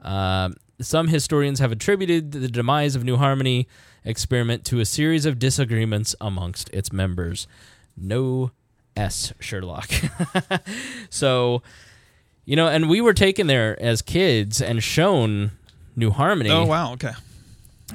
Um, 0.00 0.56
some 0.80 1.08
historians 1.08 1.58
have 1.58 1.70
attributed 1.70 2.32
the 2.32 2.48
demise 2.48 2.96
of 2.96 3.04
New 3.04 3.18
Harmony 3.18 3.68
experiment 4.04 4.64
to 4.66 4.80
a 4.80 4.86
series 4.86 5.26
of 5.26 5.38
disagreements 5.38 6.16
amongst 6.18 6.70
its 6.70 6.90
members. 6.90 7.46
No 7.98 8.52
S, 8.96 9.34
Sherlock. 9.38 9.90
so, 11.10 11.62
you 12.46 12.56
know, 12.56 12.68
and 12.68 12.88
we 12.88 13.02
were 13.02 13.14
taken 13.14 13.48
there 13.48 13.80
as 13.82 14.00
kids 14.00 14.62
and 14.62 14.82
shown 14.82 15.50
New 15.94 16.10
Harmony 16.10 16.50
Oh 16.50 16.64
wow. 16.64 16.94
Okay. 16.94 17.12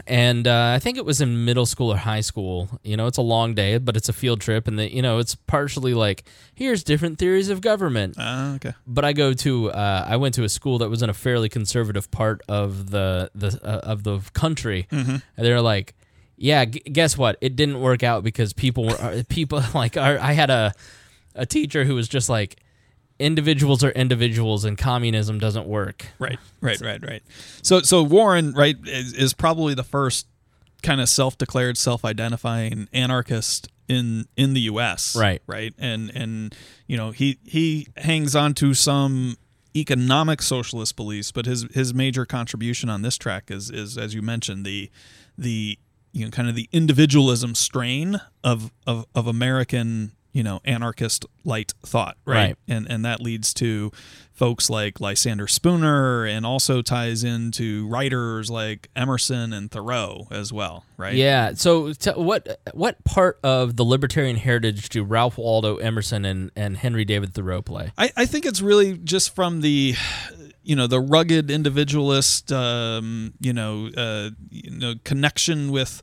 And 0.07 0.47
uh, 0.47 0.73
I 0.75 0.79
think 0.79 0.97
it 0.97 1.05
was 1.05 1.21
in 1.21 1.45
middle 1.45 1.65
school 1.65 1.91
or 1.91 1.97
high 1.97 2.21
school. 2.21 2.69
You 2.83 2.97
know, 2.97 3.07
it's 3.07 3.17
a 3.17 3.21
long 3.23 3.53
day, 3.53 3.77
but 3.77 3.95
it's 3.97 4.09
a 4.09 4.13
field 4.13 4.41
trip, 4.41 4.67
and 4.67 4.77
the, 4.79 4.93
you 4.93 5.01
know, 5.01 5.19
it's 5.19 5.35
partially 5.35 5.93
like 5.93 6.23
here's 6.55 6.83
different 6.83 7.17
theories 7.19 7.49
of 7.49 7.61
government. 7.61 8.15
Uh, 8.17 8.53
okay. 8.55 8.73
But 8.87 9.05
I 9.05 9.13
go 9.13 9.33
to 9.33 9.71
uh, 9.71 10.05
I 10.07 10.17
went 10.17 10.35
to 10.35 10.43
a 10.43 10.49
school 10.49 10.77
that 10.79 10.89
was 10.89 11.01
in 11.01 11.09
a 11.09 11.13
fairly 11.13 11.49
conservative 11.49 12.09
part 12.11 12.41
of 12.47 12.91
the 12.91 13.29
the 13.35 13.59
uh, 13.63 13.79
of 13.91 14.03
the 14.03 14.19
country, 14.33 14.87
and 14.91 15.21
they're 15.37 15.61
like, 15.61 15.93
yeah, 16.37 16.65
g- 16.65 16.79
guess 16.79 17.17
what? 17.17 17.37
It 17.41 17.55
didn't 17.55 17.79
work 17.79 18.03
out 18.03 18.23
because 18.23 18.53
people 18.53 18.85
were 18.85 18.99
uh, 19.01 19.23
people 19.29 19.61
like 19.73 19.97
our, 19.97 20.17
I 20.19 20.33
had 20.33 20.49
a 20.49 20.73
a 21.35 21.45
teacher 21.45 21.85
who 21.85 21.95
was 21.95 22.07
just 22.07 22.29
like 22.29 22.57
individuals 23.19 23.83
are 23.83 23.91
individuals 23.91 24.65
and 24.65 24.77
communism 24.77 25.39
doesn't 25.39 25.67
work. 25.67 26.07
Right, 26.17 26.39
right, 26.61 26.79
right, 26.81 27.05
right. 27.05 27.23
So, 27.61 27.81
so 27.81 28.01
Warren, 28.01 28.53
right, 28.53 28.77
is, 28.85 29.13
is 29.13 29.33
probably 29.33 29.73
the 29.73 29.83
first 29.83 30.27
kind 30.81 31.01
of 31.01 31.09
self-declared, 31.09 31.77
self-identifying 31.77 32.87
anarchist 32.93 33.69
in 33.87 34.27
in 34.37 34.53
the 34.53 34.61
U.S. 34.61 35.15
Right. 35.15 35.41
right, 35.47 35.73
and 35.77 36.11
and 36.15 36.55
you 36.87 36.95
know 36.95 37.11
he 37.11 37.39
he 37.43 37.87
hangs 37.97 38.35
on 38.35 38.53
to 38.55 38.73
some 38.73 39.35
economic 39.75 40.41
socialist 40.41 40.95
beliefs, 40.95 41.31
but 41.31 41.45
his 41.45 41.67
his 41.73 41.93
major 41.93 42.25
contribution 42.25 42.89
on 42.89 43.01
this 43.01 43.17
track 43.17 43.51
is 43.51 43.69
is 43.69 43.97
as 43.97 44.13
you 44.13 44.21
mentioned 44.21 44.65
the 44.65 44.89
the 45.37 45.77
you 46.13 46.25
know 46.25 46.31
kind 46.31 46.47
of 46.47 46.55
the 46.55 46.69
individualism 46.71 47.55
strain 47.55 48.21
of 48.43 48.71
of 48.87 49.05
of 49.15 49.27
American 49.27 50.13
you 50.31 50.43
know 50.43 50.59
anarchist 50.65 51.25
light 51.43 51.73
thought 51.85 52.17
right? 52.25 52.35
Right. 52.35 52.57
and 52.67 52.89
and 52.89 53.05
that 53.05 53.19
leads 53.21 53.53
to 53.55 53.91
folks 54.31 54.69
like 54.69 55.01
Lysander 55.01 55.47
Spooner 55.47 56.25
and 56.25 56.45
also 56.45 56.81
ties 56.81 57.25
into 57.25 57.87
writers 57.89 58.49
like 58.49 58.89
Emerson 58.95 59.51
and 59.51 59.69
Thoreau 59.69 60.27
as 60.31 60.53
well 60.53 60.85
right 60.97 61.15
Yeah. 61.15 61.53
So, 61.55 61.91
t- 61.93 62.11
what 62.11 62.61
what 62.73 63.03
part 63.03 63.39
of 63.43 63.75
the 63.75 63.83
libertarian 63.83 64.37
heritage 64.37 64.87
do 64.89 65.03
Ralph 65.03 65.37
Waldo 65.37 65.77
Emerson 65.77 66.23
and, 66.23 66.51
and 66.55 66.77
Henry 66.77 67.03
David 67.03 67.33
Thoreau 67.33 67.61
play? 67.61 67.91
I, 67.97 68.11
I 68.15 68.25
think 68.25 68.45
it's 68.45 68.61
really 68.61 68.97
just 68.97 69.35
from 69.35 69.59
the 69.61 69.95
you 70.63 70.75
know 70.75 70.87
the 70.87 71.01
rugged 71.01 71.49
individualist 71.51 72.51
um, 72.53 73.33
you 73.41 73.51
know 73.51 73.89
uh, 73.97 74.29
you 74.49 74.71
know 74.71 74.93
connection 75.03 75.71
with 75.71 76.01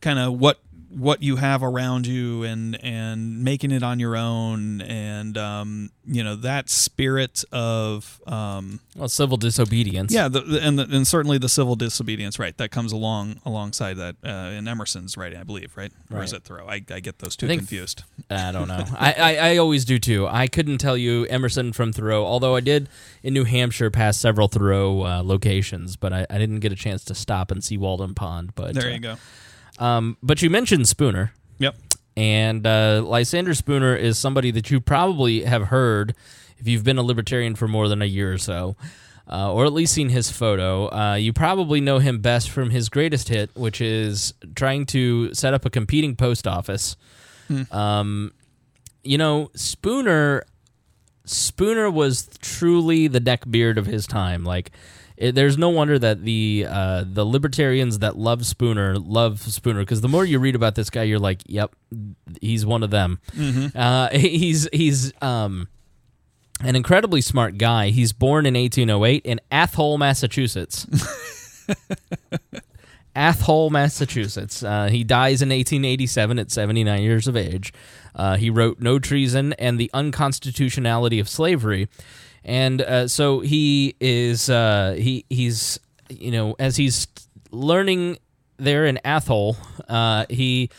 kind 0.00 0.18
of 0.18 0.38
what 0.40 0.60
what 0.96 1.22
you 1.22 1.36
have 1.36 1.62
around 1.62 2.06
you 2.06 2.44
and 2.44 2.82
and 2.84 3.42
making 3.42 3.70
it 3.72 3.82
on 3.82 3.98
your 3.98 4.16
own 4.16 4.80
and 4.80 5.36
um, 5.36 5.90
you 6.06 6.22
know 6.22 6.36
that 6.36 6.70
spirit 6.70 7.42
of 7.52 8.20
um, 8.26 8.78
Well, 8.94 9.08
civil 9.08 9.36
disobedience. 9.36 10.12
yeah 10.12 10.28
the, 10.28 10.40
the- 10.40 10.60
and 10.60 10.78
the, 10.78 10.84
and 10.84 11.06
certainly 11.06 11.36
the 11.38 11.48
civil 11.48 11.74
disobedience 11.76 12.38
right 12.38 12.56
that 12.58 12.70
comes 12.70 12.92
along 12.92 13.40
alongside 13.44 13.94
that 13.94 14.16
uh, 14.24 14.52
in 14.56 14.68
Emerson's 14.68 15.16
writing 15.16 15.38
I 15.38 15.42
believe 15.42 15.76
right 15.76 15.92
or 16.12 16.22
is 16.22 16.32
it 16.32 16.44
Thoreau 16.44 16.68
I, 16.68 16.82
I 16.90 17.00
get 17.00 17.18
those 17.18 17.34
two 17.36 17.48
think- 17.48 17.60
confused 17.60 18.04
I 18.30 18.52
don't 18.52 18.68
know. 18.68 18.84
I, 18.98 19.12
I, 19.12 19.36
I 19.52 19.56
always 19.58 19.84
do 19.84 19.98
too. 19.98 20.26
I 20.26 20.46
couldn't 20.46 20.78
tell 20.78 20.96
you 20.96 21.24
Emerson 21.26 21.72
from 21.72 21.92
Thoreau, 21.92 22.24
although 22.24 22.54
I 22.56 22.60
did 22.60 22.88
in 23.22 23.34
New 23.34 23.44
Hampshire 23.44 23.90
pass 23.90 24.16
several 24.16 24.48
Thoreau 24.48 25.02
uh, 25.04 25.22
locations, 25.24 25.96
but 25.96 26.12
I, 26.12 26.26
I 26.30 26.38
didn't 26.38 26.60
get 26.60 26.72
a 26.72 26.76
chance 26.76 27.04
to 27.06 27.14
stop 27.14 27.50
and 27.50 27.62
see 27.62 27.76
Walden 27.76 28.14
Pond. 28.14 28.54
But 28.54 28.74
there 28.74 28.88
uh, 28.90 28.94
you 28.94 28.98
go 29.00 29.16
Um, 29.78 30.16
but 30.22 30.40
you 30.42 30.50
mentioned 30.50 30.88
Spooner, 30.88 31.32
yep 31.58 31.74
and 32.16 32.66
uh, 32.66 33.02
Lysander 33.04 33.54
Spooner 33.54 33.96
is 33.96 34.18
somebody 34.18 34.50
that 34.52 34.70
you 34.70 34.80
probably 34.80 35.42
have 35.44 35.64
heard 35.64 36.14
if 36.58 36.68
you've 36.68 36.84
been 36.84 36.98
a 36.98 37.02
libertarian 37.02 37.54
for 37.54 37.66
more 37.66 37.88
than 37.88 38.00
a 38.00 38.06
year 38.06 38.32
or 38.32 38.38
so, 38.38 38.76
uh, 39.30 39.52
or 39.52 39.64
at 39.64 39.72
least 39.72 39.94
seen 39.94 40.10
his 40.10 40.30
photo. 40.30 40.86
Uh, 40.92 41.14
you 41.14 41.32
probably 41.32 41.80
know 41.80 41.98
him 41.98 42.20
best 42.20 42.50
from 42.50 42.70
his 42.70 42.88
greatest 42.88 43.28
hit, 43.28 43.50
which 43.54 43.80
is 43.80 44.32
trying 44.54 44.86
to 44.86 45.34
set 45.34 45.54
up 45.54 45.64
a 45.64 45.70
competing 45.70 46.14
post 46.14 46.46
office. 46.46 46.96
Um, 47.72 48.32
you 49.02 49.18
know, 49.18 49.50
Spooner. 49.54 50.44
Spooner 51.26 51.90
was 51.90 52.28
truly 52.42 53.08
the 53.08 53.20
neckbeard 53.20 53.78
of 53.78 53.86
his 53.86 54.06
time. 54.06 54.44
Like, 54.44 54.70
it, 55.16 55.34
there's 55.34 55.56
no 55.56 55.68
wonder 55.68 55.98
that 55.98 56.24
the 56.24 56.66
uh, 56.68 57.04
the 57.06 57.24
libertarians 57.24 58.00
that 58.00 58.16
love 58.16 58.44
Spooner 58.44 58.98
love 58.98 59.40
Spooner 59.40 59.80
because 59.80 60.00
the 60.00 60.08
more 60.08 60.24
you 60.24 60.38
read 60.38 60.54
about 60.54 60.74
this 60.74 60.90
guy, 60.90 61.04
you're 61.04 61.18
like, 61.18 61.42
yep, 61.46 61.74
he's 62.40 62.66
one 62.66 62.82
of 62.82 62.90
them. 62.90 63.20
Uh, 63.74 64.08
he's 64.10 64.68
he's 64.72 65.12
um, 65.22 65.68
an 66.60 66.74
incredibly 66.74 67.20
smart 67.20 67.58
guy. 67.58 67.90
He's 67.90 68.12
born 68.12 68.46
in 68.46 68.54
1808 68.54 69.24
in 69.24 69.40
Athol, 69.50 69.98
Massachusetts. 69.98 70.86
Athol, 73.16 73.70
Massachusetts. 73.70 74.64
Uh, 74.64 74.88
he 74.90 75.04
dies 75.04 75.40
in 75.40 75.50
1887 75.50 76.38
at 76.38 76.50
79 76.50 77.02
years 77.02 77.28
of 77.28 77.36
age. 77.36 77.72
Uh, 78.14 78.36
he 78.36 78.50
wrote 78.50 78.80
No 78.80 78.98
Treason 78.98 79.52
and 79.54 79.78
the 79.78 79.90
Unconstitutionality 79.94 81.20
of 81.20 81.28
Slavery. 81.28 81.88
And 82.44 82.82
uh, 82.82 83.08
so 83.08 83.40
he 83.40 83.96
is, 84.00 84.50
uh, 84.50 84.96
he 84.98 85.24
he's, 85.30 85.80
you 86.10 86.30
know, 86.30 86.54
as 86.58 86.76
he's 86.76 87.06
learning 87.50 88.18
there 88.58 88.84
in 88.84 88.98
Athol, 89.04 89.56
uh, 89.88 90.26
he 90.28 90.70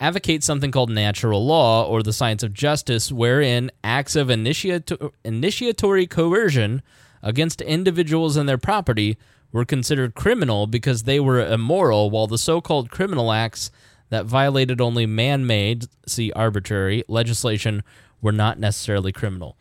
advocates 0.00 0.44
something 0.44 0.72
called 0.72 0.90
natural 0.90 1.46
law 1.46 1.86
or 1.86 2.02
the 2.02 2.12
science 2.12 2.42
of 2.42 2.52
justice, 2.52 3.12
wherein 3.12 3.70
acts 3.84 4.16
of 4.16 4.28
initiato- 4.28 5.12
initiatory 5.24 6.08
coercion 6.08 6.82
against 7.22 7.60
individuals 7.60 8.36
and 8.36 8.48
their 8.48 8.58
property 8.58 9.16
were 9.52 9.64
considered 9.64 10.14
criminal 10.14 10.66
because 10.66 11.04
they 11.04 11.20
were 11.20 11.46
immoral, 11.46 12.10
while 12.10 12.26
the 12.26 12.38
so 12.38 12.60
called 12.60 12.90
criminal 12.90 13.30
acts 13.30 13.70
that 14.08 14.26
violated 14.26 14.80
only 14.80 15.06
man 15.06 15.46
made, 15.46 15.86
see 16.06 16.32
arbitrary, 16.32 17.04
legislation 17.06 17.84
were 18.20 18.32
not 18.32 18.58
necessarily 18.58 19.12
criminal. 19.12 19.56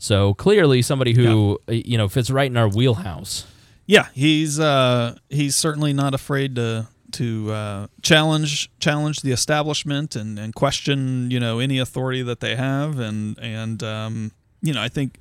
So 0.00 0.32
clearly, 0.32 0.80
somebody 0.80 1.12
who 1.12 1.60
uh, 1.68 1.72
you 1.72 1.98
know 1.98 2.08
fits 2.08 2.30
right 2.30 2.50
in 2.50 2.56
our 2.56 2.68
wheelhouse. 2.68 3.46
Yeah, 3.86 4.06
he's 4.14 4.58
uh, 4.58 5.16
he's 5.28 5.54
certainly 5.56 5.92
not 5.92 6.14
afraid 6.14 6.56
to 6.56 6.88
to 7.12 7.52
uh, 7.52 7.86
challenge 8.00 8.70
challenge 8.80 9.20
the 9.20 9.30
establishment 9.30 10.16
and, 10.16 10.38
and 10.38 10.54
question 10.54 11.30
you 11.30 11.38
know 11.38 11.58
any 11.58 11.78
authority 11.78 12.22
that 12.22 12.40
they 12.40 12.56
have 12.56 12.98
and 12.98 13.38
and 13.40 13.82
um, 13.82 14.32
you 14.62 14.72
know 14.72 14.80
I 14.80 14.88
think 14.88 15.18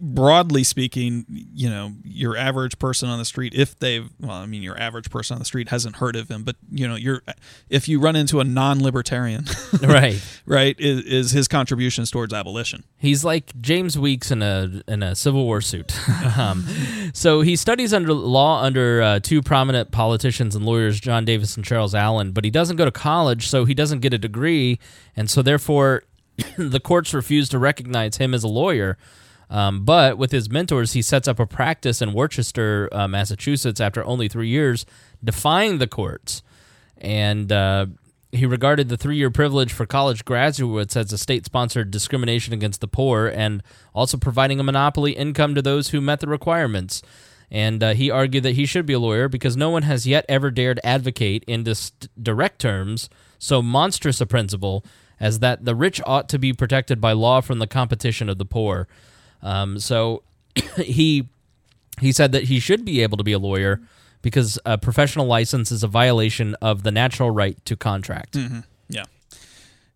broadly 0.00 0.64
speaking 0.64 1.24
you 1.28 1.68
know 1.68 1.92
your 2.04 2.36
average 2.36 2.78
person 2.78 3.08
on 3.08 3.18
the 3.18 3.24
street 3.24 3.54
if 3.54 3.78
they've 3.78 4.08
well 4.20 4.32
I 4.36 4.46
mean 4.46 4.62
your 4.62 4.78
average 4.78 5.10
person 5.10 5.34
on 5.34 5.38
the 5.38 5.44
street 5.44 5.68
hasn't 5.70 5.96
heard 5.96 6.16
of 6.16 6.30
him 6.30 6.44
but 6.44 6.56
you 6.70 6.86
know 6.86 6.96
you're 6.96 7.22
if 7.70 7.88
you 7.88 8.00
run 8.00 8.16
into 8.16 8.40
a 8.40 8.44
non-libertarian 8.44 9.46
right. 9.82 10.22
right 10.44 10.78
is, 10.78 11.04
is 11.04 11.30
his 11.30 11.48
contributions 11.48 12.10
towards 12.10 12.34
abolition 12.34 12.84
He's 13.00 13.24
like 13.24 13.56
James 13.60 13.96
Weeks 13.96 14.32
in 14.32 14.42
a 14.42 14.82
in 14.88 15.04
a 15.04 15.14
Civil 15.14 15.44
War 15.44 15.60
suit. 15.60 15.94
um, 16.36 16.64
so 17.14 17.42
he 17.42 17.54
studies 17.54 17.94
under 17.94 18.12
law 18.12 18.62
under 18.62 19.00
uh, 19.00 19.20
two 19.20 19.40
prominent 19.40 19.92
politicians 19.92 20.56
and 20.56 20.64
lawyers, 20.64 20.98
John 20.98 21.24
Davis 21.24 21.54
and 21.54 21.64
Charles 21.64 21.94
Allen. 21.94 22.32
But 22.32 22.44
he 22.44 22.50
doesn't 22.50 22.76
go 22.76 22.84
to 22.84 22.90
college, 22.90 23.46
so 23.46 23.64
he 23.64 23.74
doesn't 23.74 24.00
get 24.00 24.12
a 24.12 24.18
degree, 24.18 24.80
and 25.16 25.30
so 25.30 25.42
therefore 25.42 26.02
the 26.58 26.80
courts 26.80 27.14
refuse 27.14 27.48
to 27.50 27.58
recognize 27.58 28.16
him 28.16 28.34
as 28.34 28.42
a 28.42 28.48
lawyer. 28.48 28.98
Um, 29.50 29.84
but 29.84 30.18
with 30.18 30.30
his 30.30 30.50
mentors, 30.50 30.92
he 30.92 31.02
sets 31.02 31.26
up 31.26 31.40
a 31.40 31.46
practice 31.46 32.02
in 32.02 32.12
Worcester, 32.12 32.88
uh, 32.92 33.08
Massachusetts, 33.08 33.80
after 33.80 34.04
only 34.04 34.28
three 34.28 34.48
years, 34.48 34.84
defying 35.24 35.78
the 35.78 35.86
courts 35.86 36.42
and 37.00 37.50
uh, 37.52 37.86
he 38.32 38.44
regarded 38.44 38.88
the 38.88 38.96
three-year 38.96 39.30
privilege 39.30 39.72
for 39.72 39.86
college 39.86 40.24
graduates 40.24 40.96
as 40.96 41.12
a 41.12 41.18
state-sponsored 41.18 41.90
discrimination 41.90 42.52
against 42.52 42.80
the 42.80 42.88
poor, 42.88 43.26
and 43.26 43.62
also 43.94 44.16
providing 44.16 44.60
a 44.60 44.64
monopoly 44.64 45.12
income 45.12 45.54
to 45.54 45.62
those 45.62 45.88
who 45.88 46.00
met 46.00 46.20
the 46.20 46.26
requirements. 46.26 47.02
And 47.50 47.82
uh, 47.82 47.94
he 47.94 48.10
argued 48.10 48.42
that 48.42 48.56
he 48.56 48.66
should 48.66 48.84
be 48.84 48.92
a 48.92 48.98
lawyer 48.98 49.28
because 49.28 49.56
no 49.56 49.70
one 49.70 49.84
has 49.84 50.06
yet 50.06 50.26
ever 50.28 50.50
dared 50.50 50.80
advocate 50.84 51.44
in 51.46 51.64
dis- 51.64 51.92
direct 52.20 52.60
terms 52.60 53.08
so 53.38 53.62
monstrous 53.62 54.20
a 54.20 54.26
principle 54.26 54.84
as 55.18 55.38
that 55.38 55.64
the 55.64 55.74
rich 55.74 56.00
ought 56.04 56.28
to 56.28 56.38
be 56.38 56.52
protected 56.52 57.00
by 57.00 57.12
law 57.12 57.40
from 57.40 57.58
the 57.58 57.66
competition 57.66 58.28
of 58.28 58.36
the 58.36 58.44
poor. 58.44 58.86
Um, 59.42 59.78
so 59.78 60.22
he 60.76 61.28
he 62.00 62.12
said 62.12 62.32
that 62.32 62.44
he 62.44 62.60
should 62.60 62.84
be 62.84 63.02
able 63.02 63.16
to 63.16 63.24
be 63.24 63.32
a 63.32 63.38
lawyer 63.38 63.80
because 64.22 64.58
a 64.64 64.78
professional 64.78 65.26
license 65.26 65.72
is 65.72 65.82
a 65.82 65.88
violation 65.88 66.54
of 66.60 66.82
the 66.82 66.90
natural 66.90 67.30
right 67.30 67.62
to 67.64 67.76
contract. 67.76 68.36
Yeah. 68.88 69.04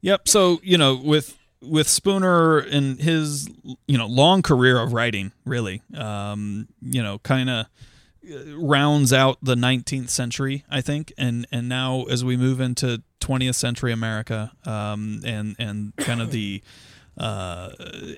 Yep. 0.00 0.28
So 0.28 0.60
you 0.62 0.78
know, 0.78 0.94
with 0.96 1.38
with 1.60 1.88
Spooner 1.88 2.58
and 2.58 3.00
his 3.00 3.48
you 3.86 3.96
know 3.98 4.06
long 4.06 4.42
career 4.42 4.78
of 4.80 4.92
writing, 4.92 5.32
really, 5.44 5.82
um, 5.96 6.68
you 6.80 7.02
know, 7.02 7.18
kind 7.20 7.48
of 7.48 7.66
rounds 8.54 9.12
out 9.12 9.38
the 9.42 9.54
19th 9.54 10.08
century, 10.08 10.64
I 10.70 10.80
think, 10.80 11.12
and 11.16 11.46
and 11.52 11.68
now 11.68 12.04
as 12.04 12.24
we 12.24 12.36
move 12.36 12.60
into 12.60 13.02
20th 13.20 13.54
century 13.54 13.92
America, 13.92 14.52
um, 14.64 15.22
and 15.24 15.56
and 15.58 15.96
kind 15.96 16.20
of 16.20 16.32
the 16.32 16.62
uh, 17.18 17.70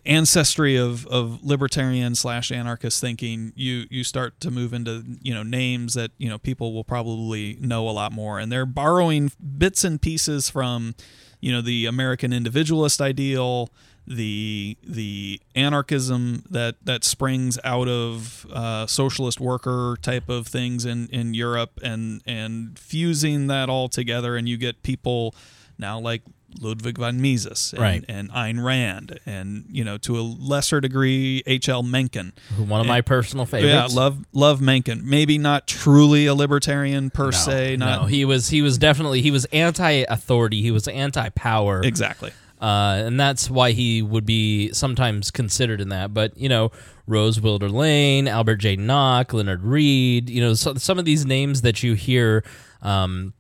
ancestry 0.07 0.77
of, 0.77 1.07
of 1.09 1.43
libertarian 1.43 2.15
slash 2.15 2.53
anarchist 2.53 3.01
thinking, 3.01 3.53
you 3.57 3.87
you 3.91 4.05
start 4.05 4.39
to 4.41 4.51
move 4.51 4.73
into 4.73 5.03
you 5.21 5.35
know 5.35 5.43
names 5.43 5.95
that 5.95 6.13
you 6.17 6.29
know 6.29 6.39
people 6.39 6.73
will 6.73 6.85
probably 6.85 7.59
know 7.61 7.89
a 7.89 7.91
lot 7.91 8.13
more, 8.13 8.39
and 8.39 8.53
they're 8.53 8.67
borrowing 8.67 9.33
bits 9.59 9.83
and 9.83 10.01
pieces 10.01 10.49
from 10.49 10.95
you 11.41 11.51
know 11.51 11.61
the 11.61 11.87
American 11.87 12.33
individualist 12.33 13.01
ideal, 13.01 13.69
the 14.07 14.77
the 14.85 15.41
anarchism 15.57 16.45
that 16.49 16.77
that 16.85 17.03
springs 17.03 17.59
out 17.65 17.89
of 17.89 18.47
uh, 18.53 18.87
socialist 18.87 19.41
worker 19.41 19.97
type 20.03 20.29
of 20.29 20.47
things 20.47 20.85
in 20.85 21.09
in 21.09 21.35
Europe 21.35 21.81
and 21.83 22.23
and 22.27 22.79
fusing 22.79 23.49
that 23.49 23.69
all 23.69 23.89
together. 23.89 24.37
And 24.37 24.49
you 24.49 24.57
get 24.57 24.85
people 24.85 25.35
now 25.79 25.99
like 25.99 26.23
Ludwig 26.61 26.99
von 26.99 27.21
Mises 27.21 27.73
and, 27.73 27.81
Right. 27.83 28.05
and 28.09 28.31
Ayn 28.33 28.65
Rand 28.65 29.21
and 29.27 29.65
you 29.71 29.85
know 29.85 29.99
to 29.99 30.19
a 30.19 30.23
lesser 30.23 30.81
degree 30.81 31.43
H.L. 31.47 31.83
Mencken. 31.83 32.33
One 32.57 32.81
of 32.81 32.87
my 32.87 33.01
personal 33.01 33.47
favorites 33.47 33.93
Yeah, 33.95 34.01
love 34.01 34.25
love 34.33 34.61
Mencken. 34.61 35.03
Maybe 35.05 35.39
not 35.39 35.67
truly 35.67 36.27
a 36.27 36.35
libertarian 36.35 37.11
per 37.11 37.33
se. 37.33 37.77
Not 37.77 38.03
no, 38.03 38.07
he 38.07 38.25
was 38.25 38.49
he 38.49 38.63
was 38.63 38.79
definitely 38.79 39.21
he 39.23 39.31
was 39.31 39.45
anti-authority. 39.47 40.63
He 40.63 40.71
was 40.71 40.87
anti-power. 40.89 41.83
exactly. 41.85 42.33
uh, 42.61 43.03
and 43.07 43.19
that's 43.21 43.51
why 43.51 43.73
he 43.73 44.01
would 44.03 44.25
be 44.25 44.73
sometimes 44.73 45.31
considered 45.31 45.81
in 45.81 45.89
that. 45.91 46.15
But 46.15 46.37
you 46.39 46.49
know, 46.49 46.71
Rose 47.07 47.41
Wilder 47.41 47.69
Lane, 47.69 48.27
Albert 48.29 48.57
J. 48.57 48.77
Nock, 48.77 49.33
Leonard 49.35 49.63
Read, 49.63 50.31
you 50.31 50.41
know, 50.41 50.55
so, 50.55 50.75
some 50.75 50.99
of 50.99 51.05
these 51.05 51.27
names 51.27 51.61
that 51.63 51.83
you 51.83 51.93
hear, 51.95 52.43
um, 52.81 53.35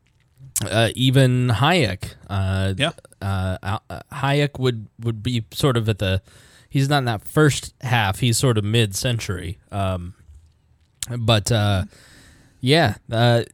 uh, 0.66 0.90
even 0.94 1.48
Hayek. 1.48 2.14
Uh, 2.28 2.74
Yeah. 2.76 2.92
uh, 3.22 3.78
uh, 3.88 4.00
Hayek 4.12 4.58
would 4.58 4.86
would 5.00 5.22
be 5.22 5.44
sort 5.52 5.76
of 5.76 5.88
at 5.88 5.98
the. 5.98 6.22
He's 6.68 6.88
not 6.88 6.98
in 6.98 7.04
that 7.04 7.22
first 7.22 7.72
half. 7.82 8.18
He's 8.18 8.36
sort 8.36 8.58
of 8.58 8.64
mid-century. 8.64 9.58
Um, 9.70 10.14
but 11.18 11.52
uh, 11.52 11.84
yeah. 12.60 12.96
Uh, 13.10 13.44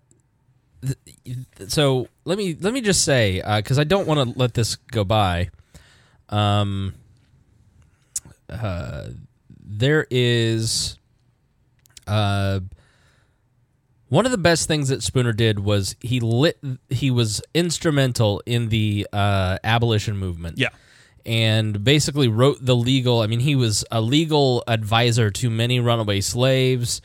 so 1.68 2.08
let 2.24 2.38
me 2.38 2.56
let 2.58 2.72
me 2.72 2.80
just 2.80 3.04
say 3.04 3.42
because 3.56 3.78
I 3.78 3.84
don't 3.84 4.06
want 4.06 4.32
to 4.32 4.38
let 4.38 4.54
this 4.54 4.76
go 4.76 5.04
by. 5.04 5.50
Um, 6.30 6.94
uh, 8.48 9.08
there 9.62 10.06
is 10.10 10.96
uh, 12.06 12.60
one 14.10 14.26
of 14.26 14.32
the 14.32 14.38
best 14.38 14.68
things 14.68 14.88
that 14.90 15.02
Spooner 15.02 15.32
did 15.32 15.60
was 15.60 15.96
he 16.00 16.20
lit 16.20 16.58
he 16.90 17.10
was 17.10 17.40
instrumental 17.54 18.42
in 18.44 18.68
the 18.68 19.06
uh, 19.12 19.56
abolition 19.64 20.16
movement 20.18 20.58
Yeah. 20.58 20.68
and 21.24 21.82
basically 21.82 22.28
wrote 22.28 22.58
the 22.60 22.76
legal. 22.76 23.20
I 23.20 23.26
mean, 23.26 23.40
he 23.40 23.54
was 23.56 23.84
a 23.90 24.00
legal 24.00 24.62
advisor 24.66 25.30
to 25.30 25.48
many 25.48 25.80
runaway 25.80 26.20
slaves. 26.20 27.00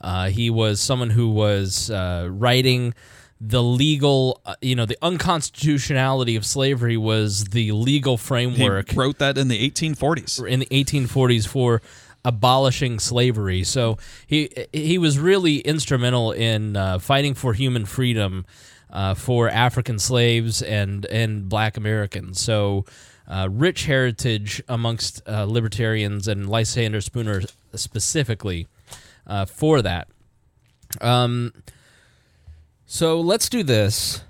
Uh, 0.00 0.28
he 0.30 0.48
was 0.50 0.80
someone 0.80 1.10
who 1.10 1.28
was 1.30 1.90
uh, 1.90 2.28
writing 2.30 2.94
the 3.40 3.62
legal, 3.62 4.40
uh, 4.46 4.54
you 4.62 4.74
know, 4.76 4.86
the 4.86 4.96
unconstitutionality 5.02 6.36
of 6.36 6.46
slavery 6.46 6.96
was 6.96 7.44
the 7.46 7.72
legal 7.72 8.16
framework. 8.16 8.90
He 8.90 8.96
wrote 8.96 9.18
that 9.18 9.36
in 9.36 9.48
the 9.48 9.70
1840s. 9.70 10.46
in 10.46 10.60
the 10.60 10.66
1840s 10.66 11.46
for 11.46 11.82
abolishing 12.24 12.98
slavery. 12.98 13.64
So 13.64 13.98
he 14.26 14.50
he 14.72 14.98
was 14.98 15.18
really 15.18 15.58
instrumental 15.58 16.32
in 16.32 16.76
uh, 16.76 16.98
fighting 16.98 17.34
for 17.34 17.52
human 17.52 17.84
freedom 17.84 18.46
uh, 18.90 19.14
for 19.14 19.48
African 19.48 19.98
slaves 19.98 20.62
and 20.62 21.06
and 21.06 21.48
Black 21.48 21.76
Americans. 21.76 22.40
So. 22.40 22.84
Uh, 23.26 23.48
rich 23.50 23.86
heritage 23.86 24.62
amongst 24.68 25.26
uh, 25.26 25.44
libertarians 25.44 26.28
and 26.28 26.46
Lysander 26.46 27.00
Spooner 27.00 27.40
specifically 27.74 28.68
uh, 29.26 29.46
for 29.46 29.80
that. 29.80 30.08
Um, 31.00 31.54
so 32.84 33.20
let's 33.20 33.48
do 33.48 33.62
this. 33.62 34.22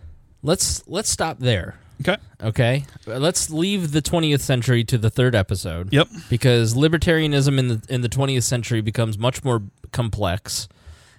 Let's 0.43 0.87
let's 0.87 1.11
stop 1.11 1.39
there. 1.39 1.81
Okay. 2.01 2.17
Okay, 2.43 2.85
let's 3.07 3.49
leave 3.49 3.93
the 3.93 4.03
20th 4.03 4.41
century 4.41 4.85
to 4.85 4.99
the 4.99 5.09
third 5.09 5.35
episode. 5.35 5.93
Yep. 5.93 6.09
Because 6.29 6.75
libertarianism 6.75 7.59
in 7.59 7.69
the 7.69 7.83
in 7.89 8.01
the 8.03 8.09
20th 8.09 8.43
century 8.43 8.81
becomes 8.83 9.17
much 9.17 9.43
more 9.45 9.63
complex, 9.93 10.69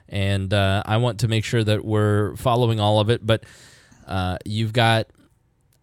and 0.08 0.54
uh, 0.54 0.84
I 0.86 0.98
want 0.98 1.20
to 1.22 1.28
make 1.28 1.44
sure 1.44 1.64
that 1.64 1.84
we're 1.84 2.36
following 2.36 2.80
all 2.80 3.00
of 3.00 3.10
it. 3.10 3.26
But 3.26 3.46
uh, 4.06 4.38
you've 4.46 4.74
got 4.74 5.08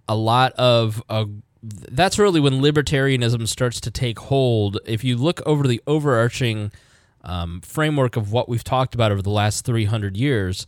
a 0.09 0.15
lot 0.15 0.53
of 0.53 1.03
uh, 1.09 1.25
that's 1.63 2.19
really 2.19 2.41
when 2.41 2.55
libertarianism 2.55 3.47
starts 3.49 3.81
to 3.81 3.91
take 3.91 4.19
hold. 4.19 4.79
If 4.85 5.05
you 5.05 5.17
look 5.17 5.41
over 5.47 5.67
the 5.67 5.81
overarching 5.87 6.73
um, 7.23 7.61
framework 7.63 8.17
of 8.17 8.33
what 8.33 8.49
we've 8.49 8.65
talked 8.65 8.95
about 8.95 9.13
over 9.13 9.23
the 9.23 9.31
last 9.31 9.65
300 9.65 10.17
years, 10.17 10.67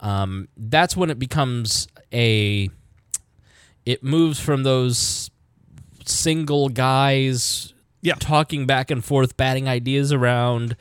um, 0.00 0.48
that's 0.56 0.96
when 0.96 1.10
it 1.10 1.18
becomes 1.18 1.88
a. 2.12 2.70
It 3.86 4.02
moves 4.04 4.38
from 4.40 4.62
those 4.62 5.30
single 6.04 6.68
guys 6.68 7.72
Yeah. 8.02 8.14
talking 8.18 8.66
back 8.66 8.90
and 8.90 9.04
forth, 9.04 9.36
batting 9.36 9.68
ideas 9.68 10.12
around. 10.12 10.76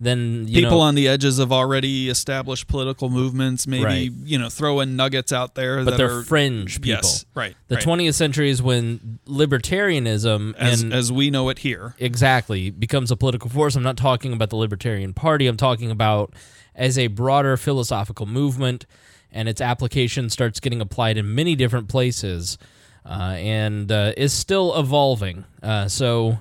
Then 0.00 0.46
you 0.48 0.62
People 0.62 0.78
know, 0.78 0.80
on 0.80 0.94
the 0.96 1.06
edges 1.06 1.38
of 1.38 1.52
already 1.52 2.08
established 2.08 2.66
political 2.66 3.08
movements, 3.08 3.68
maybe 3.68 3.84
Right. 3.84 4.10
you 4.24 4.36
know, 4.36 4.48
throwing 4.48 4.96
nuggets 4.96 5.32
out 5.32 5.54
there 5.54 5.84
but 5.84 5.92
that 5.92 5.96
they're 5.96 6.18
are 6.18 6.22
fringe 6.24 6.80
people. 6.80 6.88
Yes, 7.04 7.24
right. 7.36 7.54
The 7.68 7.76
right. 7.76 7.84
20th 7.84 8.14
century 8.16 8.50
is 8.50 8.60
when 8.60 9.20
libertarianism 9.28 10.54
as 10.56 10.82
and 10.82 10.92
as 10.92 11.12
we 11.12 11.30
know 11.30 11.48
it 11.50 11.60
here. 11.60 11.94
exactly 11.98 12.70
becomes 12.70 13.10
a 13.12 13.16
political 13.16 13.48
force. 13.48 13.76
I'm 13.76 13.82
not 13.84 13.96
talking 13.96 14.32
about 14.32 14.50
the 14.50 14.56
Libertarian 14.56 15.12
Party. 15.14 15.46
I'm 15.46 15.56
talking 15.56 15.90
about 15.92 16.34
as 16.74 16.98
a 16.98 17.06
broader 17.06 17.56
philosophical 17.56 18.26
movement, 18.26 18.86
and 19.32 19.48
its 19.48 19.60
application 19.60 20.30
starts 20.30 20.60
getting 20.60 20.80
applied 20.80 21.16
in 21.16 21.34
many 21.34 21.56
different 21.56 21.88
places, 21.88 22.58
uh, 23.04 23.34
and 23.36 23.90
uh, 23.90 24.12
is 24.16 24.32
still 24.32 24.78
evolving. 24.78 25.44
Uh, 25.62 25.88
so, 25.88 26.38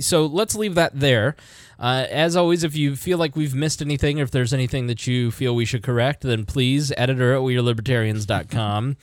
so 0.00 0.26
let's 0.26 0.54
leave 0.54 0.74
that 0.74 0.98
there. 0.98 1.36
Uh, 1.78 2.06
as 2.10 2.36
always, 2.36 2.62
if 2.62 2.76
you 2.76 2.94
feel 2.94 3.18
like 3.18 3.34
we've 3.34 3.54
missed 3.54 3.82
anything, 3.82 4.20
or 4.20 4.22
if 4.22 4.30
there's 4.30 4.52
anything 4.52 4.86
that 4.86 5.06
you 5.06 5.30
feel 5.30 5.54
we 5.54 5.64
should 5.64 5.82
correct, 5.82 6.22
then 6.22 6.44
please 6.44 6.92
editor 6.96 7.34
at 7.34 7.40
wearelibertarians.com. 7.40 8.96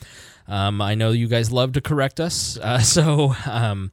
Um, 0.47 0.82
I 0.82 0.95
know 0.95 1.12
you 1.12 1.28
guys 1.28 1.52
love 1.52 1.74
to 1.74 1.82
correct 1.82 2.20
us, 2.20 2.58
uh, 2.58 2.80
so 2.80 3.36
um, 3.45 3.91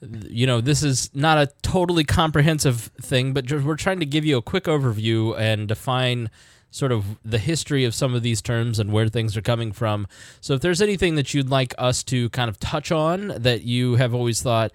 you 0.00 0.46
know 0.46 0.60
this 0.60 0.82
is 0.82 1.10
not 1.14 1.38
a 1.38 1.52
totally 1.62 2.04
comprehensive 2.04 2.90
thing, 3.00 3.32
but 3.32 3.50
we're 3.50 3.76
trying 3.76 4.00
to 4.00 4.06
give 4.06 4.24
you 4.24 4.36
a 4.36 4.42
quick 4.42 4.64
overview 4.64 5.38
and 5.38 5.68
define 5.68 6.30
sort 6.72 6.90
of 6.90 7.04
the 7.24 7.38
history 7.38 7.84
of 7.84 7.94
some 7.94 8.14
of 8.14 8.22
these 8.22 8.42
terms 8.42 8.78
and 8.80 8.90
where 8.92 9.06
things 9.06 9.36
are 9.36 9.42
coming 9.42 9.70
from. 9.70 10.08
So 10.40 10.54
if 10.54 10.60
there's 10.62 10.82
anything 10.82 11.14
that 11.14 11.32
you'd 11.34 11.50
like 11.50 11.74
us 11.78 12.02
to 12.04 12.28
kind 12.30 12.48
of 12.48 12.58
touch 12.58 12.90
on 12.90 13.28
that 13.28 13.62
you 13.62 13.94
have 13.96 14.12
always 14.14 14.42
thought, 14.42 14.72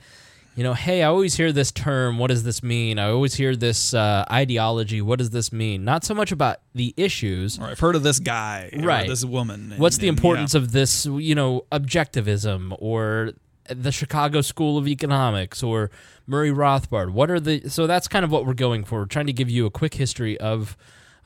you 0.56 0.64
know, 0.64 0.74
hey, 0.74 1.04
I 1.04 1.08
always 1.08 1.36
hear 1.36 1.52
this 1.52 1.72
term. 1.72 2.18
What 2.18 2.28
does 2.28 2.44
this 2.44 2.64
mean? 2.64 2.98
I 3.00 3.10
always 3.10 3.34
hear 3.36 3.56
this 3.56 3.94
uh, 3.94 4.26
ideology. 4.32 5.02
What 5.02 5.20
does 5.20 5.32
this 5.32 5.52
mean? 5.52 5.84
Not 5.84 6.04
so 6.04 6.14
much 6.16 6.32
about 6.32 6.58
the 6.74 6.94
issues. 6.98 7.60
Or 7.60 7.66
I've 7.66 7.80
heard 7.80 7.96
of 7.96 8.04
this 8.04 8.20
guy, 8.20 8.70
or 8.74 8.82
Right. 8.84 9.08
this 9.08 9.26
woman. 9.26 9.72
and- 9.72 9.80
What's 9.82 9.98
the 9.98 10.08
and, 10.08 10.18
importance 10.18 10.54
of 10.56 10.72
this, 10.72 11.06
you 11.06 11.36
know, 11.36 11.66
objectivism 11.72 12.76
or 12.80 13.34
the 13.70 13.92
Chicago 13.92 14.42
School 14.42 14.78
of 14.78 14.88
Economics 14.88 15.62
or 15.62 15.92
Murray 16.26 16.52
Rothbard? 16.52 17.12
What 17.12 17.30
are 17.30 17.40
the 17.40 17.68
so 17.70 17.86
that's 17.88 18.08
kind 18.08 18.24
of 18.24 18.32
what 18.32 18.46
we're 18.46 18.54
going 18.54 18.84
for. 18.84 19.00
We're 19.00 19.06
trying 19.06 19.28
to 19.28 19.34
give 19.34 19.50
you 19.50 19.66
a 19.66 19.72
quick 19.72 19.96
history 19.96 20.40
of 20.40 20.78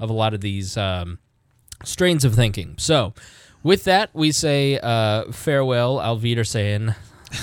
of 0.02 0.10
a 0.10 0.14
lot 0.14 0.34
of 0.34 0.42
these 0.42 0.76
um, 0.76 1.20
strains 1.86 2.26
of 2.26 2.36
thinking. 2.36 2.76
So, 2.78 3.14
with 3.64 3.86
that, 3.86 4.10
we 4.14 4.32
say 4.34 4.78
uh, 4.82 5.32
farewell, 5.32 5.98
Alvida 6.00 6.46
saying, 6.46 6.94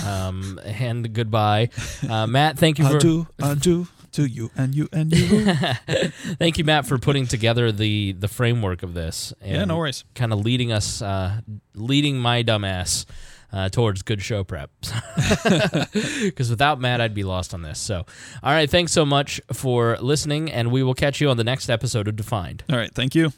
um, 0.06 0.60
and 0.64 1.12
goodbye. 1.14 1.70
Uh, 2.08 2.26
Matt, 2.26 2.58
thank 2.58 2.78
you 2.78 2.84
Yeah. 2.84 2.90
for 2.90 2.96
Adieu, 2.98 3.26
adieu 3.40 3.86
to 4.12 4.24
you 4.26 4.50
and 4.56 4.74
you 4.74 4.88
and 4.92 5.14
you. 5.16 5.44
thank 6.38 6.58
you, 6.58 6.64
Matt, 6.64 6.86
for 6.86 6.98
putting 6.98 7.26
together 7.26 7.70
the 7.70 8.12
the 8.12 8.26
framework 8.28 8.82
of 8.82 8.94
this. 8.94 9.32
yeah, 9.44 9.64
no 9.64 9.76
worries. 9.76 10.04
kind 10.14 10.32
of 10.32 10.40
leading 10.44 10.72
us, 10.72 11.00
uh, 11.02 11.40
leading 11.74 12.18
my 12.18 12.42
dumbass 12.42 13.04
uh, 13.52 13.68
towards 13.68 14.02
good 14.02 14.22
show 14.22 14.44
prep. 14.44 14.70
Because 16.22 16.50
without 16.50 16.80
Matt, 16.80 17.00
I'd 17.00 17.14
be 17.14 17.24
lost 17.24 17.54
on 17.54 17.62
this. 17.62 17.78
So, 17.78 18.06
all 18.42 18.52
right, 18.52 18.70
thanks 18.70 18.92
so 18.92 19.04
much 19.04 19.40
for 19.52 19.96
listening, 20.00 20.50
and 20.50 20.70
we 20.70 20.82
will 20.82 20.94
catch 20.94 21.20
you 21.20 21.28
on 21.30 21.36
the 21.36 21.44
next 21.44 21.68
episode 21.68 22.06
of 22.08 22.16
Defined. 22.16 22.64
All 22.70 22.76
right, 22.76 22.94
thank 22.94 23.14
you. 23.14 23.32